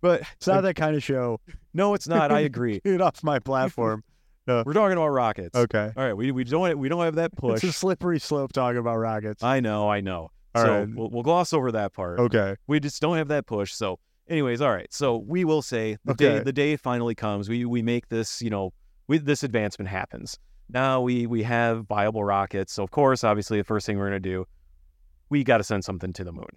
But 0.00 0.22
It's 0.36 0.46
not 0.46 0.62
that 0.62 0.76
kind 0.76 0.96
of 0.96 1.02
show. 1.02 1.40
no, 1.74 1.92
it's 1.94 2.08
not. 2.08 2.32
I 2.32 2.40
agree. 2.40 2.80
Get 2.84 3.02
off 3.02 3.22
my 3.22 3.38
platform. 3.38 4.02
Uh, 4.48 4.62
We're 4.64 4.72
talking 4.72 4.96
about 4.96 5.08
rockets. 5.08 5.54
Okay. 5.54 5.92
All 5.94 6.02
right, 6.04 6.14
we 6.14 6.32
we 6.32 6.44
don't 6.44 6.78
we 6.78 6.88
don't 6.88 7.04
have 7.04 7.16
that 7.16 7.36
push. 7.36 7.62
It's 7.62 7.76
a 7.76 7.78
slippery 7.78 8.18
slope 8.18 8.52
talking 8.52 8.78
about 8.78 8.96
rockets. 8.96 9.42
I 9.44 9.60
know, 9.60 9.90
I 9.90 10.00
know. 10.00 10.30
All 10.54 10.64
so 10.64 10.78
right. 10.80 10.88
we'll, 10.94 11.10
we'll 11.10 11.22
gloss 11.22 11.52
over 11.52 11.70
that 11.72 11.92
part. 11.92 12.18
Okay. 12.18 12.56
We 12.66 12.80
just 12.80 13.00
don't 13.02 13.18
have 13.18 13.28
that 13.28 13.46
push. 13.46 13.72
So, 13.74 13.98
anyways, 14.30 14.60
all 14.62 14.72
right. 14.72 14.92
So 14.92 15.18
we 15.18 15.44
will 15.44 15.60
say 15.62 15.98
the 16.04 16.14
day 16.14 16.38
the 16.38 16.52
day 16.52 16.76
finally 16.76 17.14
comes. 17.14 17.48
We 17.48 17.64
we 17.66 17.82
make 17.82 18.08
this, 18.08 18.40
you 18.40 18.48
know, 18.50 18.72
we, 19.08 19.18
this 19.18 19.42
advancement 19.42 19.88
happens. 19.88 20.38
Now 20.72 21.02
we 21.02 21.26
we 21.26 21.42
have 21.42 21.86
viable 21.86 22.24
rockets. 22.24 22.72
So 22.72 22.82
of 22.82 22.90
course, 22.90 23.24
obviously, 23.24 23.58
the 23.58 23.64
first 23.64 23.84
thing 23.86 23.98
we're 23.98 24.06
gonna 24.06 24.20
do, 24.20 24.46
we 25.28 25.44
got 25.44 25.58
to 25.58 25.64
send 25.64 25.84
something 25.84 26.12
to 26.14 26.24
the 26.24 26.32
moon. 26.32 26.48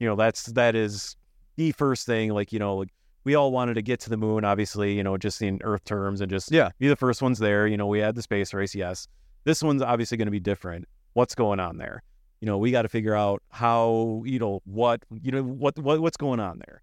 You 0.00 0.08
know, 0.08 0.16
that's 0.16 0.46
that 0.46 0.74
is 0.74 1.16
the 1.56 1.72
first 1.72 2.04
thing. 2.04 2.32
Like 2.34 2.52
you 2.52 2.58
know, 2.58 2.76
like 2.76 2.90
we 3.24 3.34
all 3.34 3.52
wanted 3.52 3.74
to 3.74 3.82
get 3.82 4.00
to 4.00 4.10
the 4.10 4.16
moon. 4.16 4.44
Obviously, 4.44 4.94
you 4.94 5.02
know, 5.02 5.16
just 5.16 5.40
in 5.42 5.60
Earth 5.62 5.84
terms 5.84 6.20
and 6.20 6.30
just 6.30 6.50
Yeah. 6.50 6.70
be 6.78 6.88
the 6.88 6.96
first 6.96 7.22
ones 7.22 7.38
there. 7.38 7.66
You 7.66 7.76
know, 7.76 7.86
we 7.86 7.98
had 8.00 8.14
the 8.14 8.22
space 8.22 8.54
race, 8.54 8.74
yes. 8.74 9.06
This 9.44 9.62
one's 9.62 9.82
obviously 9.82 10.16
going 10.16 10.26
to 10.26 10.32
be 10.32 10.40
different. 10.40 10.86
What's 11.12 11.34
going 11.34 11.60
on 11.60 11.78
there? 11.78 12.02
You 12.40 12.46
know, 12.46 12.58
we 12.58 12.70
got 12.70 12.82
to 12.82 12.88
figure 12.88 13.14
out 13.14 13.42
how, 13.50 14.22
you 14.24 14.38
know, 14.38 14.62
what, 14.64 15.04
you 15.10 15.32
know, 15.32 15.42
what, 15.42 15.78
what 15.78 16.00
what's 16.00 16.16
going 16.16 16.40
on 16.40 16.60
there. 16.66 16.82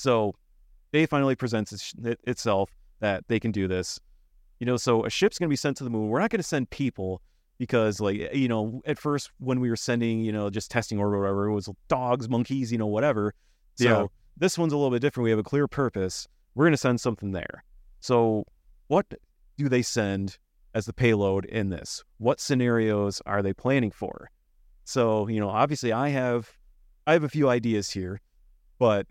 So 0.00 0.34
they 0.92 1.04
finally 1.04 1.36
presents 1.36 1.92
it, 2.02 2.18
itself 2.24 2.70
that 3.00 3.24
they 3.28 3.38
can 3.38 3.52
do 3.52 3.68
this. 3.68 4.00
You 4.58 4.66
know, 4.66 4.76
so 4.78 5.04
a 5.04 5.10
ship's 5.10 5.38
going 5.38 5.48
to 5.48 5.52
be 5.52 5.56
sent 5.56 5.76
to 5.78 5.84
the 5.84 5.90
moon. 5.90 6.08
We're 6.08 6.20
not 6.20 6.30
going 6.30 6.40
to 6.40 6.46
send 6.46 6.70
people 6.70 7.20
because, 7.58 8.00
like, 8.00 8.18
eh, 8.18 8.28
you 8.32 8.48
know, 8.48 8.80
at 8.86 8.98
first 8.98 9.30
when 9.38 9.60
we 9.60 9.68
were 9.68 9.76
sending, 9.76 10.24
you 10.24 10.32
know, 10.32 10.48
just 10.48 10.70
testing 10.70 10.98
or 10.98 11.18
whatever, 11.18 11.46
it 11.48 11.52
was 11.54 11.68
dogs, 11.88 12.28
monkeys, 12.30 12.72
you 12.72 12.78
know, 12.78 12.86
whatever. 12.86 13.34
So 13.76 13.84
Yeah. 13.84 14.06
this 14.38 14.56
one's 14.58 14.72
a 14.72 14.76
little 14.76 14.90
bit 14.90 15.02
different. 15.02 15.24
We 15.24 15.30
have 15.30 15.38
a 15.38 15.42
clear 15.44 15.68
purpose. 15.68 16.26
We're 16.54 16.64
going 16.64 16.72
to 16.72 16.78
send 16.78 16.98
something 17.00 17.32
there. 17.32 17.62
So 18.00 18.44
what 18.88 19.06
do 19.58 19.68
they 19.68 19.82
send 19.82 20.38
as 20.74 20.86
the 20.86 20.94
payload 20.94 21.44
in 21.44 21.68
this? 21.68 22.02
What 22.16 22.40
scenarios 22.40 23.20
are 23.26 23.42
they 23.42 23.52
planning 23.52 23.90
for? 23.90 24.30
So, 24.84 25.28
you 25.28 25.40
know, 25.40 25.50
obviously 25.50 25.92
I 25.92 26.08
have 26.08 26.50
I 27.06 27.12
have 27.12 27.24
a 27.24 27.28
few 27.28 27.48
ideas 27.50 27.90
here, 27.90 28.20
but 28.78 29.06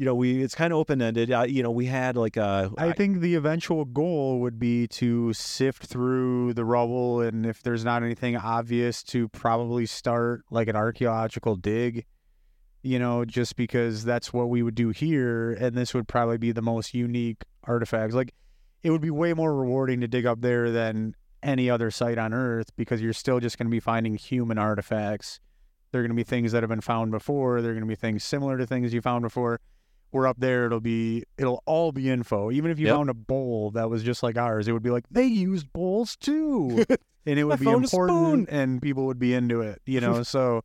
you 0.00 0.06
know, 0.06 0.14
we 0.14 0.42
it's 0.42 0.54
kind 0.54 0.72
of 0.72 0.78
open-ended. 0.78 1.30
Uh, 1.30 1.42
you 1.42 1.62
know, 1.62 1.70
we 1.70 1.84
had 1.84 2.16
like 2.16 2.38
a 2.38 2.72
I 2.78 2.92
think 2.92 3.20
the 3.20 3.34
eventual 3.34 3.84
goal 3.84 4.40
would 4.40 4.58
be 4.58 4.88
to 4.88 5.34
sift 5.34 5.84
through 5.84 6.54
the 6.54 6.64
rubble, 6.64 7.20
and 7.20 7.44
if 7.44 7.62
there's 7.62 7.84
not 7.84 8.02
anything 8.02 8.34
obvious, 8.34 9.02
to 9.04 9.28
probably 9.28 9.84
start 9.84 10.40
like 10.50 10.68
an 10.68 10.74
archaeological 10.74 11.54
dig. 11.54 12.06
You 12.82 12.98
know, 12.98 13.26
just 13.26 13.56
because 13.56 14.02
that's 14.02 14.32
what 14.32 14.48
we 14.48 14.62
would 14.62 14.74
do 14.74 14.88
here, 14.88 15.50
and 15.50 15.76
this 15.76 15.92
would 15.92 16.08
probably 16.08 16.38
be 16.38 16.50
the 16.50 16.62
most 16.62 16.94
unique 16.94 17.42
artifacts. 17.64 18.14
Like, 18.14 18.32
it 18.82 18.90
would 18.90 19.02
be 19.02 19.10
way 19.10 19.34
more 19.34 19.54
rewarding 19.54 20.00
to 20.00 20.08
dig 20.08 20.24
up 20.24 20.40
there 20.40 20.70
than 20.70 21.14
any 21.42 21.68
other 21.68 21.90
site 21.90 22.16
on 22.16 22.32
Earth 22.32 22.74
because 22.74 23.02
you're 23.02 23.12
still 23.12 23.38
just 23.38 23.58
going 23.58 23.66
to 23.66 23.70
be 23.70 23.80
finding 23.80 24.14
human 24.14 24.56
artifacts. 24.56 25.40
They're 25.92 26.00
going 26.00 26.08
to 26.08 26.14
be 26.16 26.24
things 26.24 26.52
that 26.52 26.62
have 26.62 26.70
been 26.70 26.80
found 26.80 27.10
before. 27.10 27.60
They're 27.60 27.74
going 27.74 27.84
to 27.84 27.86
be 27.86 27.94
things 27.96 28.24
similar 28.24 28.56
to 28.56 28.66
things 28.66 28.94
you 28.94 29.02
found 29.02 29.24
before. 29.24 29.60
We're 30.12 30.26
up 30.26 30.38
there. 30.40 30.66
It'll 30.66 30.80
be 30.80 31.24
it'll 31.38 31.62
all 31.66 31.92
be 31.92 32.10
info. 32.10 32.50
Even 32.50 32.70
if 32.70 32.78
you 32.78 32.86
Yep. 32.86 32.96
found 32.96 33.10
a 33.10 33.14
bowl 33.14 33.70
that 33.72 33.88
was 33.90 34.02
just 34.02 34.22
like 34.22 34.36
ours, 34.36 34.66
it 34.68 34.72
would 34.72 34.82
be 34.82 34.90
like 34.90 35.04
they 35.10 35.24
used 35.26 35.72
bowls 35.72 36.16
too, 36.16 36.84
and 37.26 37.38
it 37.38 37.44
would 37.44 37.60
be 37.60 37.66
found 37.66 37.84
a 37.84 37.88
spoon. 37.88 38.02
important, 38.08 38.48
and 38.50 38.82
people 38.82 39.06
would 39.06 39.18
be 39.18 39.34
into 39.34 39.60
it. 39.60 39.80
You 39.86 40.00
know, 40.00 40.22
so 40.24 40.62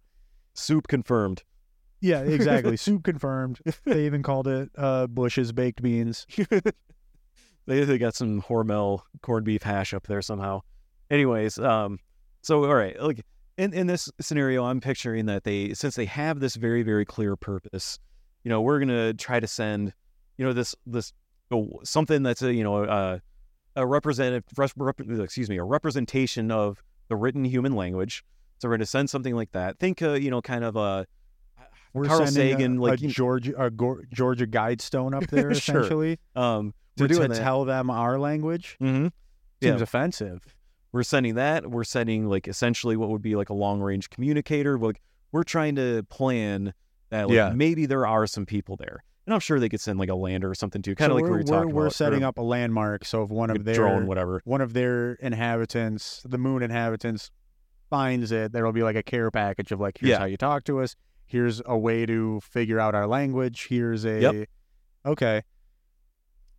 soup 0.55 0.87
confirmed. 0.87 1.43
yeah, 2.01 2.21
exactly. 2.21 2.75
Soup 2.85 3.03
confirmed. 3.03 3.59
They 3.85 4.05
even 4.05 4.23
called 4.23 4.47
it 4.47 4.69
uh, 4.77 5.07
Bush's 5.07 5.51
baked 5.51 5.81
beans. 5.81 6.25
they 7.67 7.83
they 7.83 7.97
got 7.97 8.15
some 8.15 8.41
Hormel 8.41 9.01
corned 9.21 9.45
beef 9.45 9.63
hash 9.63 9.93
up 9.93 10.07
there 10.07 10.21
somehow. 10.21 10.61
Anyways, 11.09 11.57
um, 11.59 11.99
so 12.41 12.65
all 12.65 12.75
right, 12.75 12.99
like 13.01 13.21
in 13.57 13.73
in 13.73 13.87
this 13.87 14.09
scenario, 14.19 14.65
I'm 14.65 14.81
picturing 14.81 15.25
that 15.27 15.43
they 15.43 15.73
since 15.73 15.95
they 15.95 16.05
have 16.05 16.39
this 16.39 16.55
very 16.55 16.83
very 16.83 17.05
clear 17.05 17.35
purpose, 17.35 17.99
you 18.45 18.49
know, 18.49 18.61
we're 18.61 18.79
gonna 18.79 19.13
try 19.13 19.41
to 19.41 19.47
send, 19.47 19.91
you 20.37 20.45
know, 20.45 20.53
this 20.53 20.73
this 20.85 21.11
something 21.83 22.23
that's 22.23 22.41
a 22.41 22.53
you 22.53 22.63
know 22.63 22.83
a 22.85 23.21
a 23.75 23.85
representative 23.85 24.43
rep, 24.77 24.99
excuse 25.01 25.49
me 25.49 25.57
a 25.57 25.63
representation 25.63 26.49
of 26.51 26.81
the 27.09 27.15
written 27.17 27.43
human 27.43 27.73
language. 27.75 28.23
So 28.59 28.69
we're 28.69 28.75
gonna 28.77 28.85
send 28.85 29.09
something 29.09 29.35
like 29.35 29.51
that. 29.51 29.79
Think, 29.79 30.01
uh, 30.01 30.13
you 30.13 30.29
know, 30.31 30.41
kind 30.41 30.63
of 30.63 30.75
a 30.77 31.05
We're 31.93 32.05
Carl 32.05 32.27
Sagan, 32.27 32.77
a, 32.77 32.81
like, 32.81 33.01
a 33.01 33.07
Georgia 33.07 33.53
a 33.61 33.69
Gor- 33.69 34.03
Georgia 34.13 34.47
Guidestone 34.47 35.13
up 35.15 35.27
there, 35.29 35.53
Sure. 35.55 35.79
essentially. 35.81 36.19
um. 36.35 36.73
To, 36.97 37.03
We're 37.03 37.07
doing 37.09 37.29
to 37.31 37.35
tell 37.35 37.65
them 37.65 37.89
our 37.89 38.17
language 38.17 38.77
Mhm. 38.81 39.11
seems 39.61 39.77
Yeah. 39.79 39.83
offensive. 39.83 40.55
we're 40.93 41.03
sending 41.03 41.35
that 41.35 41.69
we're 41.69 41.83
sending 41.83 42.29
like 42.29 42.47
essentially 42.47 42.95
what 42.95 43.09
would 43.09 43.21
be 43.21 43.35
like 43.35 43.49
a 43.49 43.53
long 43.53 43.81
range 43.81 44.09
communicator 44.09 44.79
like 44.79 45.01
we're 45.33 45.43
trying 45.43 45.75
to 45.75 46.03
plan 46.09 46.73
that 47.15 47.27
like 47.27 47.35
Yeah. 47.35 47.51
maybe 47.55 47.85
there 47.85 48.05
are 48.05 48.27
some 48.27 48.45
people 48.45 48.75
there 48.75 49.03
and 49.25 49.33
i'm 49.33 49.39
sure 49.39 49.59
they 49.59 49.69
could 49.69 49.81
send 49.81 49.97
like 49.99 50.09
a 50.09 50.15
lander 50.15 50.49
or 50.49 50.55
something 50.55 50.81
too 50.81 50.95
kind 50.95 51.09
So 51.09 51.15
of 51.17 51.21
like 51.21 51.23
we're, 51.23 51.37
we 51.37 51.37
were 51.37 51.43
talking 51.43 51.73
we're, 51.73 51.83
we're 51.85 51.89
setting 51.89 52.23
or 52.23 52.27
up 52.27 52.37
a 52.37 52.41
landmark. 52.41 53.05
So 53.05 53.23
if 53.23 53.29
one 53.29 53.49
of 53.49 53.63
their 53.65 53.75
drone 53.75 54.05
whatever 54.07 54.41
one 54.45 54.61
of 54.61 54.73
their 54.73 55.13
inhabitants, 55.13 56.21
the 56.25 56.37
moon 56.37 56.61
inhabitants, 56.61 57.31
finds 57.89 58.31
it, 58.31 58.51
there 58.51 58.65
will 58.65 58.71
be 58.73 58.83
like 58.83 58.95
a 58.95 59.03
care 59.03 59.29
package 59.31 59.71
of 59.71 59.79
like, 59.79 59.97
here's 59.99 60.09
Yeah. 60.11 60.19
how 60.19 60.25
you 60.25 60.37
talk 60.37 60.63
to 60.65 60.79
us. 60.81 60.95
Here's 61.27 61.61
a 61.65 61.77
way 61.77 62.05
to 62.05 62.39
figure 62.41 62.79
out 62.79 62.93
our 62.95 63.07
language. 63.07 63.67
Here's 63.69 64.05
a 64.05 64.19
Yep. 64.21 64.49
okay. 65.05 65.41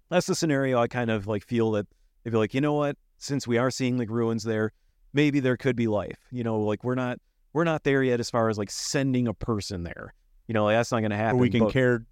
that's 0.08 0.26
the 0.26 0.34
scenario 0.34 0.78
i 0.78 0.86
kind 0.86 1.10
of 1.10 1.26
like 1.26 1.44
feel 1.44 1.70
that 1.72 1.86
they'd 2.22 2.30
be 2.30 2.36
like 2.36 2.54
you 2.54 2.60
know 2.60 2.74
what 2.74 2.96
since 3.18 3.46
we 3.46 3.58
are 3.58 3.70
seeing 3.70 3.96
like 3.98 4.10
ruins 4.10 4.44
there 4.44 4.72
maybe 5.12 5.40
there 5.40 5.56
could 5.56 5.74
be 5.76 5.86
life 5.88 6.18
you 6.30 6.44
know 6.44 6.60
like 6.60 6.84
we're 6.84 6.94
not 6.94 7.18
we're 7.52 7.64
not 7.64 7.82
there 7.84 8.02
yet 8.02 8.20
as 8.20 8.30
far 8.30 8.48
as 8.48 8.58
like 8.58 8.70
sending 8.70 9.26
a 9.26 9.34
person 9.34 9.82
there 9.82 10.12
you 10.48 10.54
know 10.54 10.68
that's 10.68 10.92
not 10.92 11.00
going 11.00 11.10
to 11.10 11.16
Or 11.16 11.20
happen 11.20 11.38
we 11.38 11.50
can 11.50 11.60
but- 11.64 11.72
care. 11.72 12.04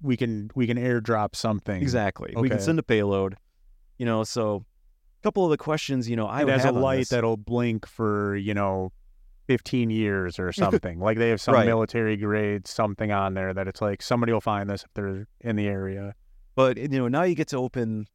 We 0.00 0.16
can 0.16 0.50
we 0.56 0.66
can 0.66 0.78
airdrop 0.78 1.36
something. 1.36 1.80
exactly 1.80 2.34
we 2.36 2.48
can 2.48 2.58
send 2.58 2.78
a 2.80 2.82
payload 2.82 3.36
you 3.98 4.04
know 4.06 4.24
so 4.24 4.64
a 5.20 5.22
couple 5.22 5.44
of 5.44 5.50
the 5.50 5.56
questions 5.56 6.08
you 6.10 6.16
know 6.16 6.26
i 6.26 6.40
It 6.40 6.46
would 6.46 6.54
has 6.54 6.64
a 6.64 6.72
light 6.72 7.08
that'll 7.10 7.36
blink 7.36 7.86
for 7.86 8.34
you 8.36 8.54
know. 8.54 8.92
15 9.48 9.90
years 9.90 10.38
or 10.38 10.52
something. 10.64 11.00
like 11.00 11.18
they 11.18 11.28
have 11.30 11.40
some 11.40 11.52
Right. 11.54 11.66
military 11.66 12.16
grade 12.16 12.66
something 12.68 13.10
on 13.10 13.34
there 13.34 13.52
that 13.52 13.66
it's 13.66 13.82
like 13.82 14.00
somebody 14.00 14.32
will 14.32 14.40
find 14.40 14.70
this 14.70 14.84
if 14.84 14.94
they're 14.94 15.26
in 15.40 15.56
the 15.56 15.66
area. 15.66 16.14
But 16.54 16.78
you 16.78 16.86
know, 16.88 17.08
now 17.08 17.24
you 17.24 17.34
get 17.34 17.48
to 17.48 17.56
open, 17.56 18.06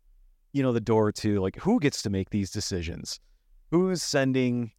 you 0.53 0.63
know, 0.63 0.71
the 0.71 0.80
door 0.80 1.12
to 1.12 1.39
like 1.41 1.58
who 1.58 1.82
gets 1.82 2.01
to 2.03 2.10
make 2.10 2.30
these 2.30 2.49
decisions, 2.49 3.19
who's 3.71 4.01
sending, 4.01 4.71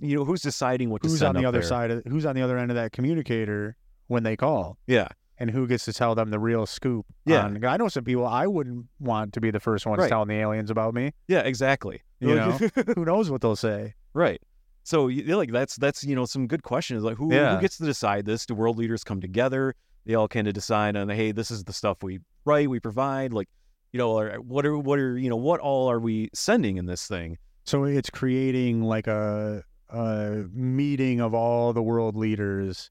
you 0.00 0.16
know, 0.16 0.24
who's 0.24 0.40
deciding 0.40 0.88
what 0.88 1.02
to 1.02 1.08
Who's 1.08 1.22
on 1.22 1.34
the 1.34 1.44
other 1.44 1.60
there. 1.60 1.68
side 1.68 1.90
of 1.90 2.02
who's 2.06 2.24
on 2.24 2.34
the 2.34 2.42
other 2.42 2.56
end 2.56 2.70
of 2.70 2.76
that 2.76 2.92
communicator 2.92 3.76
when 4.10 4.22
they 4.24 4.36
call? 4.36 4.76
Yeah, 4.86 5.08
and 5.38 5.50
who 5.50 5.66
gets 5.66 5.84
to 5.86 5.92
tell 5.92 6.14
them 6.14 6.30
the 6.30 6.38
real 6.38 6.66
scoop. 6.66 7.06
Yeah. 7.24 7.44
on- 7.44 7.64
I 7.64 7.76
know 7.76 7.88
some 7.88 8.04
people 8.04 8.26
I 8.26 8.46
wouldn't 8.46 8.86
want 8.98 9.32
to 9.34 9.40
be 9.40 9.50
the 9.50 9.60
first 9.60 9.86
ones 9.86 10.00
Right. 10.00 10.08
telling 10.08 10.28
the 10.28 10.34
aliens 10.34 10.70
about 10.70 10.92
me. 10.94 11.12
yeah, 11.28 11.40
exactly. 11.40 12.02
You 12.20 12.34
Like- 12.34 12.74
Who 12.96 13.04
knows 13.04 13.30
what 13.30 13.40
they'll 13.40 13.56
say? 13.56 13.94
right. 14.12 14.40
So 14.82 15.04
like 15.04 15.52
that's 15.52 15.76
that's 15.76 16.02
you 16.04 16.16
know 16.16 16.24
some 16.24 16.46
good 16.46 16.62
questions 16.62 17.04
like 17.04 17.16
who 17.16 17.32
Yeah. 17.32 17.54
who 17.54 17.60
gets 17.60 17.76
to 17.78 17.84
decide 17.84 18.24
this? 18.24 18.46
Do 18.46 18.54
world 18.54 18.76
leaders 18.78 19.04
come 19.04 19.20
together? 19.20 19.74
They 20.06 20.14
all 20.14 20.26
kind 20.26 20.48
of 20.48 20.54
decide 20.54 20.96
on 20.96 21.08
hey, 21.10 21.32
this 21.32 21.50
is 21.50 21.64
the 21.64 21.72
stuff 21.72 22.02
we 22.02 22.18
write, 22.44 22.68
we 22.70 22.80
provide. 22.80 23.32
Like, 23.32 23.48
you 23.92 23.98
know, 23.98 24.10
what 24.40 24.64
are 24.66 24.76
what 24.78 24.98
are 24.98 25.16
you 25.18 25.28
know 25.30 25.36
what 25.36 25.60
all 25.60 25.88
are 25.90 26.00
we 26.00 26.30
sending 26.34 26.76
in 26.78 26.86
this 26.86 27.06
thing? 27.06 27.36
So 27.64 27.84
it's 27.84 28.10
creating 28.10 28.82
like 28.82 29.06
a 29.06 29.62
a 29.90 30.44
meeting 30.52 31.20
of 31.20 31.34
all 31.34 31.72
the 31.72 31.82
world 31.82 32.16
leaders 32.16 32.90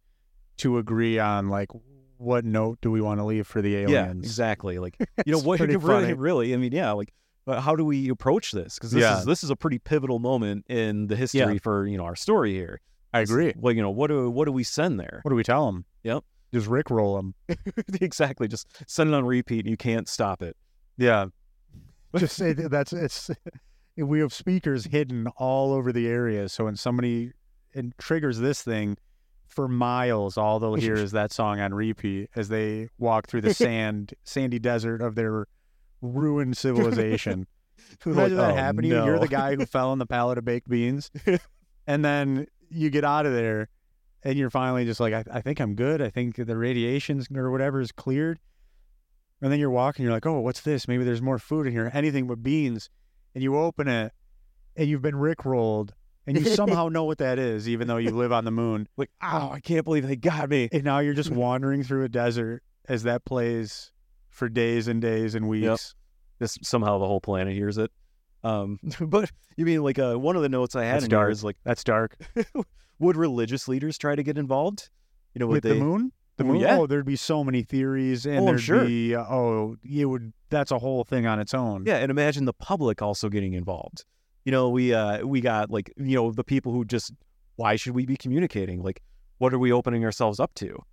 to 0.59 0.77
agree 0.77 1.19
on 1.19 1.49
like 1.49 1.69
what 2.17 2.43
note 2.45 2.77
do 2.81 2.91
we 2.91 3.01
want 3.01 3.19
to 3.19 3.23
leave 3.25 3.47
for 3.47 3.61
the 3.61 3.75
aliens? 3.77 3.91
Yeah, 3.91 4.09
exactly. 4.11 4.77
Like 4.79 4.95
you 5.25 5.31
know 5.33 5.39
what 5.39 5.59
really 5.59 6.13
really 6.13 6.53
I 6.53 6.57
mean 6.57 6.71
yeah 6.71 6.91
like 6.91 7.13
but 7.45 7.61
how 7.61 7.75
do 7.75 7.83
we 7.85 8.09
approach 8.09 8.51
this 8.51 8.75
because 8.75 8.91
this 8.91 9.01
Yeah. 9.01 9.19
is 9.19 9.25
this 9.25 9.43
is 9.43 9.49
a 9.49 9.55
pretty 9.55 9.79
pivotal 9.79 10.19
moment 10.19 10.65
in 10.69 11.07
the 11.07 11.15
history 11.15 11.57
for 11.57 11.85
you 11.87 11.97
know 11.97 12.03
our 12.03 12.15
story 12.15 12.53
here 12.53 12.81
I 13.13 13.21
agree. 13.21 13.53
well 13.57 13.73
you 13.73 13.81
know 13.81 13.89
what 13.89 14.07
do 14.07 14.29
what 14.29 14.45
do 14.45 14.51
we 14.51 14.63
send 14.63 14.99
there 14.99 15.21
What 15.23 15.29
do 15.29 15.35
we 15.35 15.43
tell 15.43 15.65
them? 15.65 15.85
Yep. 16.03 16.23
Just 16.53 16.67
rickroll 16.67 17.17
them. 17.47 17.57
exactly 18.01 18.47
just 18.47 18.67
send 18.87 19.09
it 19.09 19.13
on 19.15 19.25
repeat 19.25 19.59
and 19.61 19.69
you 19.69 19.77
can't 19.77 20.07
stop 20.09 20.41
it 20.41 20.55
Yeah. 20.97 21.27
Just 22.17 22.35
say 22.35 22.53
that 22.53 22.69
that's 22.69 22.91
it's. 22.91 23.29
We 23.95 24.19
have 24.21 24.33
speakers 24.33 24.85
hidden 24.85 25.27
all 25.37 25.73
over 25.73 25.91
the 25.91 26.07
area, 26.07 26.49
so 26.49 26.65
when 26.65 26.75
somebody 26.75 27.33
and 27.75 27.93
triggers 27.99 28.39
this 28.39 28.61
thing 28.63 28.97
for 29.49 29.67
miles, 29.67 30.37
all 30.37 30.59
they'll 30.59 30.75
hear 30.75 30.93
is 30.95 31.11
that 31.11 31.31
song 31.31 31.59
on 31.59 31.73
repeat 31.73 32.29
as 32.35 32.49
they 32.49 32.89
walk 32.97 33.27
through 33.27 33.41
the 33.41 33.53
sand, 33.65 34.13
sandy 34.23 34.59
desert 34.59 35.01
of 35.01 35.15
their 35.15 35.47
ruined 36.01 36.55
civilization. 36.65 37.47
Imagine 38.05 38.23
Like, 38.23 38.31
that 38.35 38.51
oh, 38.51 38.55
happening. 38.55 38.91
to 38.91 38.97
you. 38.97 39.05
You're 39.05 39.19
the 39.19 39.27
guy 39.27 39.55
who 39.55 39.65
fell 39.65 39.91
in 39.93 39.99
the 39.99 40.05
pallet 40.05 40.37
of 40.37 40.45
baked 40.45 40.69
beans, 40.69 41.09
and 41.87 42.05
then 42.05 42.47
you 42.69 42.89
get 42.89 43.03
out 43.03 43.25
of 43.25 43.33
there, 43.33 43.69
and 44.23 44.37
you're 44.37 44.49
finally 44.51 44.85
just 44.85 44.99
like, 44.99 45.13
I, 45.13 45.23
I 45.31 45.41
think 45.41 45.59
I'm 45.59 45.75
good. 45.75 46.01
I 46.01 46.09
think 46.09 46.35
the 46.35 46.57
radiations 46.57 47.27
or 47.33 47.49
whatever 47.51 47.81
is 47.81 47.91
cleared. 47.91 48.39
And 49.41 49.51
then 49.51 49.59
you're 49.59 49.69
walking, 49.69 50.03
you're 50.03 50.13
like, 50.13 50.25
oh, 50.25 50.41
what's 50.41 50.61
this? 50.61 50.87
Maybe 50.87 51.05
there's 51.05 51.21
more 51.21 51.39
food 51.39 51.65
in 51.65 51.71
here. 51.71 51.89
Anything 51.93 52.27
but 52.27 52.43
beans. 52.43 52.89
And 53.33 53.41
you 53.41 53.57
open 53.57 53.87
it, 53.87 54.11
and 54.75 54.89
you've 54.89 55.01
been 55.01 55.15
rickrolled, 55.15 55.91
and 56.29 56.37
you 56.45 56.45
somehow 56.55 56.87
know 56.95 57.03
what 57.03 57.17
that 57.17 57.37
is, 57.39 57.67
even 57.67 57.87
though 57.87 57.97
you 57.97 58.11
live 58.11 58.31
on 58.31 58.45
the 58.45 58.51
moon. 58.51 58.87
like 58.97 59.09
oh 59.21 59.49
I 59.51 59.59
can't 59.59 59.83
believe 59.83 60.07
they 60.07 60.15
got 60.15 60.49
me 60.49 60.69
And 60.71 60.83
now 60.83 60.99
you're 60.99 61.13
just 61.13 61.31
wandering 61.45 61.83
through 61.83 62.03
a 62.05 62.09
desert 62.09 62.63
as 62.87 63.03
that 63.03 63.25
plays 63.25 63.91
for 64.29 64.47
days 64.47 64.87
and 64.87 65.01
days 65.01 65.35
and 65.35 65.49
weeks. 65.49 65.95
this 66.39 66.57
somehow 66.61 66.97
the 66.99 67.05
whole 67.07 67.19
planet 67.21 67.53
hears 67.53 67.77
it 67.77 67.91
um 68.43 68.79
but 69.01 69.29
you 69.57 69.65
mean 69.65 69.83
like 69.83 69.99
uh 69.99 70.15
one 70.15 70.35
of 70.37 70.41
the 70.41 70.49
notes 70.49 70.75
I 70.75 70.85
had 70.85 70.95
That's 70.95 71.05
in 71.05 71.09
dark. 71.11 71.31
is 71.31 71.43
like 71.43 71.57
That's 71.65 71.83
dark. 71.83 72.15
would 72.99 73.17
religious 73.17 73.67
leaders 73.67 73.97
try 73.97 74.15
to 74.15 74.23
get 74.23 74.37
involved 74.37 74.89
you 75.33 75.39
know 75.39 75.47
would 75.47 75.55
with 75.55 75.63
they 75.63 75.69
the 75.77 75.83
moon. 75.83 76.11
The 76.37 76.45
moon. 76.45 76.61
yeah. 76.61 76.77
Oh, 76.77 76.87
there'd 76.87 77.05
be 77.05 77.17
so 77.17 77.43
many 77.43 77.63
theories, 77.63 78.25
and 78.25 78.39
Oh, 78.39 78.45
there'd 78.45 78.61
sure. 78.61 78.85
be 78.85 79.13
uh, 79.13 79.25
oh, 79.29 79.75
it 79.83 80.05
would. 80.05 80.31
That's 80.49 80.71
a 80.71 80.79
whole 80.79 81.03
thing 81.03 81.25
on 81.27 81.37
its 81.37 81.53
own. 81.53 81.83
Yeah, 81.85 81.97
and 81.97 82.09
imagine 82.09 82.45
the 82.45 82.53
public 82.53 83.01
also 83.01 83.27
getting 83.27 83.51
involved. 83.51 84.05
You 84.49 84.51
know, 84.51 84.69
we 84.69 84.95
uh 84.95 85.23
we 85.27 85.41
got 85.41 85.69
like 85.69 85.93
you 85.95 86.15
know 86.15 86.31
the 86.31 86.43
people 86.43 86.71
who 86.71 86.83
just 86.83 87.13
why 87.57 87.75
should 87.75 87.93
we 87.93 88.07
be 88.07 88.17
communicating? 88.17 88.81
Like, 88.81 88.99
what 89.37 89.53
are 89.53 89.59
we 89.59 89.71
opening 89.71 90.03
ourselves 90.03 90.39
up 90.39 90.55
to? 90.55 90.83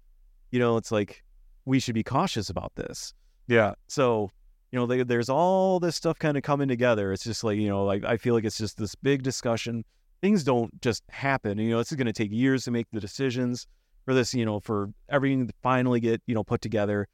You 0.50 0.58
know, 0.58 0.76
it's 0.76 0.92
like 0.92 1.24
we 1.64 1.80
should 1.80 1.94
be 1.94 2.02
cautious 2.02 2.50
about 2.50 2.74
this. 2.74 3.14
Yeah. 3.48 3.72
So, 3.86 4.30
you 4.72 4.78
know, 4.78 4.84
they, 4.84 5.04
there's 5.04 5.30
all 5.30 5.80
this 5.80 5.96
stuff 5.96 6.18
kind 6.18 6.36
of 6.36 6.42
coming 6.42 6.68
together. 6.68 7.14
It's 7.14 7.24
just 7.24 7.44
like, 7.44 7.56
you 7.56 7.70
know, 7.70 7.82
like 7.82 8.04
I 8.04 8.18
feel 8.18 8.34
like 8.34 8.44
it's 8.44 8.58
just 8.58 8.76
this 8.76 8.94
big 8.94 9.22
discussion. 9.22 9.86
Things 10.20 10.44
don't 10.44 10.78
just 10.82 11.02
happen. 11.08 11.56
You 11.56 11.70
know, 11.70 11.78
this 11.78 11.90
is 11.90 11.96
going 11.96 12.08
to 12.08 12.12
take 12.12 12.32
years 12.32 12.64
to 12.64 12.70
make 12.70 12.88
the 12.92 13.00
decisions 13.00 13.66
for 14.04 14.12
this, 14.12 14.34
you 14.34 14.44
know, 14.44 14.60
for 14.60 14.90
everything 15.08 15.46
to 15.46 15.54
finally 15.62 16.00
get, 16.00 16.20
you 16.26 16.34
know, 16.34 16.44
put 16.44 16.60
together. 16.60 17.08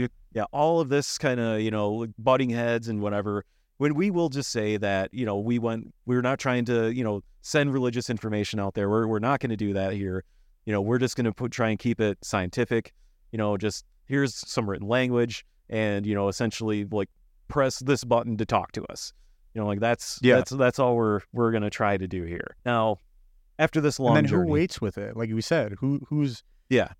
But, 0.00 0.10
yeah, 0.34 0.44
all 0.50 0.80
of 0.80 0.88
this 0.88 1.18
kind 1.18 1.38
of, 1.38 1.60
you 1.60 1.70
know, 1.70 2.08
butting 2.18 2.50
heads 2.50 2.88
and 2.88 3.00
whatever. 3.00 3.44
When 3.78 3.94
we 3.94 4.10
will 4.10 4.28
just 4.28 4.50
say 4.50 4.76
that, 4.76 5.12
you 5.12 5.24
know, 5.24 5.38
we 5.38 5.58
went, 5.58 5.92
we're 6.06 6.20
not 6.20 6.38
trying 6.38 6.64
to, 6.66 6.92
you 6.92 7.02
know, 7.02 7.22
send 7.42 7.72
religious 7.72 8.10
information 8.10 8.60
out 8.60 8.74
there. 8.74 8.88
We're, 8.90 9.06
we're 9.06 9.18
not 9.18 9.40
going 9.40 9.50
to 9.50 9.56
do 9.56 9.72
that 9.72 9.92
here. 9.92 10.24
You 10.66 10.72
know, 10.72 10.80
we're 10.80 10.98
just 10.98 11.16
going 11.16 11.24
to 11.24 11.32
put, 11.32 11.50
try 11.50 11.70
and 11.70 11.78
keep 11.78 12.00
it 12.00 12.18
scientific. 12.22 12.92
You 13.32 13.38
know, 13.38 13.56
just 13.56 13.84
here's 14.06 14.34
some 14.34 14.68
written 14.68 14.86
language 14.86 15.44
and, 15.70 16.06
you 16.06 16.14
know, 16.14 16.28
essentially 16.28 16.84
like 16.90 17.08
press 17.48 17.78
this 17.78 18.04
button 18.04 18.36
to 18.36 18.44
talk 18.46 18.72
to 18.72 18.84
us. 18.86 19.12
You 19.54 19.60
know, 19.60 19.66
like 19.66 19.80
that's, 19.80 20.18
Yeah. 20.22 20.36
that's, 20.36 20.50
that's 20.50 20.78
all 20.78 20.96
we're, 20.96 21.20
we're 21.32 21.50
going 21.50 21.62
to 21.62 21.70
try 21.70 21.96
to 21.96 22.06
do 22.06 22.24
here. 22.24 22.56
Now, 22.66 23.00
after 23.58 23.80
this 23.80 23.98
long 23.98 24.16
and 24.16 24.26
then 24.26 24.30
journey, 24.30 24.48
who 24.48 24.52
waits 24.52 24.80
with 24.80 24.98
it? 24.98 25.16
Like 25.16 25.30
we 25.32 25.40
said, 25.40 25.72
who 25.80 26.00
who's 26.08 26.44
yeah. 26.68 26.92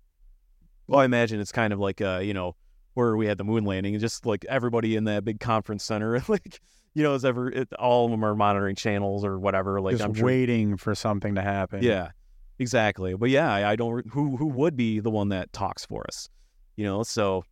Well, 0.87 0.99
I 0.99 1.05
imagine 1.05 1.39
it's 1.39 1.53
kind 1.53 1.71
of 1.71 1.79
like 1.79 2.01
uh, 2.01 2.19
you 2.21 2.33
know, 2.33 2.55
where 2.99 3.17
we 3.17 3.25
had 3.25 3.37
the 3.37 3.43
moon 3.43 3.63
landing, 3.63 3.95
and 3.95 4.01
just 4.01 4.25
like 4.25 4.45
everybody 4.49 4.95
in 4.95 5.05
that 5.05 5.25
big 5.25 5.39
conference 5.39 5.83
center, 5.83 6.21
like 6.27 6.59
you 6.93 7.03
know, 7.03 7.13
is 7.13 7.25
ever 7.25 7.49
it, 7.49 7.71
all 7.73 8.05
of 8.05 8.11
them 8.11 8.23
are 8.23 8.35
monitoring 8.35 8.75
channels 8.75 9.23
or 9.23 9.39
whatever. 9.39 9.79
Like 9.81 9.93
just 9.93 10.03
I'm 10.03 10.13
sure, 10.13 10.25
waiting 10.25 10.77
for 10.77 10.93
something 10.95 11.35
to 11.35 11.41
happen? 11.41 11.83
yeah, 11.83 12.09
exactly. 12.59 13.15
But 13.15 13.29
yeah, 13.29 13.51
I, 13.51 13.71
I 13.71 13.75
don't. 13.75 14.05
Who 14.09 14.37
who 14.37 14.47
would 14.47 14.75
be 14.75 14.99
the 14.99 15.09
one 15.09 15.29
that 15.29 15.51
talks 15.53 15.85
for 15.85 16.05
us? 16.07 16.29
You 16.75 16.85
know, 16.85 17.03
so 17.03 17.43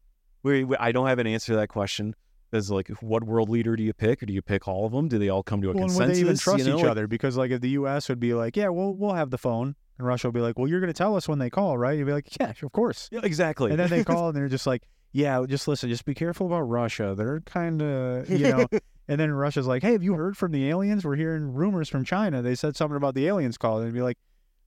we, 0.44 0.64
we 0.64 0.78
I 0.78 0.92
don't 0.92 1.08
have 1.08 1.20
an 1.20 1.28
answer 1.28 1.54
to 1.54 1.58
that 1.58 1.70
question. 1.70 2.14
Because 2.50 2.72
like, 2.72 2.88
what 3.02 3.26
world 3.26 3.50
leader 3.50 3.76
do 3.76 3.84
you 3.84 3.94
pick, 3.94 4.24
or 4.24 4.26
do 4.26 4.32
you 4.32 4.42
pick 4.42 4.70
all 4.70 4.86
of 4.86 4.94
them? 4.94 5.10
Do 5.10 5.20
they 5.20 5.28
all 5.28 5.44
come 5.44 5.62
to 5.64 5.70
a 5.70 5.74
Well, 5.74 5.84
and 5.84 5.92
consensus? 5.92 6.08
would 6.08 6.16
they 6.16 6.20
even 6.22 6.38
trust 6.38 6.60
you 6.60 6.72
know? 6.72 6.78
each 6.78 6.84
like- 6.84 6.92
other? 6.92 7.06
Because 7.08 7.36
like 7.36 7.52
if 7.52 7.60
the 7.60 7.72
U.S. 7.72 8.08
would 8.08 8.22
be 8.22 8.34
like, 8.34 8.56
yeah, 8.56 8.70
we'll 8.70 8.94
we'll 8.94 9.16
have 9.16 9.32
the 9.32 9.38
phone, 9.38 9.76
and 9.98 10.08
Russia 10.08 10.28
will 10.28 10.32
be 10.34 10.40
like, 10.40 10.58
well, 10.58 10.68
you're 10.68 10.80
going 10.80 10.94
to 10.94 10.98
tell 10.98 11.16
us 11.18 11.28
when 11.28 11.40
they 11.40 11.50
call, 11.50 11.78
right? 11.78 11.98
You'd 11.98 12.06
be 12.06 12.14
like, 12.14 12.40
yeah, 12.40 12.54
of 12.62 12.72
course. 12.72 13.10
Yeah, 13.12 13.20
exactly. 13.24 13.72
And 13.72 13.80
then 13.80 13.90
they 13.90 14.04
call 14.06 14.30
and 14.30 14.38
they're 14.38 14.48
just 14.48 14.66
like, 14.68 14.88
yeah, 15.18 15.44
just 15.48 15.68
listen, 15.68 15.90
just 15.90 16.06
be 16.06 16.14
careful 16.14 16.46
about 16.46 16.62
Russia. 16.62 17.16
They're 17.18 17.40
kind 17.40 17.82
of, 17.82 18.30
you 18.30 18.50
know. 18.50 18.68
and 19.08 19.20
then 19.20 19.32
Russia's 19.32 19.66
like, 19.66 19.82
hey, 19.82 19.94
have 19.94 20.04
you 20.04 20.14
heard 20.14 20.38
from 20.38 20.52
the 20.52 20.70
aliens? 20.70 21.04
We're 21.04 21.16
hearing 21.16 21.56
rumors 21.56 21.90
from 21.90 22.06
China. 22.06 22.44
They 22.44 22.54
said 22.54 22.76
something 22.76 22.96
about 22.96 23.16
the 23.16 23.26
aliens 23.26 23.58
call. 23.58 23.80
And 23.80 23.92
be 23.92 24.04
like, 24.04 24.20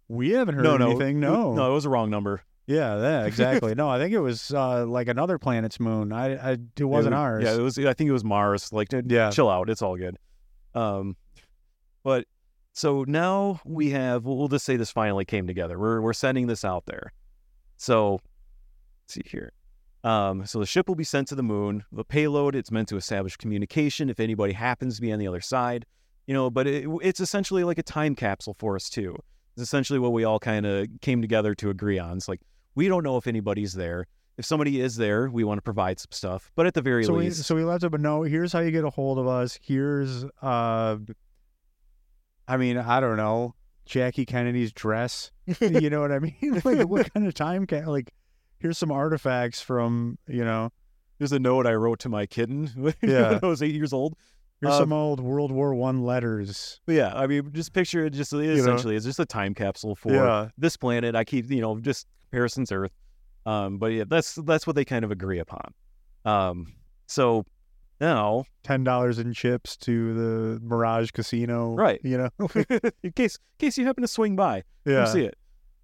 we 0.08 0.30
haven't 0.30 0.56
heard 0.56 0.64
no, 0.64 0.76
no, 0.76 0.90
anything. 0.90 1.20
No, 1.20 1.54
no, 1.54 1.70
it 1.70 1.74
was 1.74 1.84
a 1.84 1.88
wrong 1.88 2.10
number. 2.10 2.42
Yeah, 2.66 3.00
yeah, 3.00 3.26
exactly. 3.26 3.74
no, 3.76 3.88
I 3.88 4.00
think 4.00 4.12
it 4.12 4.18
was 4.18 4.52
uh, 4.52 4.86
like 4.86 5.06
another 5.06 5.38
planet's 5.38 5.78
moon. 5.78 6.12
I, 6.12 6.34
I 6.34 6.56
it 6.76 6.84
wasn't 6.84 7.14
It 7.14 7.18
ours. 7.18 7.44
Yeah, 7.44 7.54
it 7.54 7.60
was. 7.60 7.78
I 7.78 7.94
think 7.94 8.08
it 8.08 8.12
was 8.12 8.24
Mars. 8.24 8.72
Like, 8.72 8.88
dude, 8.88 9.08
Yeah. 9.08 9.30
chill 9.30 9.48
out. 9.48 9.70
It's 9.70 9.82
all 9.82 9.96
good. 9.96 10.16
Um, 10.74 11.16
but 12.02 12.24
so 12.72 13.04
now 13.06 13.60
we 13.64 13.90
have. 13.90 14.24
We'll, 14.24 14.36
we'll 14.36 14.48
just 14.48 14.64
say 14.64 14.74
this 14.74 14.90
finally 14.90 15.24
came 15.24 15.46
together. 15.46 15.78
We're 15.78 16.00
we're 16.00 16.12
sending 16.12 16.48
this 16.48 16.64
out 16.64 16.86
there. 16.86 17.12
So, 17.76 18.14
let's 19.04 19.14
see 19.14 19.22
here. 19.24 19.52
Um, 20.02 20.46
so 20.46 20.58
the 20.58 20.66
ship 20.66 20.88
will 20.88 20.94
be 20.94 21.04
sent 21.04 21.28
to 21.28 21.34
the 21.34 21.42
moon. 21.42 21.84
The 21.92 22.04
payload. 22.04 22.54
It's 22.54 22.70
meant 22.70 22.88
to 22.88 22.96
establish 22.96 23.36
communication 23.36 24.08
if 24.10 24.20
anybody 24.20 24.52
happens 24.52 24.96
to 24.96 25.02
be 25.02 25.12
on 25.12 25.18
the 25.18 25.26
other 25.26 25.40
side. 25.40 25.86
You 26.26 26.34
know, 26.34 26.50
but 26.50 26.66
it, 26.66 26.86
it's 27.02 27.20
essentially 27.20 27.64
like 27.64 27.78
a 27.78 27.82
time 27.82 28.14
capsule 28.14 28.54
for 28.58 28.76
us 28.76 28.88
too. 28.88 29.16
It's 29.54 29.62
essentially 29.62 29.98
what 29.98 30.12
we 30.12 30.24
all 30.24 30.38
kind 30.38 30.64
of 30.64 30.88
came 31.00 31.20
together 31.20 31.54
to 31.56 31.70
agree 31.70 31.98
on. 31.98 32.16
It's 32.16 32.28
like 32.28 32.40
we 32.74 32.88
don't 32.88 33.02
know 33.02 33.16
if 33.16 33.26
anybody's 33.26 33.72
there. 33.72 34.06
If 34.38 34.46
somebody 34.46 34.80
is 34.80 34.96
there, 34.96 35.28
we 35.28 35.44
want 35.44 35.58
to 35.58 35.62
provide 35.62 36.00
some 36.00 36.12
stuff. 36.12 36.50
But 36.54 36.66
at 36.66 36.72
the 36.72 36.80
very 36.80 37.04
so 37.04 37.12
we 37.12 37.24
least, 37.24 37.44
so 37.44 37.54
we 37.54 37.64
left 37.64 37.84
it, 37.84 37.90
but 37.90 38.00
no. 38.00 38.22
Here's 38.22 38.52
how 38.52 38.60
you 38.60 38.70
get 38.70 38.84
a 38.84 38.90
hold 38.90 39.18
of 39.18 39.26
us. 39.26 39.58
Here's 39.60 40.24
uh, 40.40 40.96
I 42.48 42.56
mean, 42.56 42.78
I 42.78 43.00
don't 43.00 43.16
know, 43.16 43.54
Jackie 43.84 44.24
Kennedy's 44.24 44.72
dress. 44.72 45.30
you 45.60 45.90
know 45.90 46.00
what 46.00 46.10
I 46.10 46.20
mean? 46.20 46.34
like, 46.64 46.88
what 46.88 47.12
kind 47.12 47.26
of 47.26 47.34
time 47.34 47.66
can 47.66 47.86
like? 47.86 48.12
Here's 48.60 48.78
some 48.78 48.90
artifacts 48.92 49.60
from 49.60 50.18
you 50.28 50.44
know. 50.44 50.70
here's 51.18 51.32
a 51.32 51.38
note 51.38 51.66
I 51.66 51.74
wrote 51.74 51.98
to 52.00 52.08
my 52.08 52.26
kitten 52.26 52.66
when 52.76 52.94
Yeah. 53.02 53.38
I 53.42 53.46
was 53.46 53.62
eight 53.62 53.74
years 53.74 53.92
old. 53.92 54.16
Here's 54.60 54.74
Uh, 54.74 54.78
some 54.80 54.92
old 54.92 55.20
World 55.20 55.50
War 55.52 55.74
One 55.74 56.02
letters. 56.04 56.80
Yeah, 56.86 57.12
I 57.14 57.26
mean, 57.26 57.50
just 57.52 57.72
picture 57.72 58.04
it. 58.04 58.10
Just 58.10 58.32
know? 58.32 58.40
essentially, 58.40 58.94
it's 58.96 59.06
just 59.06 59.18
a 59.18 59.24
time 59.26 59.54
capsule 59.54 59.96
for 59.96 60.12
Yeah. 60.12 60.48
this 60.58 60.76
planet. 60.76 61.14
I 61.16 61.24
keep, 61.24 61.50
you 61.50 61.60
know, 61.62 61.78
just 61.80 62.06
comparisons 62.20 62.70
Earth. 62.70 62.92
Um, 63.46 63.78
but 63.78 63.86
yeah, 63.92 64.04
that's 64.06 64.34
that's 64.34 64.66
what 64.66 64.76
they 64.76 64.84
kind 64.84 65.02
of 65.04 65.10
agree 65.10 65.38
upon. 65.38 65.72
Um, 66.26 66.74
so 67.06 67.46
now, 68.02 68.44
Ten 68.62 68.84
dollars 68.84 69.18
in 69.18 69.32
chips 69.32 69.76
to 69.78 70.14
the 70.14 70.60
Mirage 70.60 71.10
Casino. 71.12 71.74
Right. 71.74 72.00
You 72.04 72.18
know. 72.18 72.48
in 73.02 73.12
case 73.12 73.36
in 73.36 73.66
case 73.66 73.78
you 73.78 73.86
happen 73.86 74.02
to 74.02 74.08
swing 74.08 74.36
by, 74.36 74.64
yeah. 74.84 75.06
see 75.06 75.24
it. 75.24 75.36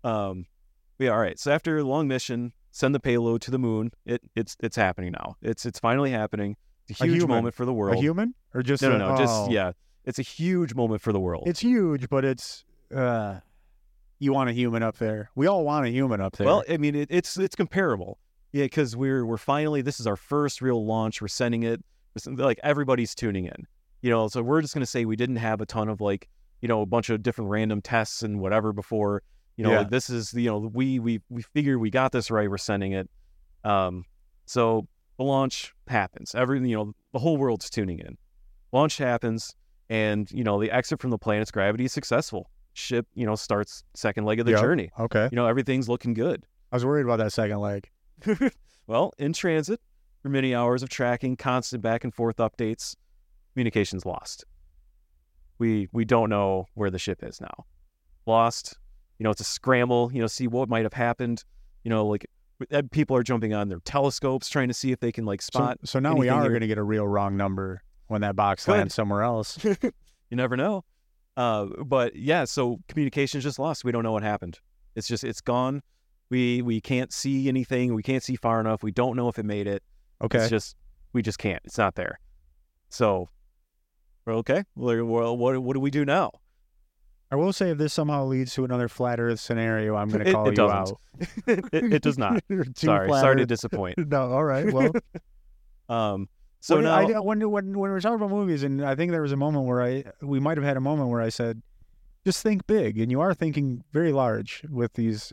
Um, 0.05 0.45
yeah, 0.99 1.11
all 1.11 1.19
right. 1.19 1.39
So 1.39 1.51
after 1.53 1.79
a 1.79 1.85
long 1.85 2.09
mission, 2.09 2.53
send 2.77 2.95
the 2.95 3.01
payload 3.01 3.41
to 3.41 3.51
the 3.51 3.59
moon. 3.59 3.91
It 4.05 4.21
it's 4.35 4.55
it's 4.61 4.77
happening 4.77 5.13
now. 5.13 5.37
It's 5.41 5.65
it's 5.65 5.79
finally 5.79 6.11
happening. 6.11 6.57
It's 6.89 7.01
a 7.01 7.05
A 7.05 7.07
huge 7.07 7.23
human. 7.23 7.37
moment 7.37 7.55
for 7.55 7.65
the 7.65 7.73
world. 7.73 7.97
A 7.97 8.01
human 8.01 8.35
or 8.53 8.63
just 8.63 8.83
no, 8.83 8.93
a- 8.93 8.99
no, 8.99 9.13
no. 9.13 9.19
Just 9.19 9.35
oh. 9.35 9.49
yeah. 9.51 9.73
It's 10.05 10.19
a 10.19 10.23
huge 10.23 10.75
moment 10.75 11.01
for 11.01 11.13
the 11.13 11.19
world. 11.19 11.45
It's 11.47 11.61
huge, 11.61 12.09
but 12.11 12.25
it's 12.25 12.65
uh 12.95 13.41
you 14.19 14.33
want 14.33 14.51
a 14.51 14.53
human 14.53 14.83
up 14.83 14.99
there. 14.99 15.31
We 15.35 15.47
all 15.47 15.65
want 15.65 15.87
a 15.87 15.91
human 15.91 16.21
up 16.21 16.37
there. 16.37 16.47
Well, 16.47 16.65
I 16.69 16.77
mean, 16.77 16.95
it, 16.95 17.09
it's 17.11 17.37
it's 17.39 17.57
comparable, 17.57 18.19
yeah, 18.53 18.65
because 18.65 18.95
we're 18.95 19.25
we're 19.25 19.37
finally 19.39 19.83
this 19.83 19.99
is 19.99 20.07
our 20.07 20.17
first 20.17 20.61
real 20.61 20.85
launch. 20.85 21.21
We're 21.21 21.29
sending 21.29 21.63
it, 21.63 21.83
like 22.27 22.61
everybody's 22.63 23.15
tuning 23.15 23.47
in, 23.47 23.67
you 24.03 24.11
know. 24.11 24.29
So 24.29 24.43
we're 24.43 24.61
just 24.61 24.75
gonna 24.75 24.87
say 24.87 25.05
we 25.07 25.17
didn't 25.17 25.37
have 25.37 25.61
a 25.61 25.67
ton 25.67 25.89
of 25.89 26.01
like, 26.01 26.29
you 26.61 26.69
know, 26.69 26.83
a 26.83 26.87
bunch 26.87 27.11
of 27.11 27.23
different 27.23 27.51
random 27.51 27.81
tests 27.83 28.23
and 28.23 28.41
whatever 28.41 28.73
before, 28.73 29.23
you 29.57 29.65
know. 29.65 29.71
Yeah. 29.71 29.79
Like 29.79 29.91
this 29.91 30.11
is 30.11 30.33
you 30.35 30.51
know 30.51 30.59
we 30.59 30.99
we 30.99 31.21
we 31.29 31.43
figured 31.43 31.79
we 31.79 31.91
got 31.91 32.13
this 32.13 32.31
right. 32.31 32.49
We're 32.51 32.59
sending 32.59 32.93
it, 32.93 33.09
um. 33.65 34.05
So 34.47 34.87
the 35.19 35.25
launch 35.25 35.75
happens. 35.89 36.35
Every 36.35 36.59
you 36.69 36.77
know 36.77 36.95
the 37.13 37.19
whole 37.19 37.37
world's 37.37 37.69
tuning 37.71 37.99
in. 37.99 38.17
Launch 38.73 38.99
happens, 38.99 39.55
and 39.89 40.31
you 40.31 40.45
know 40.45 40.61
the 40.61 40.71
exit 40.71 41.01
from 41.01 41.11
the 41.11 41.19
planet's 41.19 41.51
gravity 41.51 41.85
is 41.87 41.93
successful. 41.93 42.51
Ship 42.75 43.07
you 43.15 43.25
know 43.25 43.35
starts 43.37 43.85
second 43.95 44.25
leg 44.27 44.39
of 44.39 44.45
the 44.45 44.53
Yep. 44.53 44.61
journey 44.61 44.91
okay. 45.01 45.31
you 45.33 45.37
know 45.37 45.47
everything's 45.47 45.89
looking 45.89 46.13
good 46.13 46.45
I 46.71 46.77
was 46.77 46.85
worried 46.85 47.07
about 47.07 47.17
that 47.21 47.33
second 47.33 47.59
leg. 47.61 47.89
well 48.87 49.15
in 49.17 49.33
transit 49.33 49.81
for 50.23 50.29
many 50.29 50.55
hours 50.55 50.83
of 50.83 50.91
tracking 50.91 51.37
constant 51.37 51.83
back 51.83 52.05
and 52.05 52.13
forth 52.15 52.37
updates 52.37 52.95
communications 53.55 54.05
lost 54.05 54.45
we 55.59 55.89
we 55.93 56.05
don't 56.05 56.29
know 56.29 56.67
where 56.75 56.91
the 56.91 56.99
ship 56.99 57.23
is 57.23 57.41
now 57.41 57.65
lost 58.27 58.77
you 59.19 59.25
know 59.25 59.31
it's 59.31 59.41
a 59.41 59.45
scramble 59.45 60.11
you 60.13 60.21
know 60.21 60.27
see 60.27 60.47
what 60.47 60.69
might 60.69 60.85
have 60.85 60.93
happened 60.93 61.45
you 61.85 61.91
know 61.91 62.07
like 62.07 62.27
uh, 62.73 62.83
people 62.91 63.17
are 63.17 63.23
jumping 63.23 63.53
on 63.53 63.69
their 63.69 63.81
telescopes 63.81 64.49
trying 64.49 64.69
to 64.69 64.75
see 64.75 64.93
if 64.93 65.01
they 65.01 65.13
can 65.13 65.25
like 65.25 65.43
spot 65.43 65.79
so 65.85 65.99
now 65.99 66.15
we 66.15 66.29
are 66.29 66.49
going 66.49 66.61
to 66.61 66.67
get 66.67 66.79
a 66.79 66.83
real 66.83 67.07
wrong 67.07 67.37
number 67.37 67.83
when 68.09 68.21
that 68.21 68.37
box 68.37 68.65
Good. 68.65 68.73
lands 68.73 68.95
somewhere 68.95 69.23
else. 69.23 69.59
you 69.65 69.93
never 70.33 70.57
know 70.57 70.85
uh 71.37 71.67
but 71.85 72.17
yeah 72.17 72.45
so 72.45 72.79
communication's 72.89 73.45
just 73.45 73.59
lost 73.59 73.85
we 73.85 73.93
don't 73.93 74.03
know 74.03 74.13
what 74.13 74.23
happened 74.23 74.59
it's 74.95 75.07
just 75.07 75.23
it's 75.23 75.41
gone 75.41 75.83
we 76.31 76.63
we 76.63 76.81
can't 76.81 77.13
see 77.13 77.49
anything 77.49 77.95
we 77.95 78.03
can't 78.03 78.23
see 78.23 78.37
far 78.37 78.59
enough 78.59 78.83
we 78.83 78.91
don't 78.91 79.17
know 79.17 79.29
if 79.29 79.39
it 79.39 79.45
made 79.45 79.67
it 79.67 79.83
Okay. 80.23 80.39
It's 80.39 80.51
just 80.51 80.77
we 81.13 81.23
just 81.23 81.39
can't. 81.39 81.63
It's 81.65 81.79
not 81.79 81.95
there. 81.95 82.19
So 82.89 83.29
we're 84.25 84.35
okay. 84.37 84.65
Well, 84.75 85.37
what 85.37 85.63
what 85.63 85.75
do 85.75 85.81
we 85.81 85.91
do 85.91 86.05
now? 86.05 86.33
I 87.31 87.37
will 87.37 87.53
say 87.53 87.71
if 87.71 87.79
this 87.79 87.93
somehow 87.93 88.25
leads 88.25 88.55
to 88.55 88.65
another 88.65 88.89
flat 88.89 89.19
Earth 89.19 89.41
scenario, 89.41 89.97
I'm 89.97 90.09
going 90.09 90.25
to 90.25 90.33
call 90.33 90.47
it 90.47 90.51
you 90.53 90.57
doesn't. 90.57 90.77
out. 90.77 91.01
it, 91.73 91.93
it 91.95 92.03
does 92.03 92.19
not. 92.19 92.43
Sorry, 92.77 93.09
sorry 93.09 93.37
to 93.37 93.47
disappoint. 93.47 93.99
No, 94.09 94.31
all 94.33 94.45
right. 94.45 94.73
Well, 94.73 94.93
Um, 95.89 96.29
so 96.61 96.77
when, 96.77 96.85
now, 96.85 96.97
I, 96.97 97.21
when 97.21 97.41
when 97.51 97.51
when 97.51 97.75
we 97.75 97.89
were 97.89 98.01
talking 98.01 98.17
about 98.17 98.31
movies, 98.31 98.63
and 98.63 98.85
I 98.85 98.95
think 98.95 99.13
there 99.13 99.23
was 99.23 99.33
a 99.33 99.37
moment 99.37 99.67
where 99.67 99.83
I 99.83 100.05
we 100.21 100.41
might 100.41 100.57
have 100.57 100.65
had 100.65 100.77
a 100.77 100.81
moment 100.81 101.11
where 101.11 101.21
I 101.21 101.29
said, 101.29 101.63
"Just 102.25 102.43
think 102.43 102.67
big," 102.67 102.99
and 102.99 103.11
you 103.11 103.21
are 103.21 103.35
thinking 103.35 103.85
very 103.93 104.13
large 104.13 104.65
with 104.69 104.95
these. 104.95 105.33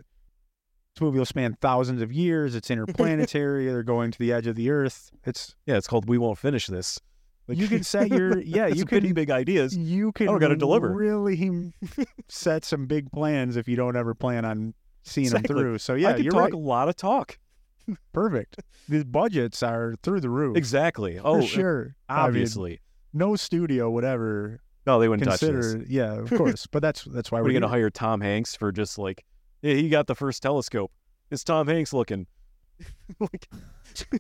This 0.96 1.02
movie 1.02 1.18
will 1.18 1.26
span 1.26 1.58
thousands 1.60 2.04
of 2.04 2.12
years. 2.12 2.54
It's 2.54 2.70
interplanetary. 2.70 3.66
They're 3.66 3.82
going 3.82 4.12
to 4.12 4.20
the 4.20 4.32
edge 4.32 4.46
of 4.46 4.56
the 4.56 4.70
Earth. 4.70 5.10
It's 5.26 5.56
yeah, 5.66 5.78
it's 5.78 5.88
called 5.88 6.08
"We 6.08 6.20
Won't 6.20 6.38
Finish 6.38 6.68
This." 6.68 7.00
Like, 7.48 7.58
you 7.58 7.68
can 7.68 7.84
set 7.84 8.10
your 8.10 8.40
yeah. 8.42 8.68
You 8.68 8.86
can 8.86 9.14
big 9.14 9.30
ideas. 9.32 9.76
you 9.76 10.10
oh, 10.10 10.12
can 10.12 10.28
don't 10.28 10.40
gotta 10.40 10.56
deliver. 10.56 10.94
really 10.94 11.72
set 12.30 12.64
some 12.66 12.86
big 12.86 13.12
plans 13.12 13.58
if 13.58 13.68
you 13.68 13.76
don't 13.76 13.96
ever 13.96 14.14
plan 14.14 14.46
on 14.46 14.74
seeing 15.04 15.26
Exactly. 15.28 15.48
them 15.54 15.58
through. 15.58 15.78
So 15.80 15.94
I 15.96 15.98
yeah, 15.98 16.16
you're 16.16 16.32
talk 16.32 16.42
right. 16.42 16.54
a 16.54 16.58
lot 16.58 16.88
of 16.90 16.96
talk. 16.96 17.38
Perfect. 18.14 18.60
The 18.88 19.04
budgets 19.04 19.62
are 19.62 19.96
through 20.04 20.22
the 20.22 20.30
roof. 20.30 20.56
Exactly. 20.56 21.18
For 21.18 21.28
Oh, 21.28 21.42
sure. 21.42 21.96
I 22.08 22.16
mean, 22.16 22.26
obviously. 22.28 22.80
no 23.12 23.36
studio 23.36 23.90
would 23.92 24.06
ever 24.06 24.62
No, 24.88 25.00
they 25.00 25.10
wouldn't 25.10 25.28
touch 25.30 25.42
this. 25.42 25.50
consider. 25.74 25.86
Yeah, 25.90 26.14
of 26.20 26.30
course. 26.38 26.66
but 26.68 26.82
that's 26.82 27.04
that's 27.04 27.30
why 27.32 27.42
We're 27.42 27.50
going 27.52 27.62
to 27.64 27.68
hire 27.68 27.90
Tom 27.90 28.22
Hanks 28.22 28.56
for 28.56 28.72
just 28.72 28.98
like, 28.98 29.26
yeah, 29.62 29.74
he 29.74 29.90
got 29.90 30.08
the 30.08 30.16
first 30.16 30.42
telescope. 30.42 30.92
It's 31.30 31.44
Tom 31.44 31.68
Hanks 31.68 31.92
looking. 31.92 32.26
like, 33.20 33.50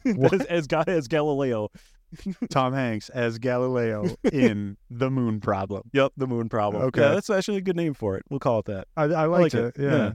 as, 0.05 0.41
as 0.47 0.67
as 0.87 1.07
Galileo. 1.07 1.69
Tom 2.49 2.73
Hanks 2.73 3.09
as 3.09 3.39
Galileo 3.39 4.15
in 4.31 4.77
The 4.89 5.09
Moon 5.09 5.39
Problem. 5.39 5.89
Yep, 5.93 6.13
the 6.17 6.27
moon 6.27 6.49
problem. 6.49 6.83
Okay. 6.83 7.01
Yeah, 7.01 7.09
that's 7.09 7.29
actually 7.29 7.57
a 7.57 7.61
good 7.61 7.75
name 7.75 7.93
for 7.93 8.15
it. 8.17 8.23
We'll 8.29 8.39
call 8.39 8.59
it 8.59 8.65
that. 8.65 8.87
I, 8.95 9.03
I 9.03 9.23
I 9.23 9.25
liked 9.25 9.55
it. 9.55 9.75
it. 9.77 9.83
Yeah. 9.83 10.11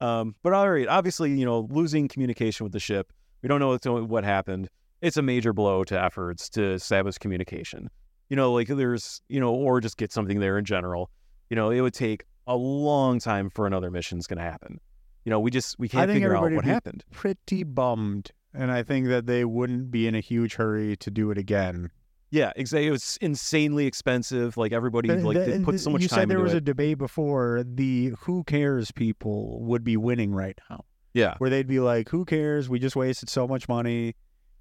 Um, 0.00 0.34
but 0.42 0.52
all 0.52 0.68
right, 0.68 0.88
obviously, 0.88 1.30
you 1.30 1.44
know, 1.44 1.68
losing 1.70 2.08
communication 2.08 2.64
with 2.64 2.72
the 2.72 2.80
ship, 2.80 3.12
we 3.42 3.48
don't 3.48 3.60
know 3.60 3.76
what 4.04 4.24
happened. 4.24 4.68
It's 5.00 5.16
a 5.16 5.22
major 5.22 5.52
blow 5.52 5.84
to 5.84 6.00
efforts 6.00 6.48
to 6.50 6.72
establish 6.72 7.18
communication. 7.18 7.88
You 8.28 8.36
know, 8.36 8.52
like 8.52 8.68
there's, 8.68 9.20
you 9.28 9.40
know, 9.40 9.52
or 9.52 9.80
just 9.80 9.96
get 9.96 10.12
something 10.12 10.40
there 10.40 10.58
in 10.58 10.64
general. 10.64 11.10
You 11.50 11.56
know, 11.56 11.70
it 11.70 11.80
would 11.80 11.94
take 11.94 12.24
a 12.46 12.56
long 12.56 13.18
time 13.18 13.50
for 13.50 13.66
another 13.66 13.90
mission's 13.90 14.26
going 14.26 14.38
to 14.38 14.44
happen. 14.44 14.80
You 15.24 15.30
know, 15.30 15.38
we 15.38 15.50
just 15.50 15.78
we 15.78 15.88
can't 15.88 16.10
figure 16.10 16.36
out 16.36 16.50
what 16.50 16.64
happened. 16.64 17.04
Pretty 17.12 17.62
bummed. 17.62 18.32
And 18.54 18.70
I 18.70 18.82
think 18.82 19.08
that 19.08 19.26
they 19.26 19.44
wouldn't 19.44 19.90
be 19.90 20.06
in 20.06 20.14
a 20.14 20.20
huge 20.20 20.54
hurry 20.54 20.96
to 20.96 21.10
do 21.10 21.30
it 21.30 21.38
again. 21.38 21.90
Yeah, 22.30 22.52
exactly. 22.56 22.86
It 22.86 22.90
was 22.92 23.18
insanely 23.20 23.86
expensive. 23.86 24.56
Like 24.56 24.72
everybody 24.72 25.10
like 25.10 25.36
th- 25.36 25.46
they 25.46 25.64
put 25.64 25.78
so 25.80 25.90
much 25.90 26.02
you 26.02 26.08
time 26.08 26.20
said 26.20 26.28
there 26.28 26.40
was 26.40 26.54
it. 26.54 26.58
a 26.58 26.60
debate 26.62 26.98
before 26.98 27.62
the 27.66 28.12
who 28.20 28.42
cares 28.44 28.90
people 28.90 29.62
would 29.64 29.84
be 29.84 29.96
winning 29.96 30.32
right 30.34 30.58
now 30.70 30.84
yeah, 31.14 31.34
where 31.38 31.50
they'd 31.50 31.66
be 31.66 31.78
like 31.80 32.08
who 32.08 32.24
cares 32.24 32.70
we 32.70 32.78
just 32.78 32.96
wasted 32.96 33.28
so 33.28 33.46
much 33.46 33.68
money 33.68 34.14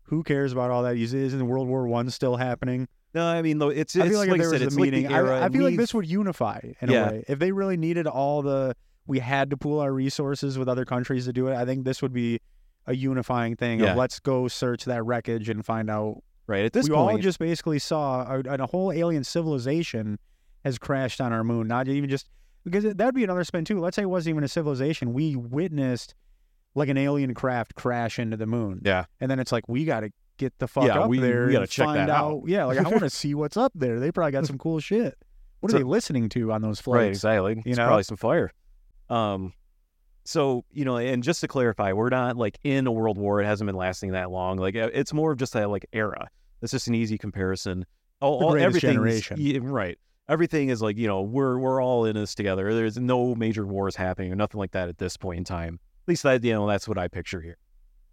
who 0.04 0.22
cares 0.22 0.52
about 0.52 0.70
all 0.70 0.84
that 0.84 0.98
Is- 0.98 1.14
isn't 1.14 1.48
world 1.48 1.70
war 1.70 1.88
one 1.88 2.10
still 2.10 2.36
happening 2.36 2.90
no, 3.14 3.26
I 3.26 3.42
mean, 3.42 3.58
though, 3.58 3.70
it's, 3.70 3.96
i 3.98 4.02
it's 4.02 4.10
feel 4.10 4.20
like, 4.20 4.30
like 4.30 4.40
there 4.42 4.50
said, 4.52 4.62
was 4.66 4.76
a 4.76 4.80
like 4.80 4.92
meeting 4.92 5.12
era. 5.12 5.40
I, 5.42 5.46
I 5.46 5.50
feel 5.50 5.64
like 5.64 5.76
this 5.78 5.94
would 5.94 6.08
unify 6.08 6.60
in 6.82 6.90
Yeah. 6.92 7.08
a 7.08 7.12
way 7.12 7.24
if 7.30 7.40
they 7.40 7.52
really 7.54 7.78
needed 7.78 8.06
all 8.08 8.42
the 8.42 8.76
we 9.08 9.20
had 9.20 9.50
to 9.52 9.58
pool 9.58 9.80
our 9.80 9.94
resources 9.94 10.58
with 10.58 10.68
other 10.68 10.84
countries 10.84 11.26
to 11.26 11.32
do 11.34 11.48
it 11.48 11.56
i 11.56 11.64
think 11.66 11.86
this 11.86 12.02
would 12.02 12.12
be 12.14 12.40
a 12.88 12.96
unifying 12.96 13.56
thing 13.56 13.80
Yeah. 13.80 13.92
of 13.92 13.98
let's 13.98 14.20
go 14.20 14.48
search 14.48 14.86
that 14.86 15.04
wreckage 15.04 15.50
and 15.50 15.66
find 15.66 15.90
out 15.90 16.22
right 16.48 16.66
at 16.66 16.74
this 16.74 16.90
we 16.90 16.96
point. 16.96 17.12
all 17.12 17.18
just 17.20 17.40
basically 17.40 17.80
saw 17.80 18.24
a, 18.24 18.40
a 18.42 18.66
whole 18.68 18.92
alien 18.92 19.24
civilization 19.24 20.20
has 20.66 20.78
crashed 20.78 21.22
on 21.22 21.32
our 21.34 21.44
moon. 21.44 21.68
Not 21.68 21.88
even 21.88 22.10
just 22.10 22.28
because 22.64 22.84
it- 22.86 22.98
that'd 22.98 23.16
be 23.16 23.24
another 23.24 23.44
spin 23.44 23.66
too. 23.66 23.80
Let's 23.80 23.96
say 23.96 24.02
it 24.04 24.10
wasn't 24.10 24.34
even 24.36 24.44
a 24.44 24.48
civilization. 24.48 25.14
We 25.14 25.36
witnessed 25.36 26.16
like 26.76 26.90
an 26.90 26.98
alien 26.98 27.34
craft 27.34 27.76
crash 27.76 28.18
into 28.20 28.38
the 28.38 28.46
moon, 28.48 28.82
yeah, 28.86 29.06
and 29.20 29.30
then 29.30 29.40
it's 29.40 29.52
like 29.52 29.68
we 29.68 29.84
got 29.86 30.00
to 30.02 30.10
get 30.38 30.58
the 30.60 30.68
fuck 30.68 30.86
Yeah, 30.86 31.02
up 31.02 31.10
we- 31.10 31.20
there 31.20 31.48
we 31.48 31.52
gotta 31.52 31.64
and 31.64 31.70
check 31.70 31.86
find 31.86 32.00
that 32.00 32.10
out. 32.10 32.32
out. 32.32 32.44
Yeah, 32.48 32.64
like 32.66 32.78
I 32.80 32.84
want 32.84 33.00
to 33.02 33.10
see 33.10 33.36
what's 33.36 33.58
up 33.58 33.74
there. 33.76 34.00
They 34.00 34.12
probably 34.12 34.32
got 34.32 34.46
some 34.48 34.58
cool 34.58 34.80
shit. 34.80 35.18
What 35.60 35.70
are 35.72 35.74
So- 35.74 35.78
they 35.80 35.84
listening 35.84 36.30
to 36.30 36.52
on 36.52 36.62
those 36.62 36.80
flights? 36.80 36.98
right, 37.00 37.08
exactly. 37.10 37.54
you 37.58 37.62
it's 37.66 37.78
know? 37.78 37.86
probably 37.86 38.04
some 38.04 38.18
fire. 38.18 38.52
Um, 39.10 39.54
so 40.24 40.66
you 40.72 40.86
know, 40.86 40.98
and 40.98 41.24
just 41.24 41.42
to 41.42 41.48
clarify, 41.48 41.94
we're 41.94 42.10
not 42.10 42.38
like 42.38 42.60
in 42.64 42.88
a 42.88 42.92
world 42.92 43.18
war. 43.18 43.42
It 43.42 43.46
hasn't 43.46 43.68
been 43.68 43.76
lasting 43.76 44.12
that 44.12 44.32
long. 44.32 44.58
Like 44.58 44.76
uh, 44.76 44.90
it's 44.94 45.14
more 45.14 45.32
of 45.32 45.38
just 45.38 45.56
a 45.56 45.68
like 45.68 45.86
era. 45.94 46.30
It's 46.62 46.72
just 46.72 46.88
an 46.88 46.96
easy 46.96 47.18
comparison. 47.18 47.86
All, 48.22 48.44
all 48.44 48.52
generation. 48.80 49.38
yeah, 49.40 49.60
right. 49.64 49.98
Everything 50.30 50.70
is 50.70 50.82
like 50.82 50.98
you 50.98 51.08
know 51.08 51.22
we're 51.22 51.58
we're 51.58 51.82
all 51.82 52.06
in 52.06 52.16
this 52.16 52.36
together. 52.36 52.74
There's 52.74 52.98
no 52.98 53.34
major 53.34 53.66
wars 53.66 53.96
happening 53.96 54.32
or 54.32 54.36
nothing 54.36 54.60
like 54.60 54.72
that 54.72 54.90
at 54.90 54.98
this 54.98 55.18
point 55.18 55.40
in 55.40 55.44
time. 55.44 55.80
At 56.04 56.08
least 56.08 56.24
that 56.24 56.44
you 56.44 56.54
know 56.54 56.68
that's 56.68 56.88
what 56.88 56.98
I 56.98 57.08
picture 57.08 57.42
here. 57.42 57.58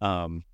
Um, 0.01 0.44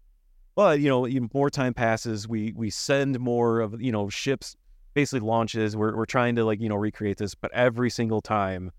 but 0.57 0.81
you 0.81 0.89
know, 0.89 1.09
more 1.33 1.51
time 1.51 1.73
passes. 1.73 2.29
We 2.29 2.53
we 2.57 2.71
send 2.71 3.19
more 3.21 3.61
of 3.61 3.81
you 3.81 3.93
know 3.93 4.09
ships, 4.09 4.57
basically 4.95 5.27
launches. 5.27 5.77
We're 5.77 5.97
we're 5.97 6.07
trying 6.07 6.35
to 6.37 6.45
like 6.45 6.61
you 6.61 6.69
know 6.69 6.77
recreate 6.77 7.19
this, 7.19 7.35
but 7.35 7.53
every 7.53 7.91
single 7.91 8.21
time 8.21 8.73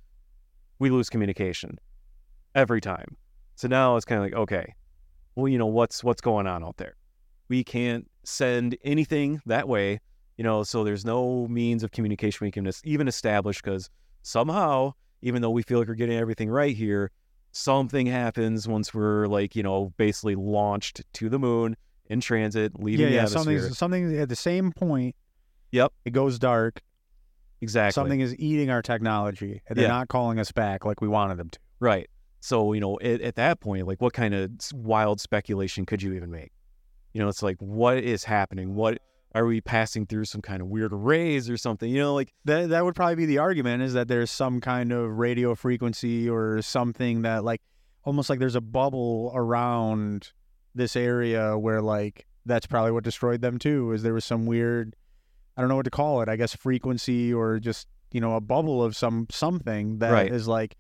we 0.80 0.90
lose 0.90 1.10
communication. 1.10 1.80
Every 2.56 2.82
time. 2.82 3.16
So 3.56 3.68
now 3.68 3.96
it's 3.98 4.06
kind 4.06 4.20
of 4.20 4.26
like 4.26 4.34
okay, 4.34 4.74
well 5.36 5.48
you 5.48 5.58
know 5.58 5.66
what's 5.68 6.04
what's 6.04 6.22
going 6.22 6.48
on 6.48 6.64
out 6.64 6.78
there. 6.78 6.96
We 7.50 7.64
can't 7.64 8.10
send 8.24 8.76
anything 8.84 9.42
that 9.46 9.68
way. 9.68 10.00
You 10.38 10.44
know, 10.44 10.64
so 10.64 10.84
there's 10.84 11.06
no 11.06 11.48
means 11.48 11.84
of 11.84 11.92
communication 11.92 12.46
we 12.46 12.52
can 12.52 12.70
even 12.84 13.08
establish 13.08 13.62
because 13.62 13.90
somehow, 14.24 14.94
even 15.22 15.42
though 15.42 15.50
we 15.52 15.62
feel 15.64 15.80
like 15.80 15.88
we're 15.88 15.94
getting 15.94 16.18
everything 16.18 16.50
right 16.50 16.76
here, 16.76 17.12
something 17.54 18.06
happens 18.08 18.68
once 18.68 18.94
we're 18.94 19.28
like, 19.28 19.56
you 19.56 19.64
know, 19.64 19.94
basically 19.96 20.36
launched 20.36 21.04
to 21.14 21.30
the 21.30 21.40
moon 21.40 21.78
in 22.08 22.20
transit, 22.20 22.74
leaving 22.78 23.06
yeah, 23.06 23.10
the 23.10 23.16
yeah. 23.16 23.24
atmosphere. 23.24 23.60
Something's 23.60 23.78
something 23.78 24.18
at 24.20 24.28
the 24.28 24.36
same 24.36 24.72
point. 24.74 25.16
Yep. 25.72 25.94
It 26.04 26.12
goes 26.12 26.38
dark. 26.40 26.82
exactly. 27.62 27.94
Something 27.94 28.20
is 28.20 28.36
eating 28.38 28.70
our 28.70 28.82
technology, 28.82 29.62
and 29.68 29.78
they're 29.78 29.86
Yeah. 29.86 29.94
not 29.94 30.08
calling 30.10 30.38
us 30.40 30.52
back 30.52 30.84
like 30.86 31.00
we 31.02 31.08
wanted 31.08 31.38
them 31.38 31.50
to. 31.50 31.60
Right. 31.80 32.10
So, 32.46 32.74
you 32.74 32.80
know, 32.80 33.00
at, 33.02 33.22
at 33.22 33.36
that 33.38 33.60
point, 33.60 33.88
like 33.88 34.00
what 34.00 34.14
kind 34.14 34.36
of 34.36 34.52
wild 34.72 35.20
speculation 35.20 35.84
could 35.84 36.04
you 36.04 36.14
even 36.14 36.30
make? 36.30 36.52
You 37.12 37.20
know, 37.20 37.28
it's 37.28 37.42
like, 37.42 37.58
what 37.60 37.98
is 37.98 38.24
happening? 38.26 38.76
What 38.76 39.00
are 39.34 39.48
we 39.48 39.62
passing 39.62 40.06
through 40.06 40.26
some 40.26 40.44
kind 40.44 40.62
of 40.62 40.68
weird 40.68 40.94
rays 40.94 41.50
or 41.50 41.58
something? 41.58 41.90
You 41.90 41.98
know, 42.02 42.14
like, 42.14 42.36
That 42.46 42.70
that 42.70 42.86
would 42.86 42.94
probably 42.94 43.16
be 43.16 43.26
the 43.26 43.40
argument 43.40 43.82
is 43.82 43.94
that 43.94 44.08
there's 44.08 44.30
some 44.30 44.62
kind 44.62 44.92
of 44.92 45.18
radio 45.18 45.56
frequency 45.56 46.30
or 46.30 46.62
something 46.62 47.24
that 47.24 47.44
like 47.44 47.62
almost 48.04 48.30
like 48.30 48.38
there's 48.38 48.56
a 48.56 48.62
bubble 48.62 49.32
around 49.34 50.32
this 50.76 50.96
area 50.96 51.58
where 51.58 51.82
like 51.82 52.28
that's 52.46 52.68
probably 52.68 52.92
what 52.92 53.04
destroyed 53.04 53.42
them 53.42 53.58
too. 53.58 53.92
Is 53.92 54.04
there 54.04 54.14
was 54.14 54.24
some 54.24 54.46
weird 54.46 54.96
I 55.58 55.62
don't 55.62 55.70
know 55.70 55.78
what 55.78 55.86
to 55.86 55.90
call 55.92 56.22
it. 56.22 56.30
I 56.30 56.36
guess 56.36 56.56
frequency 56.56 57.34
or 57.34 57.60
just 57.60 57.88
you 58.12 58.22
know 58.22 58.36
a 58.36 58.42
bubble 58.42 58.84
of 58.84 58.96
some 58.96 59.26
something 59.32 59.98
that 59.98 60.28
is 60.28 60.46
Right. 60.48 60.52
like 60.52 60.76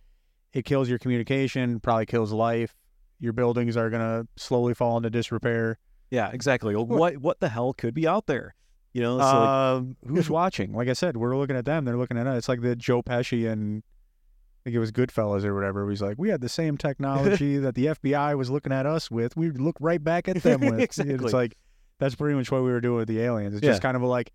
it 0.55 0.65
kills 0.65 0.89
your 0.89 0.97
communication, 0.97 1.79
probably 1.79 2.07
kills 2.07 2.31
life. 2.31 2.73
Your 3.19 3.33
buildings 3.33 3.77
are 3.77 3.89
gonna 3.91 4.27
slowly 4.37 4.73
fall 4.73 4.97
into 4.97 5.09
disrepair. 5.11 5.77
yeah, 6.09 6.29
exactly. 6.31 6.75
What 6.75 7.17
what 7.17 7.39
the 7.39 7.49
hell 7.49 7.73
could 7.73 7.93
be 7.93 8.07
out 8.07 8.25
there? 8.25 8.55
You 8.93 9.01
know, 9.01 9.19
so 9.19 9.23
like, 9.25 9.49
Um, 9.49 9.97
who's 10.07 10.29
watching? 10.41 10.73
Like 10.73 10.87
I 10.87 10.93
said, 10.93 11.17
we're 11.17 11.35
looking 11.37 11.55
at 11.57 11.65
them. 11.65 11.83
They're 11.85 11.97
looking 11.97 12.17
at 12.17 12.25
us. 12.27 12.37
It's 12.39 12.49
like 12.49 12.61
the 12.61 12.75
Joe 12.75 13.03
Pesci 13.03 13.51
and 13.51 13.83
I 13.83 14.59
think 14.63 14.75
it 14.77 14.79
was 14.79 14.91
Goodfellas 14.91 15.43
or 15.43 15.53
whatever. 15.53 15.87
He's 15.89 16.01
like, 16.01 16.15
we 16.17 16.29
had 16.29 16.41
the 16.41 16.49
same 16.49 16.77
technology 16.77 17.57
that 17.65 17.75
the 17.75 17.87
FBI 17.87 18.37
was 18.37 18.49
looking 18.49 18.71
at 18.71 18.85
us 18.85 19.11
with. 19.11 19.35
We 19.35 19.51
look 19.51 19.75
right 19.79 20.03
back 20.03 20.27
at 20.29 20.41
them 20.41 20.61
with. 20.61 20.79
Exactly. 20.79 21.13
It's 21.15 21.33
like 21.33 21.55
that's 21.99 22.15
pretty 22.15 22.35
much 22.35 22.49
what 22.51 22.63
we 22.63 22.71
were 22.71 22.81
doing 22.81 22.97
with 22.97 23.07
the 23.07 23.19
aliens. 23.21 23.55
It's 23.55 23.63
Yeah. 23.63 23.71
just 23.71 23.81
kind 23.81 23.95
of 23.97 24.03
like, 24.03 24.31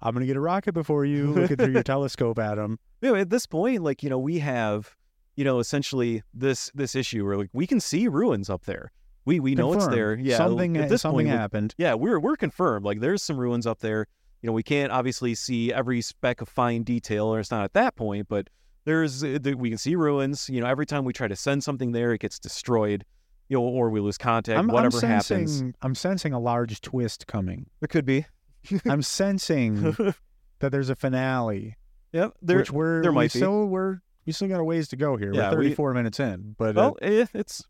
I'm 0.00 0.14
gonna 0.14 0.26
get 0.26 0.36
a 0.36 0.40
rocket 0.40 0.72
before 0.72 1.04
you, 1.04 1.26
looking 1.32 1.56
through 1.56 1.72
your 1.72 1.82
telescope 1.82 2.38
at 2.38 2.56
them. 2.56 2.78
you 3.02 3.10
know, 3.10 3.14
at 3.14 3.30
this 3.30 3.46
point, 3.46 3.82
like, 3.82 4.02
you 4.02 4.10
know, 4.10 4.18
we 4.18 4.38
have, 4.40 4.96
you 5.36 5.44
know, 5.44 5.58
essentially 5.58 6.22
this 6.34 6.70
this 6.74 6.94
issue 6.94 7.24
where 7.24 7.36
like 7.36 7.50
we 7.52 7.66
can 7.66 7.80
see 7.80 8.08
ruins 8.08 8.50
up 8.50 8.64
there. 8.64 8.92
We 9.24 9.40
we 9.40 9.54
know 9.54 9.72
it's 9.72 9.86
there. 9.86 10.14
Yeah. 10.14 10.36
something 10.36 10.76
at 10.76 10.88
this 10.88 11.02
something 11.02 11.26
point, 11.26 11.38
happened. 11.38 11.74
yeah, 11.78 11.94
we're 11.94 12.18
we're 12.18 12.36
confirmed. 12.36 12.84
Like 12.84 13.00
there's 13.00 13.22
some 13.22 13.38
ruins 13.38 13.66
up 13.66 13.80
there. 13.80 14.06
You 14.40 14.48
know, 14.48 14.52
we 14.52 14.64
can't 14.64 14.90
obviously 14.90 15.34
see 15.36 15.72
every 15.72 16.00
speck 16.00 16.40
of 16.40 16.48
fine 16.48 16.82
detail, 16.82 17.26
or 17.26 17.38
it's 17.38 17.52
not 17.52 17.62
at 17.62 17.72
that 17.74 17.94
point. 17.94 18.28
But 18.28 18.50
there's 18.84 19.22
uh, 19.22 19.38
we 19.56 19.70
can 19.70 19.78
see 19.78 19.94
ruins. 19.94 20.48
You 20.50 20.60
know, 20.60 20.66
every 20.66 20.86
time 20.86 21.04
we 21.04 21.12
try 21.12 21.28
to 21.28 21.36
send 21.36 21.62
something 21.62 21.92
there, 21.92 22.12
it 22.12 22.20
gets 22.20 22.38
destroyed. 22.38 23.04
You 23.48 23.58
know, 23.58 23.64
or 23.64 23.90
we 23.90 24.00
lose 24.00 24.18
contact. 24.18 24.58
I'm, 24.58 24.66
whatever 24.66 24.98
I'm 24.98 25.08
happens, 25.08 25.62
I'm 25.82 25.94
sensing 25.94 26.32
a 26.32 26.40
large 26.40 26.80
twist 26.80 27.26
coming. 27.26 27.66
it 27.80 27.90
could 27.90 28.06
be. 28.06 28.26
I'm 28.86 29.02
sensing 29.02 29.92
that 30.58 30.72
there's 30.72 30.90
a 30.90 30.96
finale. 30.96 31.76
yep, 32.12 32.32
there. 32.40 32.58
which 32.58 32.70
we're 32.70 33.02
there 33.02 33.12
we 33.12 33.16
might 33.16 33.32
be. 33.32 33.38
still 33.40 33.66
we're 33.66 34.00
we 34.26 34.32
still 34.32 34.48
got 34.48 34.60
a 34.60 34.64
ways 34.64 34.88
to 34.88 34.96
go 34.96 35.16
here. 35.16 35.32
Yeah, 35.32 35.50
we're 35.50 35.58
we- 35.58 35.64
34 35.68 35.94
minutes 35.94 36.20
in, 36.20 36.54
but 36.58 36.76
uh, 36.76 36.80
well, 36.80 36.96
eh, 37.02 37.26
it's 37.34 37.64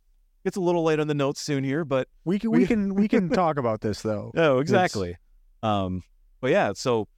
it's 0.45 0.57
a 0.57 0.61
little 0.61 0.83
late 0.85 0.99
on 1.01 1.07
the 1.07 1.15
notes 1.15 1.41
soon 1.41 1.65
here, 1.65 1.85
but 1.85 2.09
we 2.25 2.39
can 2.39 2.51
we, 2.51 2.59
we- 2.61 2.67
can 2.67 2.95
we 3.03 3.09
can 3.09 3.29
talk 3.29 3.57
about 3.59 3.81
this 3.81 4.03
though. 4.03 4.33
Oh, 4.37 4.59
exactly. 4.59 5.17
Um, 5.63 6.03
but 6.41 6.51
yeah, 6.51 6.73
so 6.75 7.09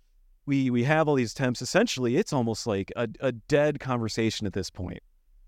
we 0.47 0.71
we 0.71 0.85
have 0.85 1.09
all 1.09 1.15
these 1.15 1.33
attempts. 1.33 1.63
Essentially, 1.63 2.17
it's 2.17 2.33
almost 2.33 2.67
like 2.67 2.93
a, 2.97 3.09
a 3.21 3.33
dead 3.33 3.81
conversation 3.81 4.47
at 4.47 4.53
this 4.53 4.71
point. 4.71 5.03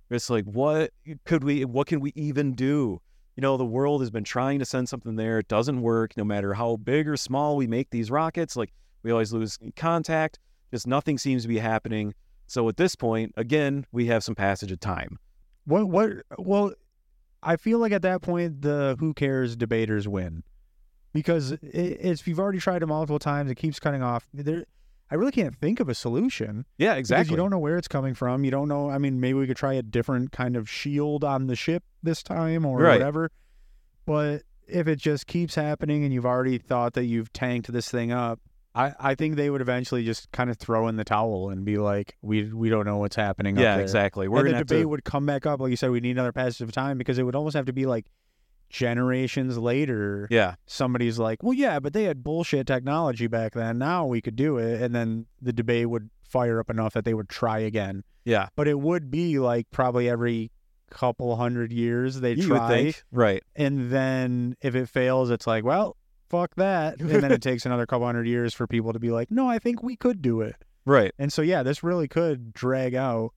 It's 0.08 0.30
like, 0.30 0.44
what 0.44 0.92
could 1.24 1.44
we? 1.44 1.64
What 1.64 1.86
can 1.86 2.00
we 2.00 2.12
even 2.14 2.54
do? 2.54 3.00
You 3.36 3.42
know, 3.42 3.58
the 3.58 3.66
world 3.66 4.00
has 4.00 4.10
been 4.10 4.24
trying 4.24 4.60
to 4.60 4.64
send 4.64 4.88
something 4.88 5.16
there. 5.16 5.38
It 5.40 5.48
doesn't 5.48 5.82
work. 5.82 6.16
No 6.16 6.24
matter 6.24 6.54
how 6.54 6.76
big 6.76 7.06
or 7.06 7.16
small 7.18 7.56
we 7.56 7.66
make 7.66 7.90
these 7.90 8.10
rockets, 8.10 8.56
like 8.56 8.72
we 9.02 9.10
always 9.10 9.32
lose 9.32 9.58
contact. 9.76 10.38
Just 10.72 10.86
nothing 10.86 11.18
seems 11.18 11.42
to 11.42 11.48
be 11.48 11.58
happening. 11.58 12.14
So 12.46 12.68
at 12.68 12.76
this 12.76 12.94
point, 12.96 13.32
again, 13.36 13.86
we 13.92 14.06
have 14.06 14.22
some 14.24 14.34
passage 14.34 14.70
of 14.72 14.80
time. 14.80 15.18
What 15.64 15.88
what 15.88 16.10
well, 16.38 16.72
I 17.42 17.56
feel 17.56 17.78
like 17.78 17.92
at 17.92 18.02
that 18.02 18.22
point 18.22 18.62
the 18.62 18.96
who 19.00 19.14
cares 19.14 19.56
debaters 19.56 20.06
win 20.06 20.44
because 21.12 21.52
it, 21.52 21.60
it's 21.62 22.26
you've 22.26 22.38
already 22.40 22.58
tried 22.58 22.82
it 22.82 22.86
multiple 22.86 23.18
times. 23.18 23.50
It 23.50 23.56
keeps 23.56 23.80
cutting 23.80 24.02
off. 24.02 24.26
There, 24.32 24.64
I 25.10 25.14
really 25.14 25.32
can't 25.32 25.54
think 25.56 25.78
of 25.80 25.88
a 25.88 25.94
solution. 25.94 26.66
Yeah, 26.78 26.94
Because 26.94 26.98
exactly. 27.10 27.30
you 27.32 27.36
don't 27.36 27.50
know 27.50 27.58
where 27.58 27.76
it's 27.78 27.86
coming 27.88 28.14
from. 28.14 28.44
You 28.44 28.50
don't 28.50 28.66
know. 28.68 28.90
I 28.90 28.98
mean, 28.98 29.20
maybe 29.20 29.34
we 29.38 29.46
could 29.46 29.56
try 29.56 29.74
a 29.74 29.82
different 29.82 30.32
kind 30.32 30.56
of 30.56 30.68
shield 30.68 31.22
on 31.22 31.46
the 31.46 31.54
ship 31.54 31.84
this 32.02 32.22
time 32.24 32.64
or 32.66 32.78
Right. 32.80 32.98
whatever. 32.98 33.30
But 34.04 34.42
if 34.66 34.88
it 34.88 34.96
just 34.98 35.26
keeps 35.28 35.54
happening 35.54 36.02
and 36.04 36.12
you've 36.12 36.26
already 36.26 36.58
thought 36.58 36.94
that 36.94 37.04
you've 37.04 37.32
tanked 37.32 37.72
this 37.72 37.88
thing 37.88 38.10
up, 38.10 38.40
I, 38.76 38.94
I 39.00 39.14
think 39.14 39.36
they 39.36 39.48
would 39.48 39.62
eventually 39.62 40.04
just 40.04 40.30
kind 40.32 40.50
of 40.50 40.58
throw 40.58 40.86
in 40.88 40.96
the 40.96 41.04
towel 41.04 41.48
and 41.48 41.64
be 41.64 41.78
like, 41.78 42.14
we 42.20 42.52
we 42.52 42.68
don't 42.68 42.84
know 42.84 42.98
what's 42.98 43.16
happening. 43.16 43.56
up 43.56 43.62
Yeah, 43.62 43.78
exactly. 43.78 44.28
We're 44.28 44.46
and 44.46 44.54
the 44.54 44.58
debate 44.58 44.82
to. 44.82 44.88
would 44.88 45.04
come 45.04 45.24
back 45.24 45.46
up, 45.46 45.60
like 45.60 45.70
you 45.70 45.76
said, 45.76 45.90
we 45.90 46.00
need 46.00 46.10
another 46.12 46.32
passage 46.32 46.60
of 46.60 46.72
time 46.72 46.98
because 46.98 47.18
it 47.18 47.22
would 47.22 47.34
almost 47.34 47.56
have 47.56 47.64
to 47.66 47.72
be 47.72 47.86
like 47.86 48.06
generations 48.70 49.58
later. 49.58 50.26
Yeah, 50.30 50.54
Somebody's 50.66 51.18
like, 51.18 51.42
well, 51.42 51.52
yeah, 51.54 51.80
but 51.80 51.92
they 51.92 52.04
had 52.04 52.22
bullshit 52.22 52.66
technology 52.66 53.26
back 53.26 53.54
then. 53.54 53.78
Now 53.78 54.06
we 54.06 54.20
could 54.20 54.36
do 54.36 54.58
it, 54.58 54.80
and 54.82 54.94
then 54.94 55.26
the 55.40 55.52
debate 55.52 55.88
would 55.88 56.10
fire 56.28 56.58
up 56.60 56.70
enough 56.70 56.92
that 56.94 57.04
they 57.04 57.14
would 57.14 57.28
try 57.28 57.58
again. 57.60 58.02
yeah. 58.24 58.48
But 58.56 58.68
it 58.68 58.78
would 58.80 59.10
be 59.10 59.38
like 59.38 59.70
probably 59.70 60.08
every 60.08 60.50
couple 60.90 61.34
hundred 61.36 61.72
years 61.72 62.20
they 62.20 62.32
You 62.34 62.48
try, 62.48 62.58
would 62.58 62.68
think, 62.68 63.02
right? 63.12 63.42
and 63.54 63.90
then 63.90 64.56
if 64.60 64.74
it 64.74 64.88
fails, 64.88 65.30
it's 65.30 65.46
like, 65.46 65.64
well, 65.64 65.96
fuck 66.28 66.54
that, 66.56 67.00
and 67.00 67.10
then 67.10 67.32
it 67.32 67.42
takes 67.42 67.66
another 67.66 67.86
couple 67.86 68.06
hundred 68.06 68.26
years 68.26 68.54
for 68.54 68.66
people 68.66 68.92
to 68.92 68.98
be 68.98 69.10
like, 69.10 69.30
no, 69.30 69.48
I 69.48 69.58
think 69.58 69.82
we 69.82 69.96
could 69.96 70.22
do 70.22 70.40
it. 70.40 70.56
Right. 70.84 71.12
And 71.18 71.32
so 71.32 71.42
yeah, 71.42 71.62
this 71.62 71.82
really 71.82 72.08
could 72.08 72.54
drag 72.54 72.94
out. 72.94 73.32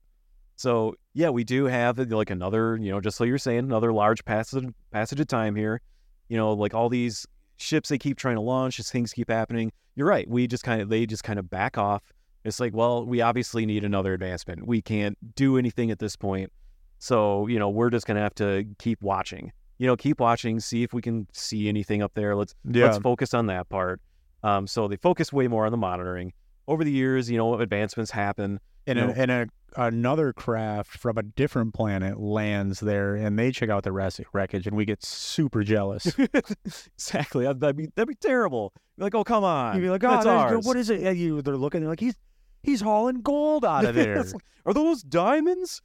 So 0.56 0.94
yeah, 1.14 1.30
we 1.30 1.42
do 1.42 1.64
have 1.64 1.98
uh, 1.98 2.04
like 2.08 2.30
another, 2.30 2.76
you 2.76 2.90
know, 2.90 3.00
just 3.00 3.18
like 3.18 3.26
you're 3.28 3.38
saying, 3.38 3.60
another 3.60 3.92
large 3.92 4.24
passage 4.24 4.64
passage 4.92 5.20
of 5.20 5.26
time 5.26 5.56
here. 5.56 5.80
You 6.28 6.36
know, 6.36 6.52
like 6.52 6.74
all 6.74 6.88
these 6.88 7.26
ships 7.56 7.88
they 7.88 7.98
keep 7.98 8.16
trying 8.16 8.36
to 8.36 8.40
launch, 8.40 8.76
just 8.76 8.92
things 8.92 9.12
keep 9.12 9.30
happening. 9.30 9.72
You're 9.96 10.06
right. 10.06 10.28
We 10.28 10.46
just 10.46 10.62
kind 10.62 10.80
of 10.80 10.88
they 10.88 11.06
just 11.06 11.24
kind 11.24 11.38
of 11.38 11.50
back 11.50 11.76
off. 11.76 12.02
It's 12.44 12.60
like, 12.60 12.74
well, 12.74 13.04
we 13.04 13.20
obviously 13.20 13.66
need 13.66 13.84
another 13.84 14.14
advancement. 14.14 14.66
We 14.66 14.80
can't 14.80 15.18
do 15.34 15.58
anything 15.58 15.90
at 15.90 15.98
this 15.98 16.16
point. 16.16 16.52
So, 16.98 17.46
you 17.48 17.58
know, 17.58 17.68
we're 17.68 17.90
just 17.90 18.06
gonna 18.06 18.20
have 18.20 18.34
to 18.36 18.64
keep 18.78 19.02
watching. 19.02 19.52
You 19.80 19.86
know, 19.86 19.96
keep 19.96 20.20
watching, 20.20 20.60
see 20.60 20.82
if 20.82 20.92
we 20.92 21.00
can 21.00 21.26
see 21.32 21.66
anything 21.66 22.02
up 22.02 22.12
there. 22.12 22.36
Let's 22.36 22.54
let's 22.66 22.98
focus 23.02 23.32
on 23.32 23.46
that 23.46 23.70
part. 23.70 23.98
Um, 24.42 24.66
so 24.66 24.88
they 24.88 24.96
focus 24.96 25.32
way 25.32 25.48
more 25.48 25.64
on 25.64 25.72
the 25.72 25.78
monitoring. 25.78 26.34
Over 26.68 26.84
the 26.84 26.92
years, 26.92 27.30
you 27.30 27.38
know, 27.38 27.54
advancements 27.58 28.10
happen. 28.10 28.60
and 28.86 28.98
a, 28.98 29.14
and 29.16 29.30
a, 29.30 29.46
another 29.76 30.34
craft 30.34 30.98
from 30.98 31.16
a 31.16 31.22
different 31.22 31.72
planet 31.72 32.20
lands 32.20 32.80
there, 32.80 33.14
and 33.14 33.38
they 33.38 33.52
check 33.52 33.70
out 33.70 33.84
the 33.84 33.92
wreckage, 33.92 34.66
and 34.66 34.76
we 34.76 34.84
get 34.84 35.02
super 35.02 35.62
jealous. 35.62 36.14
exactly. 36.94 37.44
That'd 37.44 37.74
be 37.74 37.88
that'd 37.94 38.06
be 38.06 38.14
terrible. 38.16 38.74
You're 38.98 39.06
like, 39.06 39.14
oh 39.14 39.24
come 39.24 39.44
on. 39.44 39.76
You'd 39.76 39.82
be 39.82 39.88
like, 39.88 40.04
"Oh, 40.04 40.10
that's 40.10 40.26
ours. 40.26 40.66
what 40.66 40.76
is 40.76 40.90
it?" 40.90 41.00
And 41.00 41.18
you, 41.18 41.40
they're 41.40 41.56
looking, 41.56 41.80
they're 41.80 41.88
like, 41.88 42.00
"He's 42.00 42.16
he's 42.62 42.82
hauling 42.82 43.22
gold 43.22 43.64
out 43.64 43.86
of 43.86 43.94
there." 43.94 44.24
Are 44.66 44.74
those 44.74 45.02
diamonds? 45.02 45.80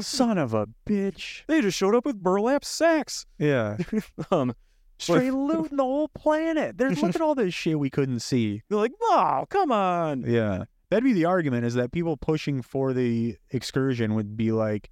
Son 0.00 0.38
of 0.38 0.54
a 0.54 0.66
bitch! 0.86 1.42
They 1.46 1.60
just 1.60 1.76
showed 1.76 1.94
up 1.94 2.04
with 2.06 2.22
burlap 2.22 2.64
sacks. 2.64 3.26
Yeah, 3.38 3.76
Um, 4.30 4.54
straight 4.98 5.32
looting 5.32 5.76
the 5.76 5.82
whole 5.82 6.08
planet. 6.08 6.78
There's 6.78 7.02
look 7.02 7.14
at 7.14 7.20
all 7.20 7.34
this 7.34 7.52
shit 7.54 7.78
we 7.78 7.90
couldn't 7.90 8.20
see. 8.20 8.62
they're 8.68 8.78
like, 8.78 8.92
oh 9.02 9.44
come 9.50 9.70
on. 9.72 10.24
Yeah, 10.26 10.64
that'd 10.90 11.04
be 11.04 11.12
the 11.12 11.26
argument: 11.26 11.64
is 11.66 11.74
that 11.74 11.92
people 11.92 12.16
pushing 12.16 12.62
for 12.62 12.92
the 12.92 13.36
excursion 13.50 14.14
would 14.14 14.36
be 14.36 14.52
like, 14.52 14.90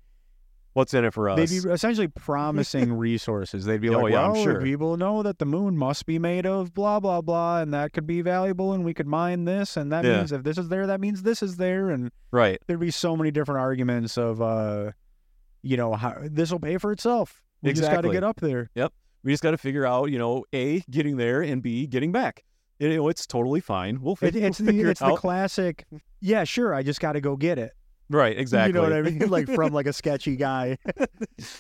What's 0.75 0.93
in 0.93 1.05
it 1.05 1.14
for 1.14 1.29
us? 1.31 1.39
They'd 1.39 1.62
be 1.62 1.70
essentially 1.70 2.09
promising 2.09 2.93
resources. 2.99 3.64
They'd 3.64 3.81
be 3.81 3.89
Oh, 3.91 4.01
like, 4.01 4.12
yeah, 4.12 4.25
I'm 4.27 4.33
well, 4.33 4.43
sure. 4.43 4.61
people 4.61 4.97
know 4.97 5.22
that 5.22 5.39
the 5.39 5.45
moon 5.47 5.77
must 5.79 6.05
be 6.05 6.18
made 6.18 6.47
of 6.47 6.75
blah, 6.75 6.99
blah, 7.01 7.20
blah, 7.20 7.61
and 7.61 7.72
that 7.72 7.93
could 7.93 8.07
be 8.09 8.22
valuable, 8.22 8.72
and 8.72 8.85
we 8.85 8.93
could 8.93 9.07
mine 9.07 9.45
this, 9.45 9.77
and 9.77 9.93
that 9.93 10.05
Yeah. 10.05 10.18
means 10.18 10.33
if 10.33 10.43
this 10.43 10.59
is 10.59 10.68
there, 10.68 10.87
that 10.89 11.01
means 11.01 11.22
this 11.22 11.43
is 11.45 11.57
there. 11.57 11.91
And 11.91 12.11
right. 12.33 12.61
there'd 12.66 12.81
be 12.81 12.91
so 12.91 13.16
many 13.16 13.31
different 13.31 13.61
arguments 13.61 14.18
of, 14.18 14.43
uh, 14.43 14.91
you 15.62 15.77
know, 15.77 15.95
how 15.95 16.16
this 16.25 16.51
will 16.51 16.59
pay 16.61 16.77
for 16.79 16.91
itself. 16.93 17.41
We 17.62 17.72
just 17.72 17.91
got 17.91 18.03
to 18.03 18.11
get 18.11 18.25
up 18.25 18.41
there. 18.41 18.68
Yep. 18.75 18.93
We 19.22 19.33
just 19.33 19.43
got 19.45 19.53
to 19.53 19.59
figure 19.59 19.87
out, 19.87 20.11
you 20.11 20.18
know, 20.18 20.45
a 20.53 20.81
getting 20.91 21.16
there 21.16 21.41
and 21.41 21.62
b 21.62 21.87
getting 21.87 22.11
back. 22.12 22.45
You 22.81 22.95
know, 22.97 23.09
it's 23.09 23.27
totally 23.29 23.61
fine. 23.61 24.03
We'll, 24.03 24.16
fi- 24.16 24.27
It, 24.35 24.37
it's 24.37 24.59
we'll 24.59 24.66
the, 24.66 24.72
figure 24.72 24.91
it's 24.91 25.01
it 25.01 25.07
the 25.07 25.14
classic, 25.16 25.87
yeah, 26.20 26.43
sure, 26.45 26.75
I 26.75 26.83
just 26.83 27.01
got 27.01 27.12
to 27.12 27.20
go 27.20 27.37
get 27.37 27.59
it. 27.61 27.72
Right. 28.11 28.38
Exactly. 28.38 28.68
You 28.68 28.72
know 28.74 28.82
what 28.82 28.92
I 28.92 29.02
mean? 29.02 29.30
like 29.30 29.48
from 29.48 29.72
like 29.72 29.86
a 29.86 29.92
sketchy 29.92 30.36
guy. 30.36 30.78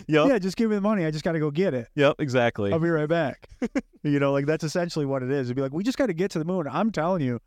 Yep. 0.06 0.28
yeah, 0.28 0.38
just 0.38 0.56
give 0.56 0.70
me 0.70 0.76
the 0.76 0.80
money. 0.82 1.04
I 1.04 1.10
just 1.10 1.24
got 1.24 1.32
to 1.32 1.38
go 1.40 1.50
get 1.50 1.74
it. 1.74 1.88
Yep. 1.94 2.16
Exactly. 2.18 2.72
I'll 2.72 2.78
be 2.78 2.88
right 2.90 3.08
back. 3.08 3.48
you 4.02 4.18
know, 4.18 4.32
like 4.32 4.46
that's 4.46 4.64
essentially 4.64 5.04
what 5.04 5.22
it 5.22 5.30
is. 5.30 5.48
It'd 5.48 5.56
be 5.56 5.62
like, 5.62 5.72
we 5.72 5.82
just 5.82 5.98
got 5.98 6.06
to 6.06 6.14
get 6.14 6.30
to 6.32 6.38
the 6.38 6.44
moon. 6.44 6.66
I'm 6.70 6.90
telling 6.92 7.22
you, 7.22 7.40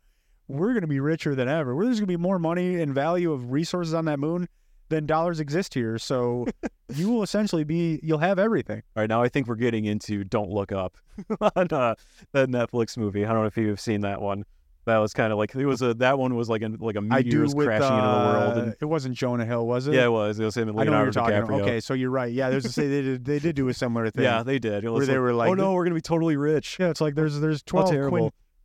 we're 0.46 0.72
going 0.72 0.82
to 0.82 0.88
be 0.88 1.00
richer 1.00 1.34
than 1.34 1.48
ever. 1.48 1.74
We're, 1.74 1.84
There's 1.84 1.98
going 2.00 2.06
to 2.06 2.12
be 2.12 2.16
more 2.16 2.38
money 2.38 2.80
and 2.80 2.94
value 2.94 3.32
of 3.32 3.50
resources 3.50 3.94
on 3.94 4.04
that 4.06 4.18
moon 4.18 4.48
than 4.88 5.06
dollars 5.06 5.40
exist 5.40 5.74
here. 5.74 5.98
So 5.98 6.46
you 6.94 7.10
will 7.10 7.22
essentially 7.22 7.64
be, 7.64 8.00
you'll 8.02 8.18
have 8.18 8.38
everything. 8.38 8.82
All 8.96 9.02
right, 9.02 9.08
now 9.08 9.22
I 9.22 9.28
think 9.28 9.46
we're 9.46 9.56
getting 9.56 9.84
into 9.84 10.24
Don't 10.24 10.50
Look 10.50 10.72
Up 10.72 10.96
on 11.40 11.68
uh, 11.70 11.94
that 12.32 12.48
Netflix 12.48 12.96
movie. 12.96 13.24
I 13.24 13.28
don't 13.32 13.42
know 13.42 13.46
if 13.46 13.56
you've 13.56 13.80
seen 13.80 14.02
that 14.02 14.20
one. 14.20 14.44
That 14.88 14.98
was 14.98 15.12
kind 15.12 15.32
of 15.32 15.38
like 15.38 15.54
it 15.54 15.64
was 15.64 15.80
a 15.80 15.94
that 15.94 16.18
one 16.18 16.34
was 16.34 16.48
like 16.48 16.62
a 16.62 16.70
like 16.78 16.96
a 16.96 17.00
meteor 17.00 17.42
was 17.42 17.54
crashing 17.54 17.96
into 17.96 18.02
the 18.02 18.16
world, 18.16 18.58
uh, 18.58 18.60
and 18.62 18.76
it 18.80 18.84
wasn't 18.84 19.14
Jonah 19.16 19.46
Hill, 19.46 19.66
was 19.66 19.86
it? 19.86 19.94
yeah, 19.94 20.06
it 20.06 20.12
was. 20.12 20.38
It 20.40 20.44
was 20.44 20.56
him 20.56 20.68
and 20.68 20.78
I 20.80 20.84
know 20.84 20.90
what 20.90 20.98
Leonardo 20.98 21.12
talking 21.12 21.34
DiCaprio. 21.36 21.62
Okay, 21.62 21.80
so 21.80 21.94
you're 21.94 22.10
right. 22.10 22.32
Yeah, 22.32 22.50
there's 22.50 22.76
a, 22.76 22.80
they 22.82 23.02
did 23.02 23.24
they 23.24 23.38
did 23.38 23.56
do 23.56 23.68
a 23.68 23.74
similar 23.74 24.10
thing. 24.10 24.24
Yeah, 24.24 24.42
they 24.42 24.58
did. 24.58 24.84
Where 24.84 24.92
was 24.92 25.06
they 25.06 25.18
were 25.18 25.32
like, 25.32 25.50
"Oh 25.50 25.54
no, 25.54 25.72
we're 25.72 25.84
gonna 25.84 25.94
be 25.94 26.00
totally 26.00 26.36
rich." 26.36 26.76
Yeah, 26.78 26.90
it's 26.90 27.00
like 27.00 27.14
there's 27.14 27.40
there's 27.40 27.62
twelve 27.62 27.90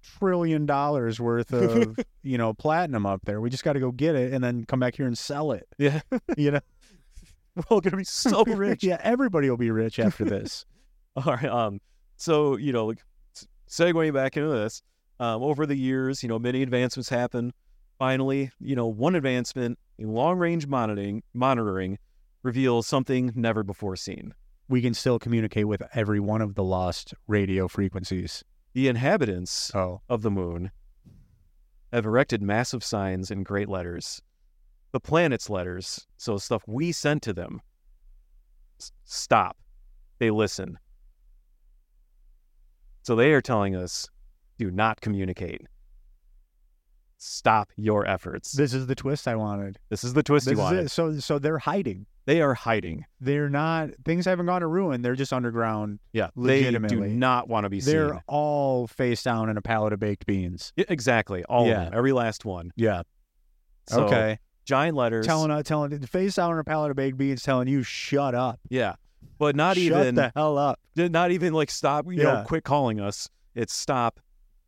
trillion 0.03 0.65
dollars 0.65 1.19
worth 1.19 1.53
of 1.53 1.97
you 2.21 2.37
know 2.37 2.53
platinum 2.53 3.05
up 3.05 3.21
there. 3.25 3.41
We 3.41 3.49
just 3.49 3.63
got 3.63 3.73
to 3.73 3.79
go 3.79 3.91
get 3.91 4.15
it 4.15 4.33
and 4.33 4.43
then 4.43 4.65
come 4.65 4.79
back 4.79 4.95
here 4.95 5.07
and 5.07 5.17
sell 5.17 5.51
it. 5.51 5.67
Yeah, 5.77 6.01
You 6.37 6.51
know, 6.51 6.59
we're 7.55 7.63
all 7.69 7.81
gonna 7.81 7.97
be 7.97 8.03
so 8.03 8.43
rich. 8.43 8.83
yeah, 8.83 8.97
everybody 9.01 9.49
will 9.49 9.57
be 9.57 9.71
rich 9.71 9.99
after 9.99 10.25
this. 10.25 10.65
All 11.15 11.33
right. 11.33 11.45
Um. 11.45 11.79
So 12.17 12.57
you 12.57 12.73
know, 12.73 12.87
like, 12.87 13.03
segueing 13.69 14.13
back 14.13 14.37
into 14.37 14.49
this, 14.49 14.81
um, 15.23 15.41
over 15.41 15.65
the 15.65 15.75
years, 15.75 16.21
you 16.23 16.29
know, 16.29 16.37
many 16.39 16.61
advancements 16.61 17.09
happen. 17.09 17.53
Finally, 17.97 18.51
you 18.59 18.75
know, 18.75 18.87
one 18.87 19.15
advancement 19.15 19.77
in 19.97 20.09
long-range 20.13 20.67
monitoring 20.67 21.23
monitoring 21.33 21.97
reveals 22.41 22.85
something 22.87 23.31
never 23.35 23.63
before 23.63 23.95
seen. 23.95 24.33
we 24.67 24.81
can 24.81 24.93
still 24.93 25.19
communicate 25.19 25.67
with 25.67 25.81
every 25.93 26.19
one 26.19 26.41
of 26.41 26.55
the 26.55 26.63
lost 26.63 27.13
radio 27.27 27.67
frequencies. 27.67 28.43
The 28.73 28.87
inhabitants 28.87 29.71
Oh, 29.75 30.01
of 30.09 30.21
the 30.23 30.31
moon 30.31 30.71
have 31.93 32.05
erected 32.05 32.41
massive 32.41 32.83
signs 32.83 33.29
in 33.31 33.43
great 33.43 33.69
letters. 33.69 34.21
The 34.91 34.99
planet's 34.99 35.49
letters, 35.49 36.07
so 36.17 36.37
stuff 36.37 36.63
we 36.67 36.91
sent 36.91 37.21
to 37.23 37.33
them. 37.33 37.61
S- 38.79 38.91
stop. 39.05 39.55
They 40.19 40.31
listen. 40.31 40.77
So 43.03 43.15
they 43.15 43.31
are 43.33 43.41
telling 43.41 43.75
us 43.75 44.07
do 44.57 44.71
not 44.71 45.01
communicate. 45.01 45.61
Stop 47.17 47.69
your 47.77 48.05
efforts. 48.05 48.51
this 48.51 48.73
is 48.73 48.87
the 48.87 48.95
twist 48.95 49.27
I 49.29 49.35
wanted. 49.35 49.79
This 49.89 50.03
is 50.03 50.13
the 50.13 50.23
twist 50.23 50.45
This 50.45 50.53
you 50.53 50.59
wanted. 50.59 50.85
it. 50.85 50.89
So, 50.89 51.17
so 51.19 51.39
they're 51.39 51.57
hiding. 51.59 52.05
They 52.25 52.41
are 52.41 52.53
hiding. 52.53 53.05
They're 53.21 53.49
not. 53.49 53.91
Things 54.03 54.25
haven't 54.25 54.45
gone 54.45 54.59
to 54.61 54.67
ruin. 54.67 55.01
They're 55.01 55.15
just 55.15 55.31
underground. 55.31 55.99
Yeah. 56.11 56.29
They 56.35 56.69
do 56.71 56.79
not 57.07 57.47
want 57.47 57.63
to 57.63 57.69
be 57.69 57.79
They're 57.79 58.21
all 58.27 58.87
face 58.87 59.23
down 59.23 59.49
in 59.49 59.55
a 59.57 59.61
pallet 59.61 59.93
of 59.93 59.99
baked 59.99 60.25
beans. 60.25 60.73
Yeah, 60.75 60.85
exactly. 60.89 61.43
All 61.45 61.65
Yeah. 61.67 61.79
of 61.83 61.85
them. 61.91 61.93
Every 61.97 62.11
last 62.11 62.43
one. 62.43 62.71
Yeah. 62.75 63.03
So, 63.87 64.03
okay. 64.05 64.39
Giant 64.65 64.95
letters. 64.97 65.25
Telling, 65.25 65.51
uh, 65.51 65.63
telling, 65.63 65.97
face 66.05 66.35
down 66.35 66.51
in 66.53 66.59
a 66.59 66.63
pallet 66.63 66.91
of 66.91 66.97
baked 66.97 67.17
beans, 67.17 67.41
telling 67.43 67.67
you 67.69 67.83
shut 67.83 68.35
up. 68.35 68.59
yeah. 68.69 68.95
But 69.39 69.55
not 69.55 69.77
shut 69.77 69.83
even 69.85 70.15
the 70.15 70.31
hell 70.35 70.57
up. 70.57 70.79
Not 70.95 71.31
even 71.31 71.53
like 71.53 71.71
stop, 71.71 72.05
you 72.09 72.23
know, 72.23 72.43
quit 72.45 72.63
calling 72.65 72.99
us. 72.99 73.29
It's 73.55 73.73
stop. 73.73 74.19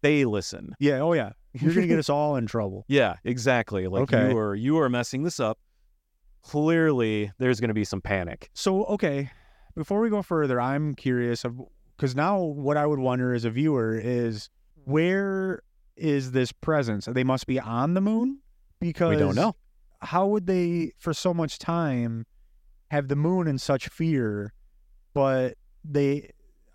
They 0.06 0.24
listen. 0.24 0.76
Yeah. 0.80 1.00
Oh 1.00 1.14
yeah. 1.14 1.32
You're 1.54 1.74
gonna 1.74 1.88
get 1.88 1.98
us 1.98 2.10
all 2.18 2.36
in 2.36 2.46
trouble. 2.46 2.86
Yeah, 2.88 3.16
exactly. 3.24 3.88
Like 3.88 4.04
Okay. 4.04 4.30
you 4.30 4.38
are 4.38 4.54
you 4.54 4.78
are 4.78 4.88
messing 4.88 5.24
this 5.24 5.40
up. 5.40 5.58
Clearly 6.44 7.32
there's 7.40 7.60
gonna 7.60 7.74
be 7.74 7.86
some 7.86 8.02
panic. 8.02 8.52
So 8.54 8.86
okay, 8.86 9.32
before 9.76 10.00
we 10.02 10.12
go 10.12 10.22
further, 10.22 10.62
I'm 10.62 10.94
curious 10.94 11.44
of 11.44 11.60
because 11.98 12.16
now 12.16 12.40
what 12.40 12.78
I 12.78 12.86
would 12.86 13.00
wonder 13.00 13.34
as 13.34 13.46
a 13.46 13.50
viewer 13.50 13.98
is 13.98 14.50
where 14.84 15.64
is 15.96 16.34
this 16.34 16.52
presence? 16.52 17.06
They 17.12 17.24
must 17.24 17.48
be 17.48 17.60
on 17.60 17.96
the 17.96 18.02
moon 18.02 18.42
because 18.80 19.10
we 19.10 19.16
don't 19.20 19.34
know. 19.36 19.56
How 20.02 20.28
would 20.28 20.46
they, 20.46 20.92
for 21.00 21.16
so 21.16 21.34
much 21.34 21.58
time, 21.58 22.28
have 22.92 23.08
the 23.08 23.16
moon 23.16 23.48
in 23.48 23.58
such 23.58 23.88
fear, 23.88 24.54
but 25.16 25.56
they 25.84 26.30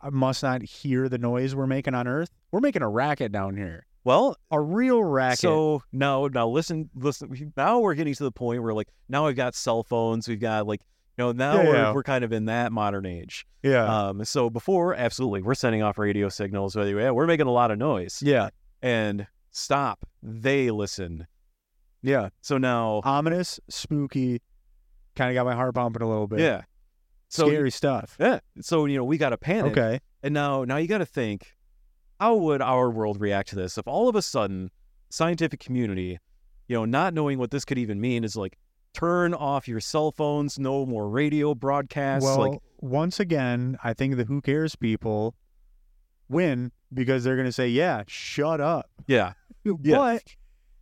must 0.08 0.42
not 0.42 0.62
hear 0.62 1.08
the 1.10 1.18
noise 1.18 1.54
we're 1.54 1.66
making 1.66 1.94
on 1.94 2.08
Earth? 2.08 2.30
We're 2.52 2.60
making 2.60 2.80
a 2.82 2.88
racket 2.88 3.32
down 3.32 3.56
here, 3.56 3.84
Well, 4.04 4.36
a 4.50 4.58
real 4.60 5.04
racket. 5.04 5.40
so 5.40 5.82
now 5.92 6.26
now 6.28 6.48
listen 6.48 6.88
listen 6.94 7.52
now 7.56 7.80
we're 7.80 7.94
getting 7.94 8.14
to 8.14 8.24
the 8.24 8.32
point 8.32 8.62
where 8.62 8.72
like 8.72 8.88
now 9.08 9.26
we've 9.26 9.36
got 9.36 9.54
cell 9.54 9.82
phones, 9.82 10.26
we've 10.28 10.40
got 10.40 10.66
like 10.66 10.80
you 11.18 11.24
know, 11.24 11.32
now 11.32 11.56
Yeah, 11.56 11.68
we're 11.68 11.74
yeah. 11.74 11.92
we're 11.92 12.02
kind 12.02 12.24
of 12.24 12.32
in 12.32 12.46
that 12.46 12.72
modern 12.72 13.04
age. 13.04 13.46
yeah, 13.62 14.08
Um 14.08 14.24
so 14.24 14.48
before, 14.48 14.94
absolutely, 14.94 15.42
we're 15.42 15.54
sending 15.54 15.82
off 15.82 15.98
radio 15.98 16.28
signals, 16.30 16.74
whether 16.76 16.98
yeah, 16.98 17.10
we're 17.10 17.26
making 17.26 17.46
a 17.46 17.52
lot 17.52 17.70
of 17.70 17.78
noise. 17.78 18.22
yeah, 18.24 18.48
And 18.80 19.26
stop. 19.50 20.06
They 20.22 20.70
listen. 20.70 21.26
yeah. 22.02 22.30
So 22.40 22.56
now 22.58 23.02
Ominous, 23.04 23.60
spooky, 23.68 24.40
kind 25.16 25.30
of 25.30 25.34
got 25.34 25.44
my 25.44 25.54
heart 25.54 25.74
pumping 25.74 26.02
a 26.02 26.08
little 26.08 26.26
bit. 26.26 26.40
yeah. 26.40 26.62
So 27.30 27.46
scary 27.46 27.70
stuff. 27.70 28.16
Yeah. 28.20 28.40
So 28.60 28.84
you 28.86 28.96
know 28.98 29.04
we 29.04 29.16
got 29.16 29.30
to 29.30 29.38
panic. 29.38 29.72
Okay. 29.72 30.00
And 30.22 30.34
now 30.34 30.64
now 30.64 30.76
you 30.76 30.88
got 30.88 30.98
to 30.98 31.06
think, 31.06 31.56
how 32.18 32.34
would 32.34 32.60
our 32.60 32.90
world 32.90 33.20
react 33.20 33.50
to 33.50 33.56
this 33.56 33.78
if 33.78 33.86
all 33.88 34.08
of 34.08 34.16
a 34.16 34.22
sudden 34.22 34.70
scientific 35.10 35.60
community, 35.60 36.18
you 36.68 36.76
know, 36.76 36.84
not 36.84 37.14
knowing 37.14 37.38
what 37.38 37.50
this 37.50 37.64
could 37.64 37.78
even 37.78 38.00
mean 38.00 38.24
is 38.24 38.36
like 38.36 38.58
turn 38.92 39.32
off 39.32 39.68
your 39.68 39.80
cell 39.80 40.10
phones, 40.10 40.58
no 40.58 40.84
more 40.84 41.08
radio 41.08 41.54
broadcasts. 41.54 42.24
well, 42.24 42.50
like, 42.50 42.60
once 42.80 43.20
again, 43.20 43.78
I 43.82 43.94
think 43.94 44.16
the 44.16 44.24
who 44.24 44.40
cares 44.40 44.74
people 44.74 45.34
win 46.28 46.72
because 46.92 47.22
they're 47.24 47.36
going 47.36 47.46
to 47.46 47.52
say, 47.52 47.68
"Yeah, 47.68 48.02
shut 48.06 48.60
up." 48.60 48.90
yeah, 49.06 49.34
Yeah. 49.64 49.96
But 49.96 50.24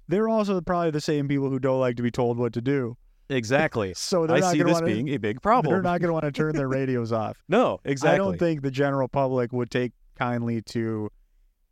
they're 0.08 0.28
also 0.28 0.60
probably 0.60 0.92
the 0.92 1.00
same 1.00 1.28
people 1.28 1.50
who 1.50 1.58
don't 1.58 1.80
like 1.80 1.96
to 1.96 2.02
be 2.02 2.10
told 2.10 2.38
what 2.38 2.54
to 2.54 2.62
do. 2.62 2.96
Exactly. 3.28 3.94
So 3.96 4.26
they're 4.26 4.36
I 4.36 4.40
not 4.40 4.52
see 4.52 4.58
going 4.58 4.66
to 4.68 4.72
this 4.74 4.80
want 4.82 4.86
to. 4.86 4.94
being 4.94 5.08
a 5.14 5.18
big 5.18 5.40
problem. 5.42 5.72
They're 5.72 5.82
not 5.82 6.00
going 6.00 6.08
to 6.08 6.12
want 6.14 6.24
to 6.24 6.32
turn 6.32 6.54
their 6.54 6.68
radios 6.78 7.12
off. 7.12 7.42
no, 7.48 7.80
exactly. 7.84 8.14
I 8.14 8.18
don't 8.18 8.38
think 8.38 8.62
the 8.62 8.70
general 8.70 9.08
public 9.08 9.52
would 9.52 9.70
take 9.70 9.92
kindly 10.18 10.62
to 10.62 11.10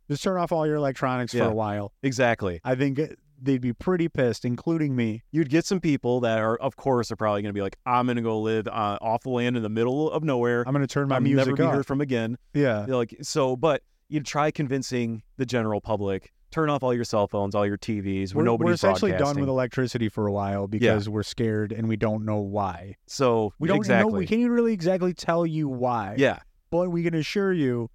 just 0.09 0.23
turn 0.23 0.37
off 0.37 0.51
all 0.51 0.65
your 0.65 0.75
electronics 0.77 1.33
Yeah. 1.33 1.45
for 1.45 1.51
a 1.51 1.53
while. 1.55 1.93
exactly. 2.03 2.59
I 2.63 2.75
think 2.75 2.99
they'd 3.41 3.61
be 3.61 3.73
pretty 3.73 4.07
pissed, 4.09 4.45
including 4.45 4.95
me. 4.95 5.21
You'd 5.31 5.49
get 5.49 5.65
some 5.65 5.79
people 5.79 6.21
that 6.21 6.39
are, 6.39 6.55
of 6.57 6.75
course, 6.75 7.11
are 7.11 7.15
probably 7.15 7.41
going 7.43 7.49
to 7.49 7.57
be 7.57 7.61
like, 7.61 7.77
I'm 7.85 8.07
going 8.07 8.15
to 8.15 8.23
go 8.23 8.39
live 8.39 8.67
uh, 8.67 8.97
off 9.01 9.23
the 9.23 9.29
land 9.29 9.55
in 9.57 9.63
the 9.63 9.69
middle 9.69 10.09
of 10.09 10.23
nowhere. 10.23 10.63
I'm 10.65 10.73
going 10.73 10.85
to 10.85 10.91
turn 10.91 11.07
my 11.09 11.15
I'll 11.15 11.21
music 11.21 11.45
never 11.47 11.55
be 11.57 11.63
off. 11.63 11.73
heard 11.75 11.85
from 11.85 12.01
again. 12.01 12.37
yeah. 12.53 12.85
They're 12.87 12.95
like 12.95 13.15
so, 13.21 13.55
but 13.55 13.83
you 14.09 14.21
try 14.21 14.49
convincing 14.51 15.21
the 15.35 15.45
general 15.45 15.81
public, 15.81 16.31
turn 16.51 16.69
off 16.69 16.81
all 16.83 16.93
your 16.93 17.03
cell 17.03 17.27
phones, 17.27 17.55
all 17.55 17.65
your 17.65 17.77
TVs, 17.77 18.33
where 18.33 18.45
We're, 18.45 18.55
we're 18.55 18.71
essentially 18.73 19.11
done 19.11 19.39
with 19.39 19.49
electricity 19.49 20.09
for 20.09 20.27
a 20.27 20.31
while 20.31 20.67
because 20.67 21.09
we're 21.09 21.23
scared 21.23 21.71
and 21.71 21.87
we 21.87 21.97
don't 21.97 22.23
know 22.25 22.37
why. 22.39 22.95
so 23.05 23.53
We 23.59 23.67
don't 23.67 23.77
exactly. 23.77 24.11
know. 24.13 24.17
We 24.17 24.25
can't 24.27 24.39
even 24.41 24.51
really 24.53 24.73
exactly 24.73 25.13
tell 25.13 25.45
you 25.45 25.67
why. 25.67 26.15
yeah, 26.17 26.39
But 26.69 26.89
we 26.89 27.03
can 27.03 27.13
assure 27.15 27.51
you, 27.53 27.89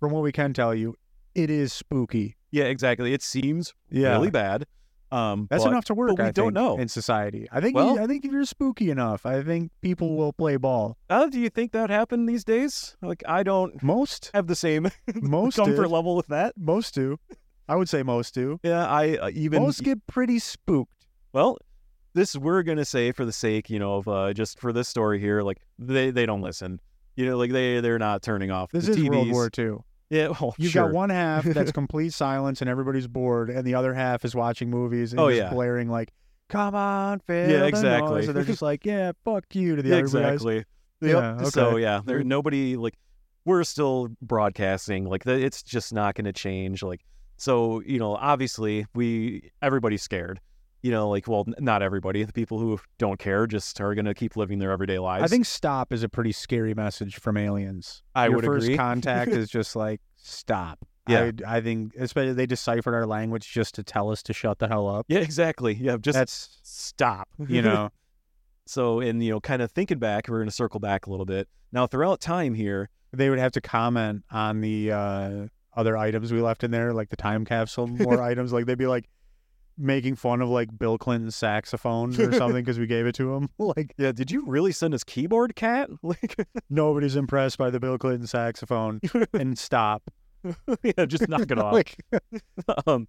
from 0.00 0.12
what 0.12 0.22
we 0.22 0.32
can 0.32 0.52
tell 0.52 0.74
you, 0.74 0.94
it 1.34 1.50
is 1.50 1.72
spooky. 1.72 2.36
yeah, 2.50 2.64
exactly. 2.64 3.12
It 3.14 3.22
seems 3.22 3.74
Yeah. 3.90 4.12
really 4.12 4.30
bad. 4.30 4.66
Um, 5.10 5.46
That's 5.48 5.64
but- 5.64 5.70
enough 5.70 5.86
to 5.86 5.94
work. 5.94 6.10
but 6.10 6.18
we 6.18 6.24
I 6.28 6.30
don't 6.32 6.52
know. 6.52 6.76
in 6.76 6.86
society. 6.88 7.48
I 7.50 7.62
think. 7.62 7.74
Well- 7.74 7.94
you, 7.94 8.02
I 8.02 8.06
think 8.06 8.26
if 8.26 8.30
you're 8.32 8.44
spooky 8.44 8.90
enough, 8.90 9.24
I 9.24 9.42
think 9.42 9.70
people 9.80 10.16
will 10.18 10.34
play 10.34 10.56
ball. 10.58 10.98
Uh, 11.08 11.28
do 11.28 11.40
you 11.40 11.48
think 11.48 11.72
that 11.72 11.88
happened 11.88 12.28
these 12.28 12.44
days? 12.44 12.94
Like, 13.00 13.22
I 13.26 13.42
don't 13.42 13.82
Most, 13.82 14.30
have 14.34 14.46
the 14.48 14.54
same 14.54 14.90
most 15.14 15.56
comfort 15.64 15.84
do. 15.84 15.88
level 15.88 16.14
with 16.14 16.26
that. 16.26 16.52
Most 16.58 16.94
do. 16.94 17.18
I 17.68 17.76
would 17.76 17.88
say 17.88 18.02
most 18.02 18.34
do. 18.34 18.58
Yeah, 18.62 18.86
I 18.86 19.16
uh, 19.16 19.30
even 19.34 19.62
most 19.62 19.82
get 19.82 20.06
pretty 20.06 20.38
spooked. 20.38 21.06
well. 21.32 21.58
This 22.14 22.34
we're 22.34 22.62
gonna 22.62 22.86
say 22.86 23.12
for 23.12 23.24
the 23.24 23.32
sake, 23.32 23.70
you 23.70 23.78
know, 23.78 23.96
of 23.96 24.08
uh, 24.08 24.32
just 24.32 24.58
for 24.58 24.72
this 24.72 24.88
story 24.88 25.20
here, 25.20 25.42
like 25.42 25.58
they 25.78 26.10
they 26.10 26.26
don't 26.26 26.40
listen. 26.40 26.80
You 27.16 27.26
know, 27.26 27.36
like 27.36 27.52
they 27.52 27.80
they're 27.80 27.98
not 27.98 28.22
turning 28.22 28.50
off 28.50 28.72
This 28.72 28.86
the 28.86 28.92
is 28.92 28.96
TVs. 28.98 29.10
World 29.10 29.30
War 29.30 29.50
II. 29.56 29.76
Yeah, 30.10 30.28
well, 30.40 30.54
You've 30.58 30.72
sure. 30.72 30.84
got 30.86 30.92
one 30.94 31.10
half 31.10 31.44
that's 31.44 31.70
complete 31.70 32.14
silence 32.14 32.60
and 32.60 32.68
everybody's 32.68 33.06
bored, 33.06 33.50
and 33.50 33.64
the 33.64 33.74
other 33.74 33.92
half 33.94 34.24
is 34.24 34.34
watching 34.34 34.70
movies 34.70 35.12
and 35.12 35.20
Oh, 35.20 35.28
just 35.28 35.38
yeah. 35.38 35.50
blaring 35.50 35.90
like, 35.90 36.10
"Come 36.48 36.74
on, 36.74 37.20
Phil." 37.20 37.50
Yeah, 37.50 37.66
exactly. 37.66 38.10
noise," 38.10 38.26
And 38.28 38.36
they're 38.36 38.42
just 38.44 38.62
like, 38.62 38.84
"Yeah, 38.86 39.12
fuck 39.24 39.44
you" 39.52 39.76
to 39.76 39.82
the 39.82 39.90
Yeah, 39.90 39.94
other 39.96 40.02
guys. 40.04 40.32
exactly. 40.34 40.56
Yep. 40.56 40.64
Yeah, 41.02 41.42
So 41.50 41.76
yeah, 41.76 42.00
there 42.04 42.24
nobody 42.24 42.76
like 42.76 42.94
we're 43.44 43.62
still 43.64 44.08
broadcasting. 44.22 45.04
Like 45.04 45.24
the, 45.24 45.34
it's 45.40 45.62
just 45.62 45.92
not 45.92 46.14
going 46.16 46.24
to 46.24 46.32
change. 46.32 46.82
Like 46.82 47.02
so, 47.38 47.80
you 47.80 47.98
know, 47.98 48.16
obviously 48.16 48.86
we 48.94 49.50
everybody's 49.62 50.02
scared. 50.02 50.40
You 50.82 50.92
know, 50.92 51.08
like 51.08 51.26
well, 51.26 51.44
n- 51.48 51.54
not 51.58 51.82
everybody. 51.82 52.22
The 52.22 52.32
people 52.32 52.60
who 52.60 52.78
don't 52.98 53.18
care 53.18 53.48
just 53.48 53.80
are 53.80 53.94
going 53.94 54.04
to 54.04 54.14
keep 54.14 54.36
living 54.36 54.60
their 54.60 54.70
everyday 54.70 54.98
lives. 55.00 55.24
I 55.24 55.26
think 55.26 55.44
"stop" 55.44 55.92
is 55.92 56.04
a 56.04 56.08
pretty 56.08 56.30
scary 56.30 56.72
message 56.72 57.18
from 57.18 57.36
aliens. 57.36 58.02
I 58.14 58.26
Your 58.26 58.36
would 58.36 58.44
first 58.44 58.66
agree. 58.66 58.76
contact 58.76 59.30
is 59.32 59.48
just 59.48 59.74
like 59.74 60.00
stop. 60.16 60.86
Yeah. 61.08 61.32
I, 61.46 61.56
I 61.56 61.60
think 61.62 61.94
especially 61.96 62.34
they 62.34 62.46
deciphered 62.46 62.94
our 62.94 63.06
language 63.06 63.50
just 63.50 63.74
to 63.76 63.82
tell 63.82 64.10
us 64.10 64.22
to 64.24 64.32
shut 64.32 64.58
the 64.60 64.68
hell 64.68 64.86
up. 64.86 65.06
Yeah, 65.08 65.20
exactly. 65.20 65.74
Yeah, 65.74 65.96
just 66.00 66.16
That's 66.16 66.60
stop. 66.62 67.28
you 67.48 67.62
know 67.62 67.90
so 68.68 69.00
and 69.00 69.22
you 69.24 69.30
know, 69.30 69.40
kind 69.40 69.62
of 69.62 69.72
thinking 69.72 69.98
back, 69.98 70.28
we're 70.28 70.38
going 70.38 70.48
to 70.48 70.54
circle 70.54 70.78
back 70.78 71.06
a 71.06 71.10
little 71.10 71.26
bit. 71.26 71.48
Now, 71.72 71.86
throughout 71.86 72.20
time 72.20 72.54
here, 72.54 72.90
they 73.12 73.30
would 73.30 73.38
have 73.38 73.52
to 73.52 73.60
comment 73.60 74.24
on 74.30 74.60
the 74.60 74.92
uh, 74.92 75.46
other 75.76 75.96
items 75.96 76.32
we 76.32 76.40
left 76.40 76.64
in 76.64 76.70
there, 76.70 76.92
like 76.92 77.08
the 77.10 77.16
time 77.16 77.44
capsule, 77.44 77.86
more 77.86 78.22
items. 78.30 78.52
Like 78.52 78.66
they'd 78.66 78.78
be 78.78 78.86
like 78.86 79.08
making 79.76 80.16
fun 80.16 80.42
of 80.42 80.48
like 80.48 80.76
Bill 80.76 80.98
Clinton's 80.98 81.36
saxophone 81.36 82.10
or 82.20 82.32
something 82.32 82.64
because 82.64 82.78
we 82.78 82.86
gave 82.86 83.06
it 83.06 83.14
to 83.16 83.34
him. 83.34 83.48
Like 83.58 83.94
yeah, 83.96 84.12
did 84.12 84.30
you 84.30 84.44
really 84.46 84.72
send 84.72 84.94
us 84.94 85.04
keyboard 85.04 85.54
cat? 85.54 85.90
Like, 86.02 86.36
nobody's 86.70 87.16
impressed 87.16 87.58
by 87.58 87.70
the 87.70 87.78
Bill 87.80 87.98
Clinton 87.98 88.26
saxophone, 88.26 89.00
and 89.32 89.58
stop. 89.58 90.02
yeah, 90.82 91.04
just 91.04 91.28
knock 91.28 91.50
it 91.50 91.58
off. 91.58 91.72
Like 91.72 91.96
um, 92.86 93.08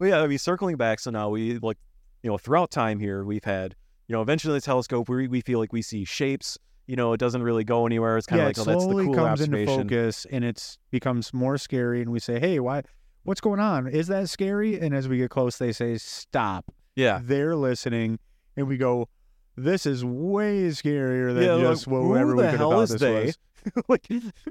yeah, 0.00 0.20
I 0.20 0.26
mean, 0.26 0.38
circling 0.38 0.76
back, 0.76 1.00
so 1.00 1.10
now 1.10 1.30
we 1.30 1.58
like, 1.58 1.78
you 2.22 2.30
know, 2.30 2.38
throughout 2.38 2.70
time 2.70 2.98
here, 2.98 3.24
we've 3.24 3.44
had, 3.44 3.74
you 4.08 4.12
know, 4.12 4.20
eventually 4.22 4.54
the 4.54 4.60
telescope, 4.60 5.08
we 5.08 5.28
we 5.28 5.40
feel 5.40 5.58
like 5.58 5.72
we 5.72 5.82
see 5.82 6.04
shapes. 6.04 6.58
You 6.86 6.96
know, 6.96 7.12
it 7.12 7.18
doesn't 7.18 7.42
really 7.42 7.64
go 7.64 7.84
anywhere. 7.86 8.16
It's 8.16 8.26
kind 8.26 8.40
of 8.42 8.44
it 8.48 8.58
like, 8.58 8.68
oh, 8.68 8.70
that's 8.70 8.86
the 8.86 8.92
cool 9.04 9.14
comes 9.14 9.40
into 9.40 9.66
focus, 9.66 10.26
and 10.30 10.44
it's 10.44 10.78
becomes 10.90 11.34
more 11.34 11.58
scary. 11.58 12.00
And 12.00 12.10
we 12.12 12.20
say, 12.20 12.38
"Hey, 12.38 12.60
why? 12.60 12.82
What's 13.24 13.40
going 13.40 13.58
on? 13.60 13.88
Is 13.88 14.06
that 14.06 14.28
scary?" 14.28 14.78
And 14.78 14.94
as 14.94 15.08
we 15.08 15.18
get 15.18 15.30
close, 15.30 15.58
they 15.58 15.72
say, 15.72 15.98
"Stop." 15.98 16.72
Yeah, 16.94 17.20
They're 17.22 17.56
listening, 17.56 18.18
and 18.56 18.68
we 18.68 18.76
go, 18.76 19.08
"This 19.56 19.84
is 19.84 20.04
way 20.04 20.68
scarier 20.68 21.34
than 21.34 21.42
Yeah, 21.42 21.52
like, 21.54 21.64
just 21.74 21.86
whatever 21.88 22.30
who 22.30 22.36
we 22.36 22.42
could 22.44 22.50
have 22.52 22.58
hell 22.60 22.80
is 22.80 22.90
this 22.90 23.00
they? 23.00 23.24
was." 23.26 23.38
like, 23.88 24.06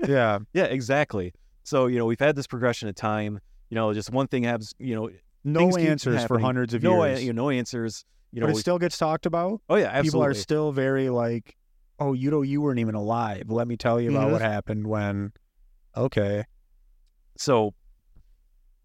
Yeah, 0.08 0.40
yeah, 0.54 0.66
exactly. 0.66 1.34
So 1.64 1.88
you 1.88 1.98
know, 1.98 2.06
we've 2.06 2.20
had 2.20 2.36
this 2.36 2.48
progression 2.48 2.90
of 2.90 2.96
time. 2.96 3.40
You 3.70 3.76
know, 3.76 3.94
just 3.94 4.12
one 4.12 4.28
thing 4.28 4.44
happens. 4.44 4.74
You 4.78 4.96
know, 4.96 5.10
no 5.46 5.76
answers 5.78 6.26
for 6.26 6.38
hundreds 6.40 6.74
of 6.74 6.84
no, 6.84 7.04
years. 7.06 7.20
a- 7.20 7.24
you 7.24 7.32
know, 7.34 7.44
no 7.44 7.50
answers. 7.50 8.04
You 8.32 8.42
know, 8.42 8.48
but 8.48 8.52
it 8.52 8.56
we- 8.56 8.62
still 8.62 8.78
gets 8.78 8.98
talked 8.98 9.26
about. 9.26 9.62
oh 9.70 9.76
yeah, 9.76 9.86
absolutely. 9.86 10.10
People 10.10 10.24
are 10.26 10.34
still 10.34 10.72
very 10.74 11.10
like, 11.10 11.56
"Oh, 12.00 12.14
you 12.14 12.30
know, 12.32 12.41
you 12.41 12.62
weren't 12.62 12.80
even 12.80 12.96
alive. 12.96 13.50
Let 13.50 13.68
me 13.68 13.78
tell 13.78 14.00
you 14.02 14.10
about 14.12 14.30
Mhm. 14.30 14.32
what 14.34 14.41
happened 14.41 14.88
when." 14.88 15.32
Okay, 15.98 16.43
so 17.38 17.74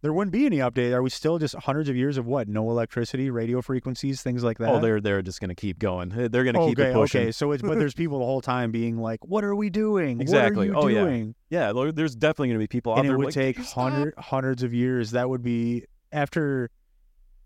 there 0.03 0.13
wouldn't 0.15 0.33
be 0.33 0.47
any 0.47 0.59
update. 0.59 0.93
Are 0.95 1.03
we 1.03 1.11
still 1.11 1.39
just 1.39 1.55
hundreds 1.57 1.89
of 1.91 1.97
years 1.97 2.17
of 2.17 2.25
what? 2.27 2.49
No 2.49 2.71
electricity, 2.71 3.29
radio 3.31 3.61
frequencies, 3.61 4.23
things 4.23 4.43
like 4.43 4.57
that. 4.59 4.71
oh, 4.71 4.81
they're 4.81 5.01
they're 5.01 5.21
just 5.23 5.41
gonna 5.41 5.55
keep 5.55 5.79
going. 5.79 6.09
They're 6.09 6.45
gonna 6.45 6.67
keep 6.67 6.79
it 6.79 6.95
pushing. 6.95 7.23
okay. 7.23 7.33
So 7.33 7.53
it's 7.53 7.63
but 7.63 7.79
there's 7.79 7.95
people 7.95 8.19
the 8.21 8.25
whole 8.25 8.41
time 8.41 8.71
being 8.71 8.97
like, 8.97 9.25
"What 9.27 9.45
are 9.45 9.55
we 9.55 9.69
doing? 9.71 10.21
Exactly. 10.21 10.71
What 10.71 10.77
are 10.79 10.85
Oh, 10.85 10.89
you 10.89 10.97
yeah. 10.97 11.05
doing?" 11.05 11.35
Yeah, 11.51 11.73
there- 11.73 11.93
there's 11.93 12.15
definitely 12.17 12.49
gonna 12.49 12.61
be 12.61 12.67
people 12.69 12.93
out 12.93 12.99
and 13.01 13.07
it 13.07 13.11
there 13.11 13.19
would 13.19 13.27
like, 13.27 13.35
take 13.35 13.57
"Can 13.57 13.65
you 13.65 13.69
stop?" 13.69 13.93
hundred, 13.93 14.15
hundreds 14.17 14.63
of 14.63 14.73
years. 14.73 15.11
That 15.11 15.29
would 15.29 15.43
be 15.43 15.85
after 16.13 16.71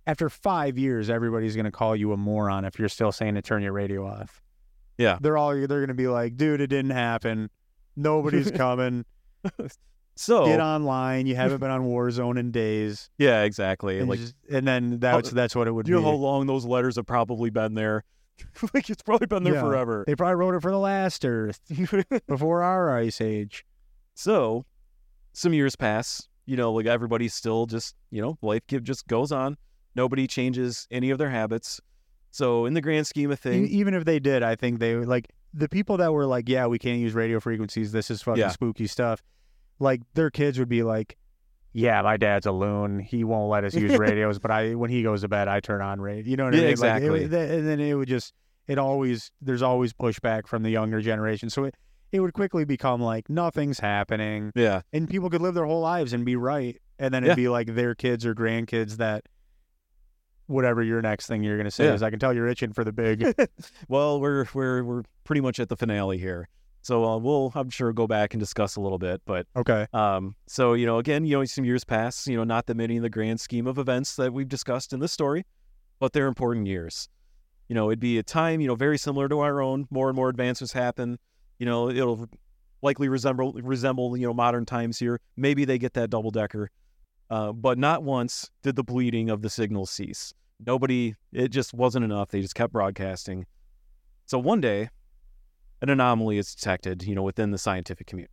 after 0.06 0.28
five 0.28 0.76
years, 0.78 1.08
everybody's 1.08 1.56
gonna 1.56 1.72
call 1.72 1.96
you 1.96 2.12
a 2.12 2.16
moron 2.18 2.66
if 2.66 2.78
you're 2.78 2.90
still 2.90 3.10
saying 3.10 3.34
to 3.36 3.42
turn 3.42 3.62
your 3.62 3.72
radio 3.72 4.06
off. 4.06 4.42
Yeah. 4.98 5.18
they're 5.20 5.36
all 5.36 5.54
they're 5.54 5.66
gonna 5.80 5.94
be 5.94 6.08
like, 6.08 6.36
dude, 6.36 6.60
it 6.60 6.68
didn't 6.68 6.92
happen. 6.92 7.50
Nobody's 7.96 8.50
coming. 8.62 9.04
So 10.16 10.46
Get 10.46 10.60
online. 10.60 11.26
You 11.26 11.34
haven't 11.34 11.58
been 11.58 11.70
on 11.70 11.82
Warzone 11.82 12.38
in 12.38 12.52
days. 12.52 13.10
yeah, 13.18 13.42
exactly. 13.42 13.98
And, 13.98 14.08
like, 14.08 14.20
just- 14.20 14.34
and 14.50 14.66
then 14.66 15.00
that's 15.00 15.30
that's 15.30 15.56
what 15.56 15.66
it 15.66 15.72
would 15.72 15.88
you 15.88 15.96
be. 15.96 16.00
know 16.02 16.06
how 16.10 16.14
long 16.16 16.46
those 16.46 16.64
letters 16.64 16.96
have 16.96 17.06
probably 17.06 17.50
been 17.50 17.74
there? 17.74 18.04
like 18.74 18.88
it's 18.90 19.02
probably 19.02 19.26
been 19.26 19.42
there 19.44 19.54
Yeah. 19.54 19.60
forever. 19.62 20.04
they 20.06 20.14
probably 20.14 20.36
wrote 20.36 20.54
it 20.54 20.62
for 20.62 20.70
the 20.70 20.78
last 20.78 21.24
Earth 21.24 21.60
before 22.28 22.62
our 22.62 22.96
ice 22.96 23.20
age. 23.20 23.64
so, 24.14 24.64
some 25.32 25.52
years 25.52 25.74
pass. 25.76 26.28
You 26.46 26.56
know, 26.56 26.72
like 26.72 26.86
everybody's 26.86 27.32
still 27.34 27.66
just 27.66 27.94
you 28.10 28.20
know 28.22 28.38
life 28.42 28.62
give, 28.68 28.84
just 28.84 29.06
goes 29.08 29.32
on. 29.32 29.56
Nobody 29.96 30.26
changes 30.26 30.86
any 30.90 31.10
of 31.10 31.18
their 31.18 31.30
habits. 31.30 31.80
So, 32.34 32.66
in 32.66 32.74
the 32.74 32.80
grand 32.80 33.06
scheme 33.06 33.30
of 33.30 33.38
things, 33.38 33.68
even 33.70 33.94
if 33.94 34.04
they 34.04 34.18
did, 34.18 34.42
I 34.42 34.56
think 34.56 34.80
they 34.80 34.96
would 34.96 35.06
like 35.06 35.28
the 35.52 35.68
people 35.68 35.96
that 35.98 36.12
were 36.12 36.26
like, 36.26 36.48
yeah, 36.48 36.66
we 36.66 36.80
can't 36.80 36.98
use 36.98 37.14
radio 37.14 37.38
frequencies. 37.38 37.92
This 37.92 38.10
is 38.10 38.22
fucking 38.22 38.40
Yeah. 38.40 38.48
spooky 38.48 38.88
stuff. 38.88 39.22
Like 39.78 40.00
their 40.14 40.30
kids 40.30 40.58
would 40.58 40.68
be 40.68 40.82
like, 40.82 41.16
yeah, 41.72 42.02
my 42.02 42.16
dad's 42.16 42.46
a 42.46 42.50
loon. 42.50 42.98
He 42.98 43.22
won't 43.22 43.50
let 43.50 43.62
us 43.62 43.74
use 43.74 43.96
radios, 43.98 44.40
but 44.40 44.50
I 44.50 44.74
when 44.74 44.90
he 44.90 45.04
goes 45.04 45.20
to 45.20 45.28
bed, 45.28 45.46
I 45.46 45.60
turn 45.60 45.80
on 45.80 46.00
radio. 46.00 46.28
You 46.28 46.36
know 46.36 46.44
what 46.46 46.54
I 46.54 46.58
mean? 46.58 46.66
exactly. 46.70 47.08
Like, 47.28 47.32
it, 47.32 47.50
and 47.50 47.68
then 47.68 47.78
it 47.78 47.94
would 47.94 48.08
just 48.08 48.32
it 48.66 48.78
always 48.78 49.30
there's 49.40 49.62
always 49.62 49.92
pushback 49.92 50.48
from 50.48 50.64
the 50.64 50.70
younger 50.70 51.00
generation. 51.00 51.50
So 51.50 51.62
it 51.64 51.76
it 52.10 52.18
would 52.18 52.32
quickly 52.32 52.64
become 52.64 53.00
like 53.00 53.30
nothing's 53.30 53.78
happening, 53.78 54.50
yeah, 54.56 54.82
and 54.92 55.08
people 55.08 55.30
could 55.30 55.40
live 55.42 55.54
their 55.54 55.66
whole 55.66 55.80
lives 55.82 56.12
and 56.12 56.24
be 56.24 56.34
right, 56.34 56.80
and 56.98 57.14
then 57.14 57.22
it'd 57.22 57.36
be 57.36 57.48
like 57.48 57.74
their 57.76 57.94
kids 57.94 58.26
or 58.26 58.34
grandkids 58.34 58.96
that. 58.96 59.24
Whatever 60.46 60.82
your 60.82 61.00
next 61.00 61.26
thing 61.26 61.42
you're 61.42 61.56
gonna 61.56 61.70
say 61.70 61.86
Yeah. 61.86 61.94
is, 61.94 62.02
I 62.02 62.10
can 62.10 62.18
tell 62.18 62.32
you're 62.34 62.48
itching 62.48 62.72
for 62.72 62.84
the 62.84 62.92
big. 62.92 63.24
well, 63.88 64.20
we're 64.20 64.46
we're 64.54 64.82
we're 64.82 65.02
pretty 65.24 65.40
much 65.40 65.58
at 65.60 65.68
the 65.68 65.76
finale 65.76 66.18
here. 66.18 66.48
So 66.82 67.02
uh, 67.04 67.16
we'll 67.16 67.50
I'm 67.54 67.70
sure 67.70 67.92
go 67.94 68.06
back 68.06 68.34
and 68.34 68.40
discuss 68.40 68.76
a 68.76 68.80
little 68.80 68.98
bit, 68.98 69.22
but 69.24 69.46
okay. 69.56 69.86
Um, 69.94 70.34
so 70.46 70.74
you 70.74 70.84
know, 70.84 70.98
again, 70.98 71.24
you 71.24 71.38
know, 71.38 71.44
some 71.44 71.64
years 71.64 71.82
pass. 71.82 72.26
You 72.26 72.36
know, 72.36 72.44
not 72.44 72.66
that 72.66 72.76
many 72.76 72.96
in 72.96 73.02
the 73.02 73.08
grand 73.08 73.40
scheme 73.40 73.66
of 73.66 73.78
events 73.78 74.16
that 74.16 74.32
we've 74.34 74.48
discussed 74.48 74.92
in 74.92 75.00
this 75.00 75.12
story, 75.12 75.46
but 75.98 76.12
they're 76.12 76.26
important 76.26 76.66
years. 76.66 77.08
You 77.68 77.74
know, 77.74 77.88
it'd 77.88 78.00
be 78.00 78.18
a 78.18 78.22
time, 78.22 78.60
you 78.60 78.68
know, 78.68 78.74
very 78.74 78.98
similar 78.98 79.28
to 79.30 79.40
our 79.40 79.62
own. 79.62 79.86
More 79.90 80.10
and 80.10 80.16
more 80.16 80.28
advances 80.28 80.72
happen. 80.72 81.18
You 81.58 81.64
know, 81.64 81.88
it'll 81.88 82.28
likely 82.82 83.08
resemble 83.08 83.54
resemble 83.54 84.14
you 84.16 84.26
know 84.26 84.34
modern 84.34 84.66
times 84.66 84.98
here. 84.98 85.18
Maybe 85.36 85.64
they 85.64 85.78
get 85.78 85.94
that 85.94 86.10
double 86.10 86.30
decker. 86.30 86.70
Uh, 87.30 87.52
but 87.52 87.78
not 87.78 88.02
once 88.02 88.50
did 88.62 88.76
the 88.76 88.84
bleeding 88.84 89.30
of 89.30 89.42
the 89.42 89.48
signal 89.50 89.86
cease. 89.86 90.32
Nobody, 90.64 91.14
it 91.32 91.48
just 91.48 91.74
wasn't 91.74 92.04
enough. 92.04 92.28
They 92.30 92.40
just 92.40 92.54
kept 92.54 92.72
broadcasting. 92.72 93.46
So 94.26 94.38
one 94.38 94.60
day, 94.60 94.88
an 95.82 95.88
anomaly 95.90 96.38
is 96.38 96.54
detected, 96.54 97.02
you 97.02 97.14
know, 97.14 97.22
within 97.22 97.50
the 97.50 97.58
scientific 97.58 98.06
community. 98.06 98.32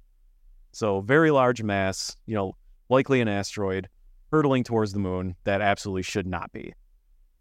So 0.71 1.01
very 1.01 1.31
large 1.31 1.61
mass, 1.63 2.15
you 2.25 2.35
know, 2.35 2.53
likely 2.89 3.19
an 3.21 3.27
asteroid 3.27 3.89
hurtling 4.31 4.63
towards 4.63 4.93
the 4.93 4.99
moon 4.99 5.35
that 5.43 5.61
absolutely 5.61 6.03
should 6.03 6.27
not 6.27 6.51
be. 6.53 6.73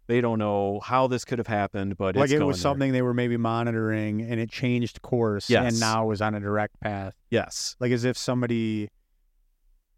They 0.07 0.19
don't 0.19 0.39
know 0.39 0.81
how 0.83 1.07
this 1.07 1.23
could 1.23 1.37
have 1.37 1.47
happened, 1.47 1.95
but 1.97 2.17
like 2.17 2.31
it 2.31 2.43
was 2.43 2.57
there. 2.57 2.61
something 2.63 2.91
they 2.91 3.01
were 3.01 3.13
maybe 3.13 3.37
monitoring 3.37 4.21
and 4.21 4.39
it 4.41 4.49
changed 4.49 5.01
course 5.01 5.49
Yes. 5.49 5.71
and 5.71 5.79
now 5.79 6.11
is 6.11 6.21
on 6.21 6.35
a 6.35 6.39
direct 6.41 6.77
path. 6.81 7.13
Yes, 7.29 7.77
Like 7.79 7.93
as 7.93 8.03
if 8.03 8.17
somebody 8.17 8.89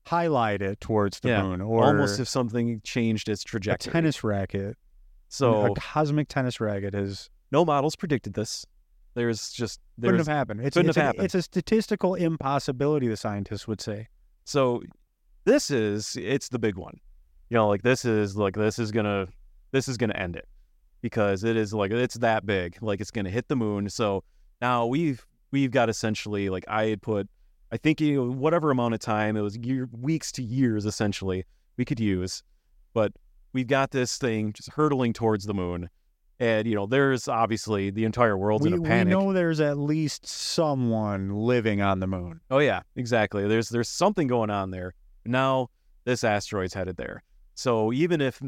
highlighted 0.06 0.62
it 0.62 0.82
towards 0.82 1.20
the 1.22 1.30
Yeah, 1.30 1.44
moon 1.44 1.62
or 1.62 1.84
almost 1.86 2.20
if 2.20 2.28
something 2.28 2.82
changed 2.84 3.30
its 3.30 3.44
trajectory. 3.44 3.90
a 3.90 3.94
tennis 3.94 4.24
racket. 4.24 4.78
so 5.30 5.72
a 5.72 5.76
cosmic 5.76 6.28
tennis 6.28 6.60
racket 6.60 6.94
is 6.94 7.30
no 7.52 7.64
models 7.66 7.96
predicted 7.96 8.34
this. 8.34 8.66
There's 9.16 9.52
just 9.52 9.80
couldn't 10.02 10.18
have 10.18 10.28
happened. 10.28 10.62
It's, 10.62 10.74
couldn't 10.76 10.90
it's, 10.90 10.96
have 10.98 11.04
a, 11.04 11.06
happened. 11.08 11.26
it's 11.26 11.36
a 11.36 11.42
statistical 11.42 12.16
impossibility, 12.16 13.08
the 13.08 13.18
scientists 13.18 13.68
would 13.68 13.80
say. 13.80 14.08
so 14.44 14.82
this 15.46 15.70
is 15.70 16.16
it's 16.20 16.50
the 16.50 16.60
big 16.60 16.78
one. 16.78 17.00
You 17.50 17.56
know, 17.58 17.68
like 17.68 17.82
this 17.84 18.06
is 18.06 18.36
like 18.36 18.56
this 18.56 18.80
is 18.80 18.92
gonna 18.92 19.28
this 19.72 19.88
is 19.88 19.98
gonna 19.98 20.16
end 20.16 20.36
it 20.36 20.48
because 21.02 21.44
it 21.44 21.56
is 21.58 21.74
like 21.74 21.92
it's 21.92 22.16
that 22.16 22.46
big. 22.46 22.78
Like 22.82 23.02
it's 23.02 23.12
gonna 23.12 23.30
hit 23.30 23.48
the 23.50 23.56
moon. 23.56 23.90
So 23.90 24.24
now 24.62 24.86
we've 24.86 25.26
we've 25.52 25.70
got 25.72 25.90
essentially 25.90 26.50
like 26.50 26.66
I 26.68 26.86
had 26.88 27.02
put 27.02 27.30
I 27.74 27.78
think 27.78 28.00
you 28.00 28.16
know, 28.16 28.32
whatever 28.32 28.70
amount 28.70 28.94
of 28.94 29.00
time 29.00 29.36
it 29.36 29.42
was 29.42 29.58
year, 29.58 29.90
weeks 30.00 30.32
to 30.34 30.44
years 30.44 30.86
essentially 30.86 31.44
we 31.76 31.86
could 31.86 32.00
use, 32.00 32.44
but 32.94 33.12
we've 33.52 33.66
got 33.66 33.90
this 33.90 34.20
thing 34.20 34.54
just 34.54 34.70
hurtling 34.70 35.12
towards 35.12 35.46
the 35.46 35.56
moon, 35.56 35.90
and 36.40 36.68
you 36.68 36.76
know 36.76 36.86
there's 36.86 37.28
obviously 37.28 37.90
the 37.90 38.06
entire 38.06 38.38
world's 38.38 38.64
We, 38.64 38.74
in 38.74 38.80
a 38.80 38.82
panic. 38.84 39.18
we 39.18 39.20
know 39.20 39.34
there's 39.34 39.60
at 39.60 39.80
least 39.80 40.28
someone 40.28 41.32
living 41.32 41.82
on 41.82 42.00
the 42.00 42.06
moon. 42.06 42.42
Oh 42.52 42.60
yeah, 42.60 42.82
exactly. 42.96 43.48
There's 43.48 43.70
there's 43.70 43.90
something 43.90 44.28
going 44.28 44.52
on 44.52 44.70
there. 44.70 44.94
Now 45.26 45.72
this 46.06 46.24
asteroid's 46.24 46.76
headed 46.76 46.98
there. 46.98 47.24
So 47.56 47.92
even 47.92 48.22
if 48.22 48.40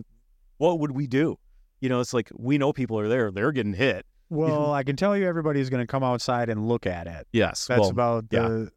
what 0.58 0.80
would 0.80 0.92
we 0.92 1.08
do? 1.08 1.40
You 1.82 1.90
know, 1.90 2.00
it's 2.00 2.14
like 2.14 2.30
we 2.36 2.60
know 2.60 2.74
people 2.74 3.00
are 3.00 3.08
there. 3.08 3.32
They're 3.32 3.52
getting 3.52 3.74
hit. 3.74 4.06
Well, 4.30 4.74
I 4.74 4.84
can 4.84 4.96
tell 4.96 5.16
you 5.16 5.28
everybody's 5.28 5.70
going 5.70 5.82
to 5.82 5.88
come 5.88 6.04
outside 6.04 6.50
and 6.50 6.68
look 6.68 6.86
at 6.86 7.08
it. 7.08 7.28
Yes. 7.32 7.66
That's 7.68 7.82
well, 7.82 7.90
about 7.90 8.26
yeah. 8.32 8.48
the 8.48 8.72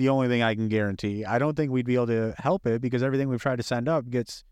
the 0.00 0.08
only 0.08 0.28
thing 0.28 0.42
I 0.42 0.54
can 0.54 0.68
guarantee. 0.68 1.24
I 1.26 1.38
don't 1.38 1.54
think 1.56 1.70
we'd 1.70 1.84
be 1.86 1.94
able 1.94 2.06
to 2.08 2.34
help 2.38 2.66
it 2.66 2.80
because 2.80 3.02
everything 3.02 3.28
we've 3.28 3.40
tried 3.42 3.56
to 3.56 3.62
send 3.62 3.86
up 3.88 4.08
gets 4.08 4.42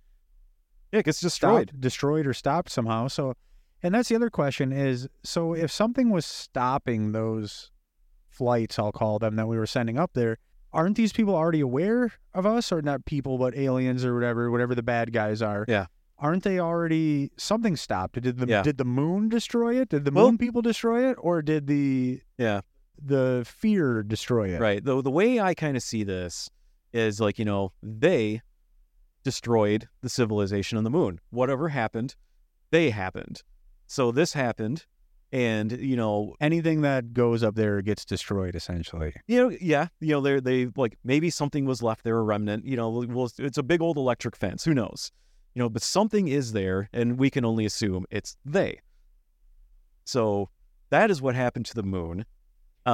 yeah, 0.93 1.01
it 1.01 1.05
gets 1.07 1.21
destroyed. 1.21 1.69
stopped, 1.71 1.81
destroyed 1.81 2.27
or 2.27 2.35
stopped 2.35 2.71
somehow. 2.71 3.09
So, 3.09 3.35
and 3.83 3.95
that's 3.95 4.09
the 4.11 4.17
other 4.17 4.31
question 4.31 4.73
is: 4.73 5.09
so 5.25 5.55
if 5.55 5.71
something 5.73 6.11
was 6.11 6.27
stopping 6.27 7.13
those 7.13 7.71
flights, 8.29 8.79
I'll 8.79 8.93
call 8.93 9.19
them 9.19 9.37
that 9.37 9.47
we 9.49 9.57
were 9.57 9.67
sending 9.67 9.99
up 9.99 10.13
there, 10.15 10.37
aren't 10.73 10.97
these 10.97 11.13
people 11.13 11.35
already 11.35 11.61
aware 11.61 12.13
of 12.35 12.45
us, 12.47 12.71
or 12.71 12.83
not 12.83 13.05
people, 13.07 13.39
but 13.39 13.57
aliens 13.57 14.05
or 14.05 14.15
whatever, 14.15 14.51
whatever 14.51 14.75
the 14.75 14.83
bad 14.83 15.13
guys 15.13 15.41
are? 15.43 15.65
Yeah. 15.67 15.87
Aren't 16.21 16.43
they 16.43 16.59
already 16.59 17.31
something 17.37 17.77
stopped? 17.77 18.21
Did 18.21 18.39
the 18.39 18.47
Yeah. 18.47 18.63
did 18.63 18.77
the 18.77 18.85
moon 18.85 19.29
destroy 19.29 19.81
it? 19.81 19.89
Did 19.91 20.05
the 20.05 20.11
Well- 20.11 20.27
moon 20.27 20.39
people 20.39 20.63
destroy 20.63 21.09
it, 21.11 21.17
or 21.21 21.43
did 21.43 21.67
the 21.69 22.21
Yeah. 22.37 22.61
The 23.03 23.45
fear 23.47 24.03
destroy 24.03 24.49
it? 24.55 24.61
Right. 24.61 24.85
The 24.85 25.03
the 25.03 25.11
way 25.11 25.41
I 25.41 25.55
kind 25.55 25.77
of 25.77 25.83
see 25.83 26.05
this 26.05 26.51
is 26.93 27.21
like, 27.21 27.39
you 27.39 27.45
know, 27.45 27.73
they 27.83 28.43
destroyed 29.25 29.89
the 30.01 30.09
civilization 30.09 30.79
on 30.79 30.85
the 30.85 30.91
moon. 30.91 31.21
Whatever 31.31 31.69
happened, 31.69 32.15
they 32.71 32.91
happened. 32.91 33.43
So 33.87 34.11
this 34.11 34.33
happened 34.33 34.87
and 35.31 35.73
you 35.73 35.97
know, 35.97 36.35
Anything 36.41 36.81
that 36.83 37.13
goes 37.13 37.43
up 37.43 37.55
there 37.55 37.83
gets 37.83 38.05
destroyed, 38.05 38.55
essentially. 38.55 39.15
you 39.27 39.37
know, 39.43 39.57
yeah, 39.61 39.89
you 40.01 40.13
know, 40.13 40.21
they're 40.21 40.41
they 40.41 40.69
like 40.77 40.97
maybe 41.05 41.29
something 41.31 41.67
was 41.67 41.83
left 41.83 42.05
there, 42.05 42.17
a 42.17 42.23
remnant. 42.23 42.65
You 42.65 42.77
know, 42.77 43.05
well, 43.09 43.31
it's 43.39 43.59
a 43.59 43.63
big 43.63 43.83
old 43.83 43.97
electric 43.99 44.37
fence. 44.37 44.65
Who 44.65 44.75
knows? 44.75 45.13
You 45.55 45.63
know, 45.63 45.69
but 45.69 45.83
something 45.83 46.29
is 46.29 46.53
there, 46.53 46.89
and 46.93 47.19
we 47.19 47.31
can 47.31 47.45
only 47.45 47.67
assume 47.67 48.07
it's 48.11 48.37
they. 48.45 48.81
So 50.05 50.49
that 50.91 51.11
is 51.11 51.21
what 51.21 51.35
happened 51.35 51.67
to 51.67 51.75
the 51.75 51.83
moon. 51.83 52.25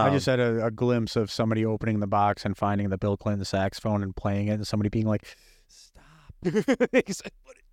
I 0.00 0.08
Um, 0.08 0.14
just 0.14 0.26
had 0.26 0.40
a, 0.40 0.66
a 0.66 0.70
glimpse 0.70 1.16
of 1.16 1.30
somebody 1.30 1.64
opening 1.64 2.00
the 2.00 2.06
box 2.06 2.44
and 2.44 2.56
finding 2.56 2.88
the 2.88 2.98
Bill 2.98 3.16
Clinton 3.16 3.44
saxophone 3.44 4.02
and 4.02 4.14
playing 4.14 4.48
it, 4.48 4.54
and 4.54 4.66
somebody 4.66 4.88
being 4.88 5.06
like, 5.06 5.36
"Stop, 5.68 6.04
said, 6.44 6.64
"Put 6.84 6.90
it 6.92 7.64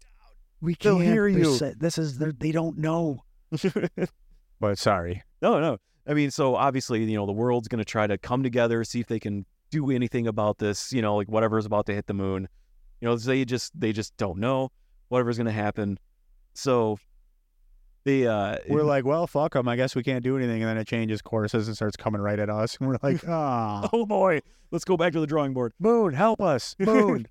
we 0.61 0.75
They'll 0.79 0.97
can't 0.97 1.07
hear 1.07 1.27
you." 1.27 1.57
This 1.77 1.97
is 1.97 2.17
they're- 2.17 2.31
don't 2.31 2.77
know." 2.77 3.23
But 4.59 4.77
sorry, 4.77 5.23
no, 5.41 5.59
no. 5.59 5.77
I 6.07 6.13
mean, 6.13 6.29
so 6.29 6.55
obviously, 6.55 7.03
you 7.03 7.15
know, 7.17 7.25
the 7.25 7.31
world's 7.31 7.67
going 7.67 7.79
to 7.79 7.85
try 7.85 8.05
to 8.05 8.17
come 8.17 8.43
together, 8.43 8.83
see 8.83 8.99
if 8.99 9.07
they 9.07 9.19
can 9.19 9.45
do 9.71 9.89
anything 9.89 10.27
about 10.27 10.59
this. 10.59 10.93
You 10.93 11.01
know, 11.01 11.15
like 11.15 11.27
whatever's 11.27 11.65
about 11.65 11.87
to 11.87 11.93
hit 11.93 12.05
the 12.05 12.13
moon. 12.13 12.47
You 12.99 13.07
know, 13.07 13.15
they 13.15 13.43
just 13.43 13.71
they 13.79 13.91
just 13.91 14.15
don't 14.17 14.37
know 14.37 14.71
whatever's 15.09 15.37
going 15.37 15.47
to 15.47 15.51
happen. 15.51 15.97
So 16.53 16.99
they 18.03 18.27
uh 18.27 18.57
we're 18.67 18.83
like, 18.83 19.05
"Well, 19.05 19.27
fuck 19.27 19.53
them. 19.53 19.67
I 19.67 19.75
guess 19.75 19.95
we 19.95 20.03
can't 20.03 20.23
do 20.23 20.37
anything." 20.37 20.61
And 20.61 20.69
then 20.69 20.77
it 20.77 20.87
changes 20.87 21.21
courses 21.21 21.67
and 21.67 21.75
starts 21.75 21.95
coming 21.95 22.21
right 22.21 22.39
at 22.39 22.49
us, 22.49 22.77
and 22.77 22.87
we're 22.87 22.97
like, 23.03 23.21
"Ah, 23.27 23.89
oh 23.93 24.05
boy, 24.05 24.41
let's 24.71 24.85
go 24.85 24.97
back 24.97 25.13
to 25.13 25.19
the 25.19 25.27
drawing 25.27 25.53
board. 25.53 25.73
moon, 25.79 26.13
help 26.13 26.41
us, 26.41 26.75
moon." 26.79 27.27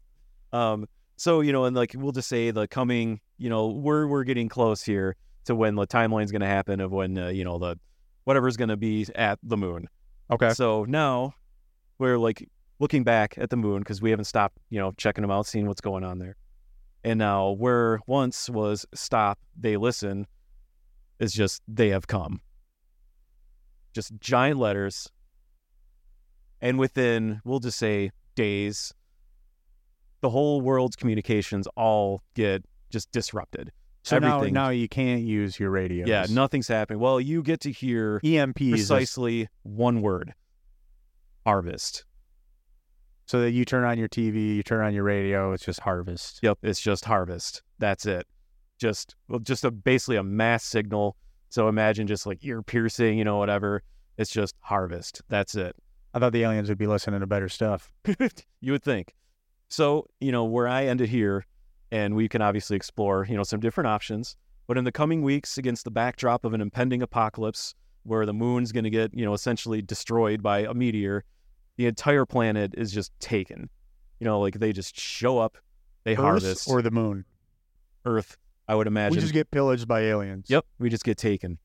Um, 0.53 0.87
so 1.17 1.41
you 1.41 1.53
know, 1.53 1.65
and 1.65 1.77
like 1.77 1.95
we'll 1.97 2.13
just 2.13 2.29
say 2.29 2.51
the 2.51 2.67
coming, 2.69 3.21
you 3.39 3.51
know, 3.51 3.69
we're 3.69 4.07
we're 4.07 4.25
getting 4.25 4.49
close 4.49 4.83
here 4.83 5.17
to 5.45 5.55
when 5.55 5.75
the 5.75 5.87
timeline's 5.87 6.31
going 6.33 6.41
to 6.43 6.47
happen 6.47 6.81
of 6.81 6.93
when 6.93 7.19
uh, 7.19 7.29
you 7.29 7.45
know 7.45 7.59
the 7.59 7.77
whatever's 8.25 8.57
going 8.57 8.69
to 8.69 8.77
be 8.77 9.07
at 9.15 9.39
the 9.43 9.57
moon. 9.57 9.89
okay, 10.31 10.51
So 10.51 10.85
now 10.85 11.35
we're 11.99 12.19
like 12.19 12.49
looking 12.79 13.03
back 13.05 13.37
at 13.39 13.51
the 13.51 13.57
moon 13.57 13.81
because 13.81 14.01
we 14.01 14.11
haven't 14.11 14.25
stopped, 14.27 14.57
you 14.71 14.79
know, 14.79 14.93
checking 14.97 15.23
them 15.23 15.31
out, 15.31 15.47
seeing 15.47 15.67
what's 15.67 15.81
going 15.81 16.05
on 16.05 16.19
there. 16.19 16.37
And 17.05 17.19
now 17.19 17.51
where 17.51 18.01
once 18.07 18.49
was 18.49 18.87
stop, 18.95 19.39
they 19.59 19.77
listen, 19.77 20.27
is 21.21 21.33
just 21.33 21.63
they 21.69 21.91
have 21.91 22.07
come. 22.09 22.41
Just 23.95 24.13
giant 24.21 24.59
letters. 24.59 25.09
And 26.61 26.79
within, 26.79 27.41
we'll 27.45 27.61
just 27.61 27.79
say 27.79 28.11
days, 28.35 28.93
the 30.21 30.31
whole 30.31 30.61
world's 30.61 30.97
communications 30.97 31.67
all 31.77 32.23
get 32.35 32.65
just 32.91 33.11
disrupted. 33.13 33.71
so 34.03 34.19
now 34.19 34.37
everything- 34.37 34.55
now 34.55 34.71
you 34.71 34.89
can't 34.89 35.23
use 35.23 35.59
your 35.61 35.71
radios. 35.71 36.09
Yeah, 36.09 36.27
nothing's 36.31 36.69
happening. 36.69 37.01
Well, 37.01 37.21
you 37.21 37.43
get 37.43 37.61
to 37.61 37.71
hear 37.73 38.19
EMPs, 38.25 38.61
is- 38.75 38.89
precisely 38.89 39.49
one 39.63 40.01
word 40.03 40.35
harvest. 41.45 42.05
so 43.27 43.41
that 43.43 43.53
you 43.53 43.65
turn 43.65 43.85
on 43.85 43.97
your 43.99 44.09
TV, 44.09 44.57
you 44.57 44.63
turn 44.63 44.85
on 44.85 44.93
your 44.93 45.05
radio, 45.05 45.53
it's 45.53 45.65
just 45.65 45.81
harvest. 45.81 46.41
Yep, 46.43 46.59
it's 46.63 46.81
just 46.81 47.05
harvest. 47.05 47.63
That's 47.79 48.05
it. 48.05 48.27
Just 48.81 49.15
well, 49.29 49.39
just 49.39 49.65
a 49.65 49.71
basically 49.71 50.17
a 50.17 50.23
mass 50.23 50.65
signal. 50.65 51.17
So 51.51 51.69
imagine 51.69 52.07
just 52.07 52.27
like 52.27 52.45
ear 52.45 52.63
piercing, 52.63 53.19
you 53.19 53.25
know, 53.25 53.37
whatever. 53.37 53.83
It's 54.17 54.31
just 54.31 54.57
harvest. 54.61 55.23
That's 55.29 55.55
it. 55.55 55.77
I 56.13 56.19
thought 56.19 56.33
the 56.33 56.43
aliens 56.43 56.69
would 56.69 56.79
be 56.79 56.87
listening 56.87 57.21
to 57.21 57.27
better 57.27 57.49
stuff. 57.49 57.93
you 58.61 58.73
would 58.73 58.83
think. 58.83 59.15
So, 59.69 60.07
you 60.21 60.33
know, 60.33 60.45
where 60.45 60.67
I 60.67 60.87
ended 60.87 61.09
here, 61.09 61.47
and 61.93 62.17
we 62.17 62.29
can 62.29 62.43
obviously 62.43 62.77
explore, 62.77 63.27
you 63.29 63.37
know, 63.37 63.45
some 63.45 63.61
different 63.61 63.89
options. 63.89 64.37
But 64.67 64.79
in 64.79 64.85
the 64.85 64.93
coming 64.93 65.23
weeks, 65.23 65.59
against 65.59 65.85
the 65.85 65.91
backdrop 65.91 66.45
of 66.45 66.55
an 66.55 66.61
impending 66.61 67.03
apocalypse 67.03 67.75
where 68.03 68.27
the 68.27 68.33
moon's 68.33 68.73
going 68.73 68.85
to 68.85 68.91
get, 68.91 69.13
you 69.15 69.25
know, 69.25 69.35
essentially 69.35 69.83
destroyed 69.83 70.43
by 70.43 70.61
a 70.61 70.75
meteor, 70.75 71.25
the 71.77 71.87
entire 71.87 72.25
planet 72.25 72.75
is 72.77 72.93
just 72.93 73.13
taken. 73.21 73.69
You 74.19 74.27
know, 74.27 74.41
like 74.41 74.59
they 74.59 74.73
just 74.73 74.99
show 74.99 75.39
up, 75.39 75.57
they 76.05 76.13
Earth 76.13 76.19
harvest 76.19 76.69
or 76.69 76.83
the 76.83 76.91
moon. 76.91 77.25
Earth, 78.05 78.37
I 78.71 78.75
would 78.77 78.87
imagine. 78.87 79.17
We 79.17 79.21
just 79.21 79.33
get 79.33 79.51
pillaged 79.51 79.89
by 79.89 80.03
aliens. 80.03 80.47
yep, 80.49 80.65
we 80.79 80.91
just 80.91 81.03
get 81.03 81.19
taken. 81.19 81.59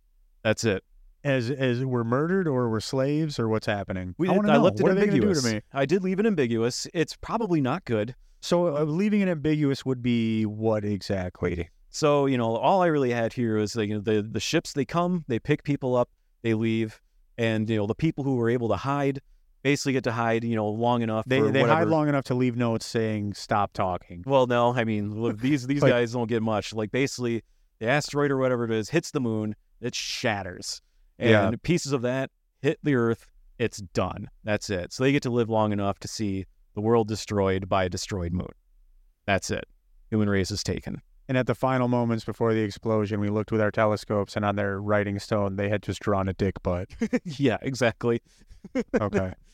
That's 0.44 0.64
it. 0.64 0.84
As 1.24 1.52
as 1.52 1.86
we're 1.86 2.04
murdered 2.04 2.48
or 2.48 2.68
we're 2.68 2.80
slaves 2.80 3.38
or 3.38 3.48
what's 3.48 3.68
happening. 3.68 4.16
We, 4.18 4.28
I 4.28 4.34
I 4.34 4.38
know. 4.38 4.62
left 4.64 4.80
it 4.80 4.84
what 4.84 4.92
are 4.92 4.96
they 4.96 5.02
gonna 5.02 5.12
do 5.12 5.28
ambiguous. 5.28 5.44
to 5.44 5.54
me? 5.54 5.62
I 5.72 5.86
did 5.86 6.04
leave 6.04 6.20
it 6.20 6.26
ambiguous. 6.26 6.88
It's 6.96 7.16
probably 7.16 7.62
not 7.62 7.86
good. 7.86 8.16
So 8.42 8.76
uh, 8.76 8.86
leaving 8.86 9.22
it 9.22 9.28
ambiguous 9.28 9.86
would 9.86 10.02
be 10.02 10.48
what 10.48 10.84
exactly? 10.84 11.70
So 11.92 12.26
you 12.26 12.40
know, 12.40 12.56
all 12.56 12.82
I 12.82 12.88
really 12.88 13.12
had 13.12 13.34
here 13.34 13.58
was 13.58 13.76
like 13.76 13.90
you 13.90 13.96
know, 13.96 14.02
the 14.02 14.24
the 14.24 14.40
ships. 14.40 14.74
They 14.74 14.86
come, 14.86 15.26
they 15.28 15.38
pick 15.38 15.64
people 15.64 15.96
up, 15.96 16.10
they 16.42 16.56
leave, 16.56 17.00
and 17.38 17.70
you 17.70 17.78
know 17.78 17.86
the 17.86 17.94
people 17.94 18.24
who 18.24 18.36
were 18.36 18.50
able 18.50 18.70
to 18.70 18.78
hide 18.78 19.22
basically 19.66 19.94
get 19.94 20.04
to 20.06 20.12
hide. 20.12 20.44
You 20.46 20.56
know, 20.56 20.68
long 20.70 21.02
enough. 21.02 21.26
They 21.26 21.42
they 21.42 21.64
hide 21.64 21.88
long 21.88 22.08
enough 22.08 22.24
to 22.26 22.36
leave 22.36 22.56
notes 22.56 22.86
saying 22.86 23.34
stop 23.34 23.74
talking. 23.74 24.24
Well, 24.26 24.46
no, 24.48 24.74
I 24.74 24.86
mean 24.86 25.20
look, 25.20 25.40
these 25.48 25.68
these 25.68 25.82
Like- 25.82 25.92
guys 25.92 26.14
don't 26.14 26.28
get 26.30 26.42
much. 26.44 26.74
Like 26.74 26.92
basically, 26.92 27.44
the 27.80 27.88
asteroid 27.90 28.32
or 28.32 28.38
whatever 28.38 28.64
it 28.64 28.72
is 28.72 28.90
hits 28.92 29.12
the 29.12 29.20
moon, 29.20 29.56
it 29.82 29.96
shatters, 29.96 30.82
and 31.20 31.30
Yeah. 31.32 31.52
pieces 31.64 31.92
of 31.92 32.04
that 32.04 32.30
hit 32.62 32.80
the 32.84 32.96
Earth. 32.96 33.28
It's 33.58 33.78
done. 33.78 34.30
That's 34.44 34.70
it. 34.70 34.94
So 34.94 35.04
they 35.04 35.12
get 35.14 35.24
to 35.24 35.30
live 35.30 35.50
long 35.50 35.72
enough 35.72 35.98
to 36.00 36.08
see 36.10 36.46
the 36.74 36.82
world 36.82 37.08
destroyed 37.08 37.68
by 37.70 37.86
a 37.86 37.90
destroyed 37.90 38.34
moon. 38.34 38.52
That's 39.26 39.50
it. 39.50 39.64
Human 40.10 40.30
race 40.30 40.52
is 40.52 40.62
taken. 40.62 41.02
And 41.30 41.38
at 41.38 41.48
the 41.48 41.56
final 41.56 41.88
moments 41.88 42.26
before 42.26 42.54
the 42.54 42.60
explosion, 42.62 43.20
we 43.22 43.30
looked 43.30 43.52
with 43.54 43.62
our 43.62 43.72
telescopes, 43.72 44.36
and 44.36 44.44
on 44.46 44.58
their 44.58 44.80
writing 44.82 45.18
stone, 45.20 45.56
they 45.56 45.70
had 45.70 45.82
just 45.82 46.02
drawn 46.02 46.28
a 46.28 46.34
dick 46.34 46.62
butt. 46.64 46.90
yeah, 47.24 47.58
exactly. 47.62 48.22
Okay. 49.02 49.34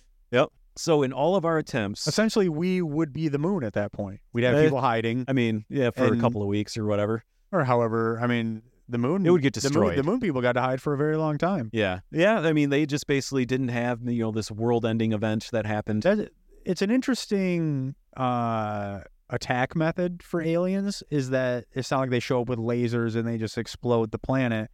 So 0.77 1.03
in 1.03 1.11
all 1.11 1.35
of 1.35 1.43
our 1.43 1.57
attempts, 1.57 2.07
Essentially, 2.07 2.47
we 2.47 2.81
would 2.81 3.11
be 3.11 3.27
the 3.27 3.37
moon 3.37 3.65
at 3.65 3.73
that 3.73 3.91
point. 3.91 4.21
We'd 4.31 4.45
have 4.45 4.55
Eh, 4.55 4.63
people 4.63 4.79
hiding, 4.79 5.25
I 5.27 5.33
mean, 5.33 5.65
yeah, 5.67 5.91
for 5.91 6.05
a 6.13 6.17
couple 6.17 6.41
of 6.41 6.47
weeks 6.47 6.77
or 6.77 6.85
whatever. 6.85 7.25
or 7.51 7.65
however. 7.65 8.17
I 8.21 8.27
mean, 8.27 8.61
the 8.87 8.97
moon. 8.97 9.25
It 9.25 9.31
would 9.31 9.41
get 9.41 9.53
the 9.53 9.59
moon, 9.59 9.73
destroyed. 9.73 9.97
the 9.97 10.03
moon 10.03 10.21
people 10.21 10.41
got 10.41 10.53
to 10.53 10.61
hide 10.61 10.81
for 10.81 10.93
a 10.93 10.97
very 10.97 11.17
long 11.17 11.37
time. 11.37 11.69
Yeah, 11.73 11.99
yeah. 12.09 12.39
I 12.39 12.53
mean, 12.53 12.69
they 12.69 12.85
just 12.85 13.05
basically 13.05 13.45
didn't 13.45 13.67
have 13.67 13.99
you 14.03 14.21
know 14.21 14.31
this 14.31 14.49
world-ending 14.49 15.11
event 15.11 15.49
that 15.51 15.65
happened. 15.65 16.03
That, 16.03 16.29
it's 16.63 16.81
an 16.81 16.89
interesting 16.89 17.95
uh, 18.15 19.01
attack 19.29 19.75
method 19.75 20.23
for 20.23 20.41
aliens. 20.41 21.03
Is 21.09 21.31
that 21.31 21.65
it's 21.73 21.91
not 21.91 21.99
like 21.99 22.11
they 22.11 22.21
show 22.21 22.41
up 22.41 22.47
with 22.49 22.59
lasers 22.59 23.17
and 23.17 23.27
they 23.27 23.37
just 23.37 23.57
explode 23.57 24.11
the 24.11 24.19
planet. 24.19 24.71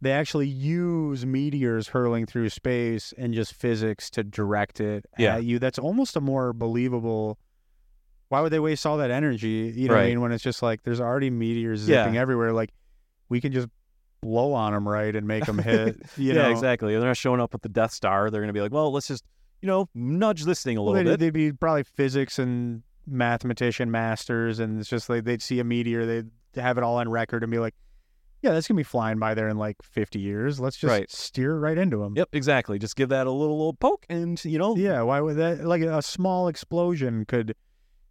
They 0.00 0.12
actually 0.12 0.46
use 0.48 1.26
meteors 1.26 1.88
hurling 1.88 2.26
through 2.26 2.50
space 2.50 3.12
and 3.18 3.34
just 3.34 3.52
physics 3.52 4.10
to 4.10 4.22
direct 4.22 4.80
it 4.80 5.04
Yeah. 5.18 5.36
at 5.36 5.44
you. 5.44 5.58
That's 5.58 5.78
almost 5.78 6.16
a 6.16 6.20
more 6.20 6.52
believable. 6.52 7.38
Why 8.28 8.40
would 8.40 8.52
they 8.52 8.60
waste 8.60 8.86
all 8.86 8.98
that 8.98 9.10
energy? 9.10 9.72
You 9.74 9.88
know 9.88 9.94
what 9.94 10.04
I 10.04 10.08
mean? 10.08 10.20
When 10.20 10.32
it's 10.32 10.44
just 10.44 10.62
like 10.62 10.82
there's 10.84 11.00
already 11.00 11.30
meteors 11.30 11.88
Yeah. 11.88 12.04
zipping 12.04 12.16
everywhere. 12.18 12.52
Like 12.52 12.70
we 13.28 13.40
can 13.40 13.52
just 13.52 13.68
blow 14.20 14.52
on 14.52 14.72
them 14.72 14.86
right 14.88 15.14
and 15.16 15.26
make 15.26 15.46
them 15.46 15.58
hit. 15.58 16.00
You 16.16 16.32
yeah, 16.32 16.42
know? 16.42 16.50
exactly. 16.50 16.92
They're 16.94 17.06
not 17.08 17.16
showing 17.16 17.40
up 17.40 17.52
with 17.52 17.62
the 17.62 17.68
Death 17.68 17.92
Star. 17.92 18.30
They're 18.30 18.40
going 18.40 18.48
to 18.48 18.52
be 18.52 18.60
like, 18.60 18.72
well, 18.72 18.92
let's 18.92 19.08
just 19.08 19.24
you 19.62 19.66
know 19.66 19.88
nudge 19.94 20.44
this 20.44 20.62
thing 20.62 20.76
a 20.76 20.82
Well, 20.82 20.92
little 20.92 21.10
they'd, 21.10 21.18
bit. 21.18 21.32
they'd 21.34 21.50
be 21.50 21.52
probably 21.52 21.82
physics 21.82 22.38
and 22.38 22.82
mathematician 23.06 23.90
masters, 23.90 24.60
and 24.60 24.78
it's 24.78 24.88
just 24.88 25.08
like 25.08 25.24
they'd 25.24 25.42
see 25.42 25.58
a 25.58 25.64
meteor, 25.64 26.06
they'd 26.06 26.30
have 26.60 26.78
it 26.78 26.84
all 26.84 26.96
on 26.98 27.08
record 27.08 27.42
and 27.42 27.50
be 27.50 27.58
like, 27.58 27.74
"Yeah, 28.42 28.52
that's 28.52 28.68
gonna 28.68 28.76
be 28.78 28.82
flying 28.84 29.18
by 29.18 29.34
there 29.34 29.48
in 29.48 29.56
like 29.58 29.76
50 29.82 30.18
years. 30.20 30.60
Let's 30.60 30.76
just 30.76 30.90
Right. 30.90 31.10
steer 31.10 31.58
right 31.58 31.76
into 31.78 31.98
them." 31.98 32.14
Yep, 32.16 32.28
exactly. 32.32 32.78
Just 32.78 32.96
give 32.96 33.08
that 33.10 33.26
a 33.26 33.30
little 33.30 33.56
little 33.58 33.74
poke, 33.74 34.04
and 34.08 34.42
you 34.44 34.58
know, 34.58 34.76
Yeah, 34.76 35.02
why 35.02 35.20
would 35.20 35.36
that? 35.36 35.64
Like 35.64 35.82
a 35.82 36.02
small 36.02 36.48
explosion 36.48 37.24
could 37.24 37.54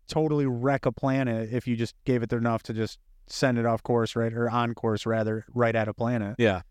totally 0.08 0.46
wreck 0.46 0.86
a 0.86 0.92
planet 0.92 1.52
if 1.52 1.68
you 1.68 1.76
just 1.76 1.94
gave 2.06 2.24
it 2.24 2.32
enough 2.32 2.64
to 2.64 2.74
just 2.74 3.00
send 3.28 3.58
it 3.58 3.66
off 3.66 3.84
course, 3.84 4.16
right, 4.16 4.32
or 4.34 4.50
on 4.50 4.74
course 4.74 5.06
rather, 5.06 5.46
right 5.54 5.76
at 5.76 5.88
a 5.90 5.94
planet. 5.94 6.36
yeah, 6.40 6.62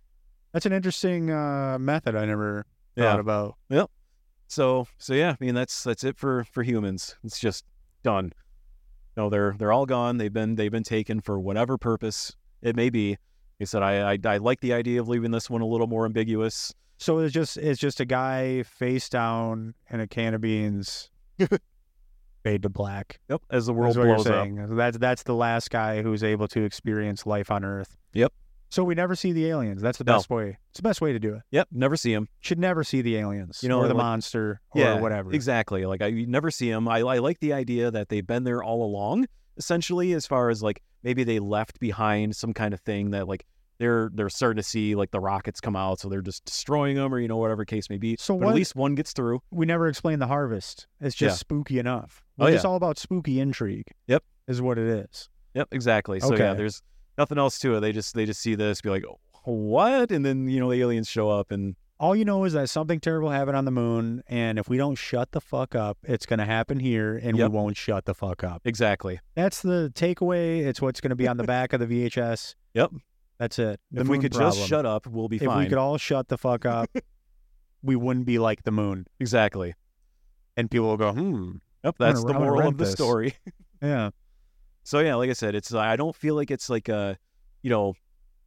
That's 0.52 0.64
an 0.64 0.72
interesting 0.72 1.30
uh, 1.30 1.76
method 1.78 2.14
I 2.16 2.24
never 2.24 2.64
thought 2.96 3.02
yeah. 3.16 3.20
about. 3.20 3.57
So 4.48 4.86
so 4.98 5.12
yeah, 5.12 5.32
I 5.40 5.44
mean 5.44 5.54
that's 5.54 5.82
that's 5.82 6.04
it 6.04 6.16
for 6.16 6.44
for 6.44 6.62
humans. 6.62 7.16
It's 7.24 7.38
just 7.40 7.64
done. 8.02 8.32
No, 9.16 9.28
they're 9.28 9.57
they're 9.59 9.72
all 9.72 9.86
gone. 9.86 10.18
They've 10.18 10.32
been 10.32 10.54
they've 10.54 10.70
been 10.70 10.84
taken 10.84 11.20
for 11.20 11.38
whatever 11.40 11.76
purpose 11.76 12.36
it 12.62 12.76
may 12.76 12.88
be. 12.88 13.18
I 13.61 13.64
said 13.64 13.82
I, 13.82 14.12
I 14.12 14.18
I 14.24 14.36
like 14.38 14.61
the 14.61 14.72
idea 14.74 15.00
of 15.00 15.09
leaving 15.09 15.30
this 15.30 15.48
one 15.48 15.61
a 15.62 15.66
little 15.66 15.86
more 15.86 16.04
ambiguous. 16.04 16.74
So 16.98 17.18
it's 17.18 17.32
just 17.32 17.57
it's 17.57 17.80
just 17.80 18.00
a 18.00 18.04
guy 18.04 18.62
face 18.62 19.09
down 19.09 19.74
in 19.90 20.00
a 20.00 20.07
can 20.07 20.34
of 20.34 20.40
beans, 20.40 21.11
fade 22.44 22.62
to 22.62 22.68
black. 22.68 23.20
Yep, 23.28 23.42
as 23.50 23.66
the 23.66 23.72
world 23.72 23.96
That's 23.96 24.24
blows 24.24 24.26
up. 24.26 24.48
That's 24.76 24.98
that's 24.98 25.22
the 25.22 25.34
last 25.34 25.70
guy 25.70 26.02
who's 26.02 26.22
able 26.22 26.48
to 26.48 26.62
experience 26.64 27.26
life 27.26 27.50
on 27.50 27.64
Earth. 27.64 27.96
Yep. 28.12 28.32
So 28.68 28.82
we 28.82 28.94
never 28.94 29.14
see 29.14 29.32
the 29.32 29.46
aliens. 29.46 29.80
That's 29.80 29.98
the 29.98 30.04
No. 30.04 30.14
best 30.14 30.28
way. 30.28 30.59
It's 30.70 30.78
the 30.78 30.82
best 30.82 31.00
way 31.00 31.12
to 31.12 31.18
do 31.20 31.34
it. 31.36 31.42
Yep, 31.52 31.68
never 31.70 31.96
see 31.96 32.12
them. 32.12 32.28
Should 32.40 32.59
never 32.59 32.82
see 32.82 33.00
the 33.00 33.16
aliens, 33.16 33.61
You 33.62 33.68
know, 33.68 33.78
or 33.78 33.86
the 33.88 33.94
like- 33.94 34.02
monster, 34.02 34.61
or 34.74 34.80
yeah, 34.80 35.00
whatever. 35.00 35.32
Exactly. 35.32 35.86
Like 35.86 36.02
I 36.02 36.07
you 36.09 36.26
never 36.26 36.50
see 36.50 36.70
them. 36.70 36.88
I 36.88 36.98
I 37.00 37.18
like 37.18 37.38
the 37.40 37.52
idea 37.52 37.90
that 37.90 38.09
they've 38.09 38.26
been 38.26 38.44
there 38.44 38.62
all 38.62 38.84
along. 38.84 39.26
Essentially, 39.57 40.12
as 40.12 40.26
far 40.26 40.50
as 40.50 40.62
like 40.62 40.82
maybe 41.07 41.22
they 41.24 41.38
left 41.38 41.78
behind 41.78 42.34
some 42.34 42.52
kind 42.52 42.74
of 42.74 42.80
thing 42.80 43.12
that 43.12 43.28
like 43.28 43.46
they're 43.78 44.11
they're 44.12 44.28
starting 44.28 44.57
to 44.57 44.62
see 44.62 44.94
like 44.96 45.11
the 45.12 45.20
rockets 45.20 45.61
come 45.61 45.76
out, 45.76 46.00
so 46.00 46.09
they're 46.09 46.20
just 46.20 46.44
destroying 46.44 46.96
them, 46.96 47.14
or 47.14 47.20
you 47.20 47.28
know 47.28 47.36
whatever 47.36 47.64
case 47.64 47.88
may 47.88 47.96
be. 47.98 48.16
So 48.18 48.34
but 48.34 48.46
what- 48.46 48.50
at 48.50 48.57
least 48.57 48.74
one 48.74 48.94
gets 48.96 49.12
through. 49.12 49.40
We 49.52 49.66
never 49.66 49.86
explain 49.88 50.18
the 50.18 50.26
harvest. 50.26 50.86
It's 51.00 51.14
just 51.14 51.34
Yeah. 51.34 51.36
spooky 51.38 51.78
enough. 51.78 52.24
Oh, 52.38 52.46
yeah. 52.48 52.54
just 52.54 52.64
all 52.66 52.74
about 52.76 52.98
spooky 52.98 53.38
intrigue. 53.40 53.86
Yep. 54.09 54.24
Is 54.48 54.61
what 54.61 54.78
it 54.78 54.86
is. 54.88 55.28
Yep, 55.54 55.68
exactly. 55.72 56.20
So 56.20 56.34
yeah, 56.34 56.50
Okay. 56.50 56.57
there's 56.59 56.82
nothing 57.16 57.38
else 57.38 57.59
to 57.61 57.76
it. 57.76 57.80
They 57.80 57.92
just 57.92 58.14
they 58.14 58.26
just 58.26 58.40
see 58.40 58.54
this, 58.57 58.80
be 58.80 58.90
like, 58.90 59.04
what? 59.44 60.11
And 60.11 60.24
then 60.26 60.48
you 60.48 60.59
know 60.61 60.70
the 60.70 60.80
aliens 60.80 61.09
show 61.09 61.30
up, 61.30 61.50
and 61.52 61.76
All 61.99 62.14
you 62.14 62.26
know 62.26 62.44
is 62.44 62.53
that 62.53 62.68
something 62.68 63.01
terrible 63.01 63.30
happened 63.30 63.57
on 63.57 63.64
the 63.64 63.70
moon, 63.70 64.22
and 64.28 64.59
if 64.59 64.68
we 64.68 64.76
don't 64.76 64.97
shut 64.97 65.32
the 65.32 65.40
fuck 65.40 65.74
up, 65.74 65.97
it's 66.03 66.26
going 66.26 66.38
to 66.40 66.44
happen 66.44 66.78
here, 66.78 67.16
and 67.16 67.38
Yep. 67.38 67.51
we 67.51 67.57
won't 67.57 67.76
shut 67.76 68.05
the 68.05 68.14
fuck 68.14 68.44
up. 68.44 68.61
exactly. 68.66 69.18
That's 69.34 69.62
the 69.62 69.90
takeaway. 69.94 70.66
It's 70.66 70.82
what's 70.82 71.01
going 71.01 71.11
to 71.11 71.16
be 71.16 71.26
on 71.26 71.38
the 71.38 71.44
back 71.44 71.72
of 71.72 71.80
the 71.80 71.86
VHS. 71.86 72.55
Yep. 72.74 72.90
That's 73.38 73.59
it. 73.59 73.80
The 73.92 74.03
if 74.03 74.09
we 74.09 74.18
could 74.18 74.32
problem. 74.32 74.55
just 74.55 74.68
shut 74.68 74.84
up, 74.84 75.07
we'll 75.07 75.28
be 75.28 75.36
if 75.36 75.42
fine. 75.44 75.59
If 75.61 75.64
we 75.64 75.68
could 75.70 75.78
all 75.78 75.97
shut 75.97 76.28
the 76.28 76.36
fuck 76.36 76.66
up, 76.66 76.90
we 77.82 77.97
wouldn't 77.97 78.26
be 78.26 78.38
like 78.38 78.64
the 78.64 78.70
moon. 78.72 79.07
exactly. 79.18 79.74
And 80.59 80.70
people 80.70 80.88
will 80.88 80.97
go, 80.97 81.12
hmm, 81.12 81.53
Yep, 81.84 81.97
that's 81.99 82.22
gonna- 82.24 82.32
the 82.34 82.40
moral 82.44 82.68
of 82.68 82.76
the 82.78 82.84
this. 82.84 82.92
story. 82.92 83.34
yeah. 83.82 84.11
So 84.84 85.01
yeah, 85.01 85.14
like 85.16 85.30
I 85.30 85.34
said, 85.34 85.55
it's 85.55 85.72
I 85.74 85.97
don't 85.97 86.14
feel 86.16 86.34
like 86.34 86.51
it's 86.51 86.68
like 86.70 86.88
a, 86.88 87.18
you 87.62 87.70
know, 87.70 87.94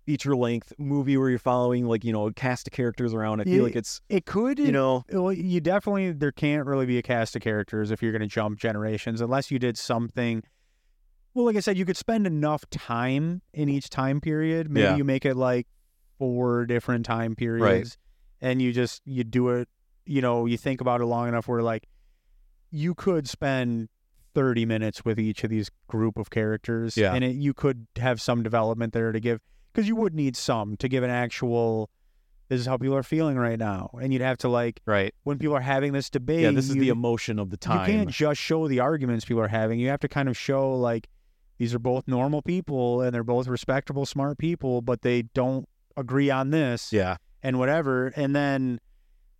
feature 0.09 0.35
length 0.35 0.73
movie 0.79 1.15
where 1.17 1.29
you're 1.29 1.37
following 1.37 1.85
like 1.85 2.03
you 2.03 2.11
know 2.11 2.25
a 2.25 2.33
cast 2.33 2.65
of 2.67 2.73
characters 2.73 3.13
around. 3.13 3.41
I 3.41 3.43
feel 3.43 3.57
Yeah, 3.57 3.61
like 3.61 3.75
it's 3.75 4.01
It 4.09 4.25
could, 4.25 4.57
you 4.57 4.71
know 4.71 5.03
you 5.29 5.61
definitely, 5.61 6.13
there 6.13 6.31
can't 6.31 6.65
really 6.65 6.87
be 6.87 6.97
a 6.97 7.03
cast 7.03 7.35
of 7.35 7.43
characters 7.43 7.91
if 7.91 8.01
you're 8.01 8.11
going 8.11 8.23
to 8.23 8.27
jump 8.27 8.57
generations 8.57 9.21
unless 9.21 9.51
you 9.51 9.59
did 9.59 9.77
something. 9.77 10.41
Well, 11.35 11.45
like 11.45 11.55
I 11.55 11.59
said, 11.59 11.77
you 11.77 11.85
could 11.85 11.95
spend 11.95 12.25
enough 12.25 12.67
time 12.71 13.43
in 13.53 13.69
each 13.69 13.91
time 13.91 14.19
period. 14.19 14.67
Maybe 14.71 14.85
Yeah. 14.85 14.95
you 14.95 15.03
make 15.03 15.25
it 15.25 15.35
like 15.35 15.67
four 16.17 16.65
different 16.65 17.05
time 17.05 17.35
periods 17.35 17.95
and 18.41 18.59
you 18.63 18.73
just, 18.73 19.03
you 19.05 19.23
do 19.23 19.49
it, 19.49 19.69
you 20.07 20.23
know, 20.23 20.47
you 20.47 20.57
think 20.57 20.81
about 20.81 21.01
it 21.01 21.05
long 21.05 21.27
enough 21.27 21.47
where 21.47 21.61
like 21.61 21.87
you 22.71 22.95
could 22.95 23.29
spend 23.29 23.89
30 24.33 24.65
minutes 24.65 25.05
with 25.05 25.19
each 25.19 25.43
of 25.43 25.51
these 25.51 25.69
group 25.87 26.17
of 26.17 26.31
characters 26.31 26.97
Yeah. 26.97 27.13
and 27.13 27.23
it, 27.23 27.35
you 27.35 27.53
could 27.53 27.85
have 27.97 28.19
some 28.19 28.41
development 28.41 28.93
there 28.93 29.11
to 29.11 29.19
give 29.19 29.39
because 29.71 29.87
you 29.87 29.95
would 29.95 30.13
need 30.13 30.35
some 30.35 30.75
to 30.77 30.87
give 30.87 31.03
an 31.03 31.09
actual 31.09 31.89
this 32.49 32.59
is 32.59 32.65
how 32.65 32.77
people 32.77 32.95
are 32.95 33.03
feeling 33.03 33.37
right 33.37 33.59
now 33.59 33.91
and 34.01 34.11
you'd 34.11 34.21
have 34.23 34.37
to 34.39 34.49
like 34.49 34.81
right. 34.85 35.13
when 35.23 35.37
people 35.37 35.55
are 35.55 35.61
having 35.61 35.93
this 35.93 36.09
debate 36.09 36.41
Yeah, 36.41 36.51
this 36.51 36.69
is 36.69 36.75
you, 36.75 36.81
the 36.81 36.89
emotion 36.89 37.37
of 37.37 37.51
the 37.51 37.57
time. 37.57 37.87
you 37.89 37.97
can't 37.97 38.09
just 38.09 38.39
show 38.41 38.67
the 38.67 38.79
arguments 38.79 39.25
people 39.25 39.41
are 39.43 39.47
having 39.47 39.79
you 39.79 39.89
have 39.89 39.99
to 39.99 40.07
kind 40.07 40.27
of 40.27 40.35
show 40.37 40.73
like 40.73 41.07
these 41.57 41.75
are 41.75 41.79
both 41.79 42.07
normal 42.07 42.41
people 42.41 43.01
and 43.01 43.13
they're 43.13 43.23
both 43.23 43.47
respectable 43.47 44.05
smart 44.05 44.37
people 44.37 44.81
but 44.81 45.01
they 45.03 45.23
don't 45.33 45.67
agree 45.97 46.29
on 46.31 46.49
this 46.49 46.91
Yeah, 46.93 47.17
and 47.43 47.59
whatever 47.59 48.07
and 48.15 48.35
then 48.35 48.79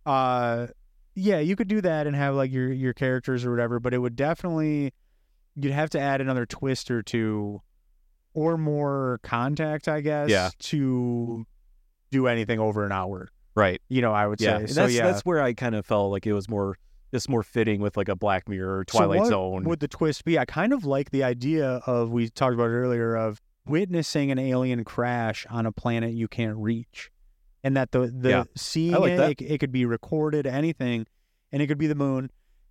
uh 0.06 0.68
yeah 1.14 1.40
you 1.40 1.56
could 1.56 1.68
do 1.68 1.80
that 1.80 2.06
and 2.06 2.14
have 2.14 2.34
like 2.34 2.52
your 2.52 2.72
your 2.72 2.92
characters 2.92 3.44
or 3.44 3.50
whatever 3.50 3.80
but 3.80 3.92
it 3.92 3.98
would 3.98 4.14
definitely 4.16 4.92
you'd 5.56 5.72
have 5.72 5.90
to 5.90 6.00
add 6.00 6.20
another 6.20 6.46
twist 6.46 6.90
or 6.90 7.02
two 7.02 7.60
or 8.34 8.56
more 8.58 9.20
contact 9.22 9.88
i 9.88 10.00
guess 10.00 10.28
Yeah. 10.30 10.50
to 10.58 11.46
do 12.10 12.26
anything 12.26 12.58
over 12.58 12.84
an 12.84 12.92
hour 12.92 13.28
right. 13.54 13.80
you 13.88 14.00
know 14.02 14.12
i 14.12 14.26
would 14.26 14.40
Yeah, 14.40 14.56
say 14.58 14.60
and 14.62 14.70
so 14.70 14.80
that's 14.82 14.94
yeah 14.94 15.06
that's 15.06 15.22
where 15.22 15.42
I 15.42 15.52
kind 15.54 15.74
of 15.74 15.84
felt 15.86 16.10
like 16.12 16.26
it 16.26 16.32
was 16.32 16.48
more 16.48 16.76
just 17.12 17.28
more 17.28 17.42
fitting 17.42 17.80
with 17.80 17.96
like 17.96 18.08
a 18.08 18.14
Black 18.14 18.48
Mirror 18.48 18.78
or 18.78 18.84
So 18.88 18.98
Twilight 18.98 19.20
what 19.20 19.28
Zone. 19.28 19.64
would 19.64 19.80
the 19.80 19.88
twist 19.88 20.24
be 20.24 20.38
i 20.38 20.44
kind 20.44 20.72
of 20.72 20.84
like 20.84 21.10
the 21.10 21.24
idea 21.24 21.80
of 21.86 22.10
we 22.10 22.28
talked 22.28 22.54
about 22.54 22.66
it 22.70 22.74
earlier 22.74 23.16
of 23.16 23.40
witnessing 23.66 24.30
an 24.30 24.38
alien 24.38 24.84
crash 24.84 25.46
on 25.50 25.66
a 25.66 25.72
planet 25.72 26.12
you 26.12 26.28
can't 26.28 26.56
reach 26.56 27.10
and 27.62 27.76
that 27.76 27.90
the 27.92 28.06
the 28.06 28.28
Yeah. 28.30 28.44
seeing 28.56 28.92
like 28.94 29.12
it, 29.12 29.16
that. 29.16 29.30
it 29.32 29.40
it 29.54 29.58
could 29.58 29.72
be 29.72 29.84
recorded 29.84 30.46
anything 30.46 31.06
and 31.52 31.60
it 31.62 31.66
could 31.66 31.78
be 31.78 31.86
the 31.88 31.94
moon 31.94 32.30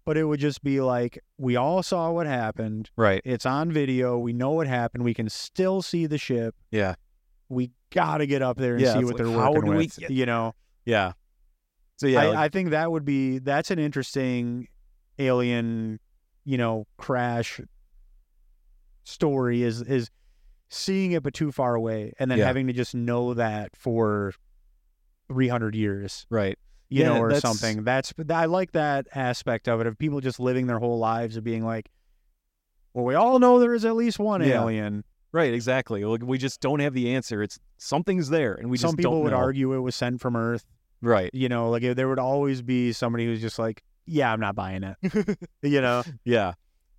but 0.10 0.18
it 0.18 0.24
would 0.24 0.40
just 0.40 0.64
be 0.64 0.82
like 0.82 1.20
we 1.38 1.56
all 1.56 1.84
saw 1.84 2.10
what 2.10 2.26
happened 2.26 2.90
right. 2.98 3.22
it's 3.24 3.46
on 3.46 3.72
video 3.72 4.18
we 4.18 4.34
know 4.34 4.50
what 4.50 4.66
happened 4.66 5.04
we 5.04 5.14
can 5.14 5.30
still 5.30 5.84
see 5.84 6.08
the 6.08 6.18
ship 6.18 6.56
Yeah. 6.72 6.96
we 7.48 7.70
got 7.92 8.18
to 8.18 8.26
get 8.26 8.42
up 8.42 8.58
there 8.58 8.74
and 8.74 8.82
Yeah, 8.82 8.94
see 8.94 9.06
what 9.06 9.14
like, 9.14 9.18
they're 9.18 9.30
working 9.30 9.76
with 9.76 10.00
get 10.00 10.10
you 10.10 10.26
know 10.26 10.56
Yeah. 10.84 11.14
So 11.98 12.08
yeah, 12.08 12.22
I, 12.22 12.26
like- 12.30 12.38
I 12.38 12.50
think 12.50 12.72
that 12.72 12.92
would 12.92 13.06
be 13.06 13.38
that's 13.38 13.70
an 13.70 13.78
interesting 13.78 14.68
alien, 15.20 16.00
you 16.44 16.58
know, 16.58 16.88
crash 16.98 17.62
story 19.04 19.62
is 19.62 19.84
is 19.84 20.10
seeing 20.70 21.12
it 21.12 21.22
but 21.22 21.36
too 21.36 21.52
far 21.52 21.76
away 21.76 22.14
and 22.18 22.32
then 22.32 22.40
Yeah. 22.40 22.46
having 22.48 22.66
to 22.66 22.74
just 22.74 22.96
know 22.96 23.36
that 23.36 23.76
for 23.76 24.34
300 25.28 25.76
years, 25.76 26.26
right. 26.32 26.58
You 26.90 27.02
Yeah, 27.04 27.10
know, 27.14 27.22
or 27.22 27.30
that's- 27.30 27.42
something. 27.42 27.84
That's 27.84 28.14
I 28.30 28.46
like 28.46 28.72
that 28.74 29.08
aspect 29.14 29.68
of 29.68 29.80
it 29.82 29.88
of 29.88 29.98
people 29.98 30.20
just 30.22 30.40
living 30.40 30.68
their 30.68 30.80
whole 30.80 30.98
lives 31.00 31.38
of 31.38 31.44
being 31.44 31.64
like 31.66 31.90
well, 32.94 33.06
we 33.06 33.14
all 33.14 33.38
know 33.40 33.60
there 33.60 33.76
is 33.76 33.86
at 33.86 33.96
least 33.96 34.18
one 34.20 34.42
Yeah. 34.42 34.64
alien. 34.64 35.04
Right, 35.32 35.54
exactly. 35.54 36.04
Like 36.04 36.24
we 36.24 36.40
just 36.40 36.60
don't 36.60 36.80
have 36.80 36.94
the 36.96 37.14
answer. 37.14 37.44
It's 37.44 37.60
something's 37.78 38.30
there, 38.30 38.56
and 38.56 38.70
we 38.70 38.78
Some 38.78 38.90
just 38.90 38.98
people 38.98 39.22
would 39.22 39.32
know. 39.32 39.38
argue 39.38 39.74
it 39.74 39.80
was 39.80 39.96
sent 39.96 40.20
from 40.22 40.36
Earth. 40.36 40.66
Right. 41.02 41.30
You 41.34 41.50
know, 41.50 41.70
like 41.70 41.84
there 41.96 42.10
would 42.10 42.18
always 42.20 42.62
be 42.64 42.92
somebody 42.92 43.26
who's 43.26 43.40
just 43.40 43.60
like, 43.60 43.84
yeah, 44.08 44.34
I'm 44.34 44.40
not 44.40 44.56
buying 44.56 44.84
it. 44.84 44.98
you 45.62 45.82
know, 45.82 46.04
Yeah. 46.26 46.54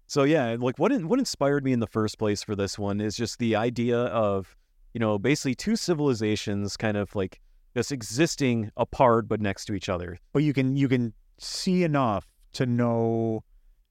So 0.07 0.23
yeah, 0.23 0.57
like 0.59 0.79
what 0.79 0.93
in, 0.93 1.09
what 1.09 1.19
inspired 1.19 1.65
me 1.65 1.73
in 1.73 1.81
the 1.81 1.87
first 1.89 2.19
place 2.19 2.43
for 2.43 2.55
this 2.57 2.79
one 2.79 3.01
is 3.01 3.17
just 3.17 3.39
the 3.41 3.57
idea 3.57 3.99
of 3.99 4.57
you 4.95 5.01
know 5.01 5.19
basically 5.19 5.55
two 5.57 5.75
civilizations 5.77 6.77
kind 6.77 6.97
of 6.97 7.15
like 7.17 7.41
just 7.77 7.93
existing 7.93 8.71
apart 8.77 9.29
but 9.29 9.41
next 9.41 9.67
to 9.67 9.75
each 9.75 9.89
other. 9.89 10.19
But 10.33 10.43
you 10.43 10.53
can 10.53 10.77
you 10.77 10.89
can 10.89 11.13
see 11.39 11.85
enough 11.85 12.27
to 12.55 12.67
know 12.67 13.45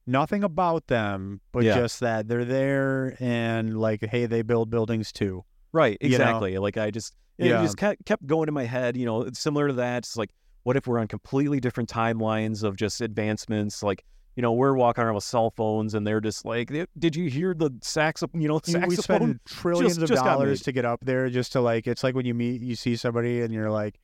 nothing 0.06 0.42
about 0.44 0.86
them, 0.88 1.40
but 1.52 1.64
Yeah. 1.64 1.74
just 1.74 2.00
that 2.00 2.28
they're 2.28 2.44
there 2.44 3.16
and 3.20 3.78
like, 3.78 4.04
hey, 4.04 4.26
they 4.26 4.42
build 4.42 4.70
buildings 4.70 5.12
too. 5.12 5.44
Right, 5.72 5.96
You 6.00 6.10
know? 6.10 6.14
exactly. 6.16 6.58
Like 6.58 6.76
I 6.76 6.90
just 6.90 7.14
it 7.38 7.46
Yeah. 7.46 7.62
just 7.62 7.76
kept 7.76 8.04
kept 8.04 8.26
going 8.26 8.48
in 8.48 8.54
my 8.54 8.64
head. 8.64 8.96
You 8.96 9.06
know, 9.06 9.22
it's 9.22 9.40
similar 9.40 9.68
to 9.68 9.74
that. 9.74 9.98
It's 9.98 10.16
like 10.16 10.30
what 10.62 10.76
if 10.76 10.86
we're 10.86 10.98
on 10.98 11.08
completely 11.08 11.58
different 11.58 11.88
timelines 11.88 12.62
of 12.62 12.76
just 12.76 13.00
advancements? 13.00 13.82
Like 13.82 14.04
you 14.36 14.42
know, 14.42 14.52
we're 14.52 14.74
walking 14.74 15.04
around 15.04 15.14
with 15.16 15.24
cell 15.24 15.50
phones, 15.50 15.94
and 15.94 16.06
they're 16.06 16.20
just 16.20 16.44
like, 16.44 16.72
did 16.98 17.16
you 17.16 17.28
hear 17.28 17.52
the 17.52 17.70
saxophone? 17.82 18.40
You 18.40 18.48
know, 18.48 18.60
You- 18.66 18.80
we 18.86 18.96
spend 18.96 19.40
trillions 19.44 19.96
just- 19.96 20.02
of 20.02 20.08
just 20.10 20.24
dollars 20.24 20.62
to 20.62 20.72
get 20.72 20.84
up 20.84 21.00
there 21.02 21.28
just 21.28 21.52
to 21.52 21.60
like 21.60 21.86
it's 21.86 22.02
like 22.04 22.14
when 22.14 22.26
you 22.26 22.34
meet 22.34 22.62
you 22.62 22.76
see 22.76 22.96
somebody 22.96 23.42
and 23.42 23.52
you're 23.52 23.70
like 23.70 23.98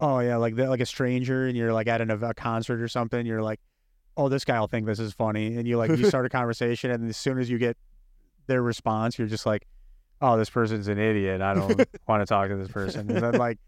oh 0.00 0.20
yeah 0.20 0.36
like 0.36 0.56
like 0.56 0.80
a 0.80 0.86
stranger 0.86 1.46
and 1.46 1.56
you're 1.56 1.72
like 1.72 1.86
at 1.86 2.00
an, 2.00 2.10
a 2.10 2.34
concert 2.34 2.80
or 2.80 2.88
something 2.88 3.26
you're 3.26 3.42
like 3.42 3.60
oh 4.16 4.28
this 4.30 4.46
guy 4.46 4.58
will 4.58 4.66
think 4.66 4.86
this 4.86 4.98
is 4.98 5.12
funny 5.12 5.56
and 5.56 5.68
you 5.68 5.76
like 5.76 5.90
you 5.90 6.06
start 6.08 6.24
a 6.24 6.30
conversation 6.30 6.90
and 6.90 7.08
as 7.08 7.16
soon 7.18 7.38
as 7.38 7.50
you 7.50 7.58
get 7.58 7.76
their 8.46 8.62
response 8.62 9.18
you're 9.18 9.28
just 9.28 9.44
like 9.44 9.66
oh 10.22 10.36
this 10.36 10.50
person's 10.50 10.88
an 10.88 10.98
idiot. 10.98 11.40
I 11.40 11.54
don't 11.54 11.86
want 12.08 12.20
to 12.22 12.26
talk 12.26 12.48
to 12.48 12.56
this 12.56 12.68
person. 12.68 13.10
And 13.10 13.22
then 13.22 13.34
like 13.34 13.58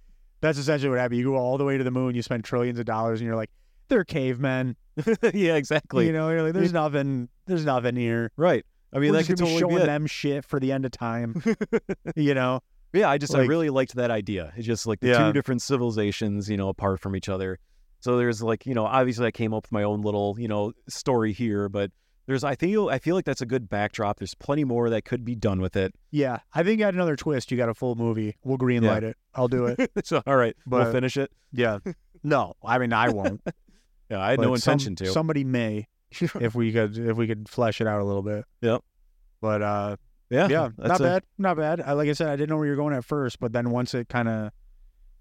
that's 0.41 0.59
essentially 0.59 0.91
what 0.91 0.99
happened. 0.99 1.19
You 1.19 1.25
go 1.27 1.37
all 1.37 1.57
the 1.57 1.65
way 1.65 1.79
to 1.79 1.85
the 1.85 1.91
moon 1.91 2.15
you 2.15 2.23
spend 2.23 2.45
trillions 2.45 2.79
of 2.79 2.85
dollars 2.85 3.21
and 3.21 3.27
you're 3.27 3.37
like 3.37 3.51
they're 3.89 4.05
cavemen 4.05 4.77
yeah, 5.35 5.55
exactly. 5.57 6.07
you 6.07 6.13
know 6.13 6.29
you're 6.31 6.43
like 6.43 6.53
there's 6.53 6.73
nothing 6.73 7.29
there's 7.47 7.65
nothing 7.65 7.97
here 7.97 8.31
right. 8.37 8.65
I 8.95 8.99
mean, 8.99 9.11
we're 9.13 9.19
that 9.23 9.27
just 9.27 9.29
could 9.31 9.39
gonna 9.39 9.51
be 9.51 9.61
totally 9.61 9.73
showing 9.73 9.83
be 9.85 9.87
them 9.87 10.07
shit 10.07 10.45
for 10.45 10.61
the 10.61 10.71
end 10.73 10.85
of 10.85 10.91
time 10.91 11.43
you 12.17 12.35
know 12.35 12.61
Yeah, 12.93 13.09
I 13.09 13.17
just 13.19 13.35
I 13.35 13.41
really 13.47 13.71
liked 13.71 13.95
that 13.95 14.11
idea. 14.11 14.53
It's 14.57 14.67
just 14.67 14.87
like 14.87 15.01
the 15.01 15.09
Yeah. 15.09 15.27
two 15.27 15.33
different 15.33 15.63
civilizations, 15.63 16.51
you 16.51 16.59
know, 16.59 16.69
apart 16.69 17.01
from 17.01 17.17
each 17.17 17.31
other. 17.31 17.59
So 18.01 18.19
there's 18.19 18.43
like, 18.43 18.67
you 18.67 18.75
know, 18.75 18.85
obviously 18.85 19.27
I 19.27 19.31
came 19.31 19.55
up 19.55 19.65
with 19.65 19.73
my 19.73 19.83
own 19.83 20.03
little, 20.03 20.37
you 20.39 20.47
know, 20.49 20.73
story 20.89 21.33
here, 21.33 21.71
but 21.71 21.91
there's 22.27 22.45
I 22.45 22.55
feel 22.55 22.91
I 22.91 22.99
feel 22.99 23.15
like 23.15 23.25
that's 23.25 23.41
a 23.41 23.47
good 23.47 23.71
backdrop. 23.71 24.19
There's 24.19 24.35
plenty 24.35 24.65
more 24.65 24.91
that 24.91 25.07
could 25.07 25.25
be 25.25 25.35
done 25.35 25.61
with 25.63 25.75
it. 25.75 25.95
Yeah, 26.11 26.41
I 26.53 26.63
think 26.63 26.83
add 26.83 26.93
another 26.93 27.17
twist. 27.17 27.51
You 27.51 27.57
got 27.57 27.71
a 27.71 27.75
full 27.75 27.95
movie. 27.95 28.37
We'll 28.45 28.59
green 28.59 28.83
light 28.83 29.05
it. 29.05 29.17
I'll 29.35 29.49
do 29.49 29.67
it. 29.67 29.91
so 30.05 30.23
all 30.27 30.37
right, 30.37 30.55
we'll 30.67 30.85
But- 30.85 30.93
finish 30.93 31.17
it. 31.17 31.31
yeah. 31.53 31.79
No, 32.23 32.55
I 32.65 32.77
mean 32.79 32.93
I 32.93 33.09
won't. 33.09 33.41
Yeah, 34.13 34.21
I 34.21 34.31
had 34.33 34.41
no 34.41 34.51
but 34.51 34.61
some- 34.61 34.73
intention 34.73 34.97
to. 34.97 35.07
Somebody 35.07 35.43
may, 35.43 35.89
if 36.11 36.55
we 36.55 36.71
could, 36.71 36.99
if 36.99 37.17
we 37.17 37.27
could 37.27 37.49
flesh 37.49 37.81
it 37.81 37.87
out 37.87 38.01
a 38.01 38.05
little 38.05 38.23
bit. 38.23 38.45
Yep. 38.61 38.83
But 39.41 39.63
uh, 39.63 39.97
yeah, 40.29 40.49
yeah, 40.49 40.69
not 40.77 41.01
a- 41.01 41.03
bad, 41.03 41.23
not 41.39 41.57
bad. 41.57 41.81
I, 41.81 41.93
like 41.93 42.09
I 42.09 42.13
said, 42.13 42.29
I 42.29 42.37
didn't 42.37 42.51
know 42.51 42.57
where 42.57 42.67
you 42.67 42.73
were 42.73 42.77
going 42.77 42.95
at 42.95 43.05
first, 43.05 43.41
but 43.41 43.53
then 43.53 43.71
once 43.71 43.95
it 43.95 44.09
kind 44.11 44.29
of, 44.29 44.51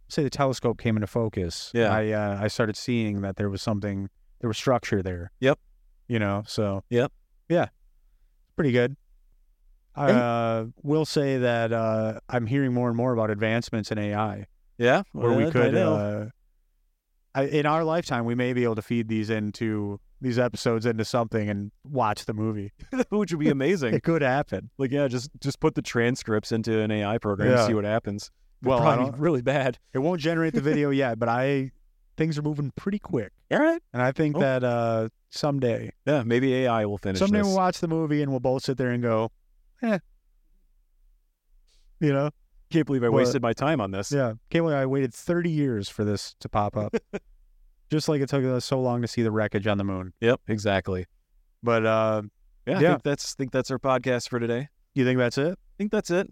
say 0.09 0.23
the 0.23 0.29
telescope 0.29 0.77
came 0.77 0.97
into 0.97 1.07
focus, 1.07 1.71
Yeah. 1.73 1.93
I 1.93 2.11
uh, 2.11 2.39
I 2.41 2.49
started 2.49 2.75
seeing 2.75 3.21
that 3.21 3.37
there 3.37 3.49
was 3.49 3.61
something, 3.61 4.09
there 4.41 4.49
was 4.49 4.57
structure 4.57 5.01
there. 5.01 5.31
Yep. 5.39 5.57
You 6.09 6.19
know, 6.19 6.43
so 6.45 6.83
Yep. 6.89 7.13
yeah, 7.47 7.67
pretty 8.57 8.73
good. 8.73 8.97
I 9.95 10.11
uh, 10.11 10.65
will 10.83 11.05
say 11.05 11.37
that 11.37 11.71
uh, 11.71 12.19
I'm 12.29 12.45
hearing 12.45 12.73
more 12.73 12.89
and 12.89 12.97
more 12.97 13.13
about 13.13 13.29
advancements 13.29 13.91
in 13.91 13.97
AI. 13.97 14.47
Yeah, 14.77 15.03
where 15.13 15.29
well, 15.29 15.37
we 15.37 15.51
could 15.51 15.75
uh, 15.75 16.25
I, 17.33 17.43
in 17.43 17.65
our 17.65 17.83
lifetime 17.83 18.25
we 18.25 18.35
may 18.35 18.51
be 18.53 18.63
able 18.63 18.75
to 18.75 18.81
feed 18.81 19.07
these 19.07 19.29
into 19.29 19.99
these 20.19 20.37
episodes 20.37 20.85
into 20.85 21.05
something 21.05 21.49
and 21.49 21.71
watch 21.83 22.25
the 22.25 22.33
movie 22.33 22.71
which 23.09 23.31
would 23.31 23.39
be 23.39 23.49
amazing. 23.59 23.93
it 23.93 24.03
could 24.03 24.21
happen 24.21 24.69
like, 24.77 24.91
yeah, 24.91 25.07
just 25.07 25.29
just 25.39 25.59
put 25.59 25.75
the 25.75 25.81
transcripts 25.81 26.51
into 26.51 26.79
an 26.79 26.91
AI 26.91 27.17
program 27.17 27.53
and 27.53 27.67
see 27.67 27.73
what 27.73 27.85
happens. 27.85 28.29
Well, 28.63 28.79
probably 28.79 29.11
really 29.19 29.41
bad. 29.41 29.79
it 29.93 29.99
won't 29.99 30.21
generate 30.21 30.53
the 30.53 30.61
video 30.61 30.89
yet 30.91 31.17
but 31.19 31.29
i 31.29 31.71
things 32.17 32.37
are 32.37 32.41
moving 32.43 32.71
pretty 32.75 32.99
quick 32.99 33.31
All 33.49 33.57
right. 33.59 33.81
and 33.93 34.01
i 34.01 34.11
think 34.11 34.35
Oh. 34.35 34.39
that 34.41 34.63
uh 34.63 35.09
someday 35.29 35.91
Yeah, 36.05 36.23
maybe 36.23 36.53
AI 36.53 36.85
will 36.85 36.97
finish 36.97 37.19
someday 37.19 37.37
this. 37.39 37.47
we'll 37.47 37.55
watch 37.55 37.79
the 37.79 37.87
movie 37.87 38.21
and 38.21 38.29
we'll 38.29 38.41
both 38.41 38.63
sit 38.63 38.77
there 38.77 38.89
and 38.91 39.01
go 39.01 39.31
eh 39.81 39.97
you 41.99 42.11
know 42.11 42.29
Can't 42.71 42.85
believe 42.87 43.03
I 43.03 43.09
What- 43.09 43.17
wasted 43.19 43.41
my 43.41 43.53
time 43.53 43.79
on 43.81 43.91
this. 43.91 44.11
yeah 44.11 44.33
can't 44.49 44.63
believe 44.63 44.77
i 44.77 44.85
waited 44.85 45.13
30 45.13 45.49
years 45.49 45.89
for 45.89 46.03
this 46.03 46.35
to 46.39 46.49
pop 46.49 46.75
up 46.77 46.95
just 47.91 48.07
like 48.09 48.21
it 48.21 48.29
took 48.29 48.43
us 48.45 48.65
so 48.65 48.79
long 48.79 49.01
to 49.01 49.07
see 49.07 49.21
the 49.21 49.31
wreckage 49.31 49.67
on 49.67 49.77
the 49.77 49.83
moon 49.83 50.13
Yep, 50.21 50.41
exactly. 50.47 51.05
but 51.63 51.85
uh 51.85 52.21
Yeah, 52.65 52.77
I 52.77 52.81
Yeah. 52.81 52.89
think 52.91 53.03
that's 53.03 53.33
think 53.35 53.51
that's 53.51 53.71
our 53.71 53.79
podcast 53.79 54.29
for 54.29 54.39
today. 54.39 54.59
I 54.61 54.67
you 54.93 55.05
think 55.05 55.17
that's 55.17 55.37
it 55.37 55.57
I 55.57 55.73
think 55.77 55.91
that's 55.91 56.11
it. 56.11 56.29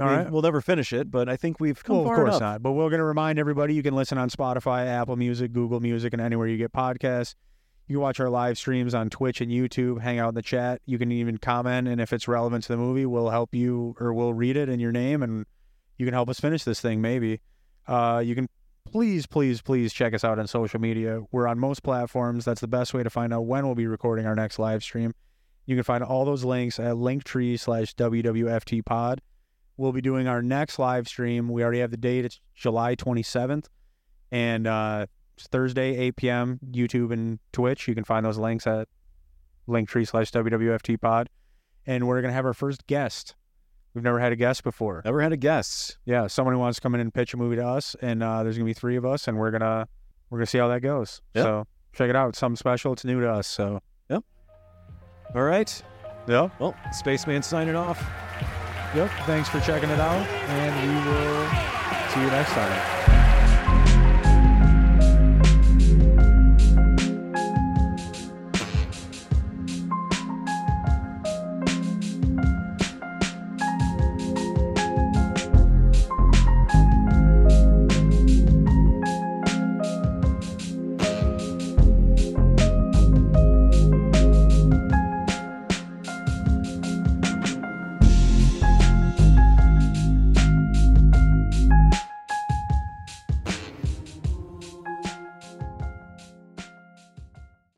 All 0.00 0.06
I 0.06 0.10
mean, 0.10 0.18
right. 0.24 0.30
we'll 0.32 0.42
never 0.42 0.60
finish 0.60 0.92
it, 0.92 1.08
but 1.10 1.28
I 1.28 1.36
think 1.36 1.60
we've 1.60 1.82
come 1.84 1.98
well, 1.98 2.10
of 2.10 2.16
course 2.16 2.28
enough. 2.30 2.40
not. 2.40 2.62
But 2.64 2.72
we're 2.72 2.88
going 2.90 2.98
to 2.98 3.04
remind 3.04 3.38
everybody 3.38 3.74
you 3.74 3.82
can 3.82 3.94
listen 3.94 4.18
on 4.18 4.28
Spotify, 4.28 4.86
Apple 4.88 5.14
Music, 5.14 5.52
Google 5.52 5.78
Music, 5.78 6.12
and 6.12 6.20
anywhere 6.20 6.48
you 6.48 6.56
get 6.56 6.72
podcasts. 6.72 7.36
You 7.86 7.96
can 7.96 8.00
watch 8.02 8.18
our 8.18 8.28
live 8.28 8.58
streams 8.58 8.92
on 8.92 9.08
Twitch 9.08 9.40
and 9.40 9.52
YouTube, 9.52 10.00
hang 10.00 10.18
out 10.18 10.30
in 10.30 10.34
the 10.34 10.42
chat. 10.42 10.80
You 10.84 10.98
can 10.98 11.12
even 11.12 11.38
comment, 11.38 11.86
and 11.86 12.00
if 12.00 12.12
it's 12.12 12.26
relevant 12.26 12.64
to 12.64 12.70
the 12.72 12.76
movie, 12.76 13.06
we'll 13.06 13.30
help 13.30 13.54
you 13.54 13.94
or 14.00 14.12
we'll 14.12 14.34
read 14.34 14.56
it 14.56 14.68
in 14.68 14.80
your 14.80 14.90
name, 14.90 15.22
and 15.22 15.46
you 15.96 16.06
can 16.06 16.14
help 16.14 16.28
us 16.28 16.40
finish 16.40 16.64
this 16.64 16.80
thing, 16.80 17.00
maybe. 17.00 17.40
Uh, 17.86 18.22
you 18.24 18.34
can 18.34 18.48
please, 18.90 19.26
please, 19.26 19.60
please 19.60 19.92
check 19.92 20.14
us 20.14 20.24
out 20.24 20.38
on 20.38 20.46
social 20.46 20.80
media. 20.80 21.20
We're 21.32 21.48
on 21.48 21.58
most 21.58 21.82
platforms. 21.82 22.44
That's 22.44 22.60
the 22.60 22.68
best 22.68 22.94
way 22.94 23.02
to 23.02 23.10
find 23.10 23.32
out 23.32 23.42
when 23.42 23.66
we'll 23.66 23.74
be 23.74 23.86
recording 23.86 24.26
our 24.26 24.34
next 24.34 24.58
live 24.58 24.82
stream. 24.82 25.14
You 25.66 25.76
can 25.76 25.82
find 25.82 26.04
all 26.04 26.24
those 26.24 26.44
links 26.44 26.78
at 26.78 26.94
linktree 26.94 27.58
slash 27.58 27.94
WWFT 27.94 28.84
pod. 28.84 29.20
We'll 29.76 29.92
be 29.92 30.02
doing 30.02 30.28
our 30.28 30.42
next 30.42 30.78
live 30.78 31.08
stream. 31.08 31.48
We 31.48 31.62
already 31.62 31.80
have 31.80 31.90
the 31.90 31.96
date. 31.96 32.24
It's 32.24 32.40
July 32.54 32.94
27th. 32.94 33.66
And 34.30 34.66
uh, 34.66 35.06
it's 35.36 35.46
Thursday, 35.48 35.96
8 35.96 36.16
p.m., 36.16 36.60
YouTube 36.70 37.12
and 37.12 37.38
Twitch. 37.52 37.88
You 37.88 37.94
can 37.94 38.04
find 38.04 38.24
those 38.24 38.38
links 38.38 38.66
at 38.66 38.88
linktree 39.66 40.06
slash 40.06 40.30
WWFT 40.30 41.00
pod. 41.00 41.30
And 41.86 42.06
we're 42.06 42.20
going 42.20 42.30
to 42.30 42.34
have 42.34 42.46
our 42.46 42.54
first 42.54 42.86
guest. 42.86 43.34
We've 43.94 44.02
never 44.04 44.18
had 44.18 44.32
a 44.32 44.36
guest 44.36 44.64
before. 44.64 45.02
Never 45.04 45.20
had 45.20 45.32
a 45.32 45.36
guest. 45.36 45.98
Yeah, 46.04 46.26
someone 46.26 46.52
who 46.54 46.58
wants 46.60 46.76
to 46.76 46.82
come 46.82 46.94
in 46.94 47.00
and 47.00 47.14
pitch 47.14 47.32
a 47.32 47.36
movie 47.36 47.56
to 47.56 47.66
us. 47.66 47.94
And 48.02 48.22
uh, 48.22 48.42
there's 48.42 48.56
going 48.56 48.66
to 48.66 48.70
be 48.70 48.74
three 48.74 48.96
of 48.96 49.04
us, 49.04 49.28
and 49.28 49.38
we're 49.38 49.50
going 49.52 49.60
to 49.60 49.86
we're 50.30 50.38
gonna 50.38 50.46
see 50.46 50.58
how 50.58 50.68
that 50.68 50.80
goes. 50.80 51.22
Yep. 51.34 51.44
So 51.44 51.66
check 51.92 52.10
it 52.10 52.16
out. 52.16 52.30
It's 52.30 52.38
something 52.38 52.56
special. 52.56 52.92
It's 52.92 53.04
new 53.04 53.20
to 53.20 53.30
us. 53.30 53.46
So, 53.46 53.80
yep. 54.10 54.24
All 55.34 55.42
right. 55.42 55.82
yeah. 56.26 56.48
Well, 56.58 56.74
Spaceman 56.92 57.42
signing 57.42 57.76
off. 57.76 58.02
Yep. 58.96 59.10
Thanks 59.26 59.48
for 59.48 59.60
checking 59.60 59.90
it 59.90 60.00
out. 60.00 60.26
And 60.26 60.88
we 60.88 61.10
will 61.10 62.10
see 62.10 62.20
you 62.20 62.26
next 62.26 62.50
time. 62.50 63.03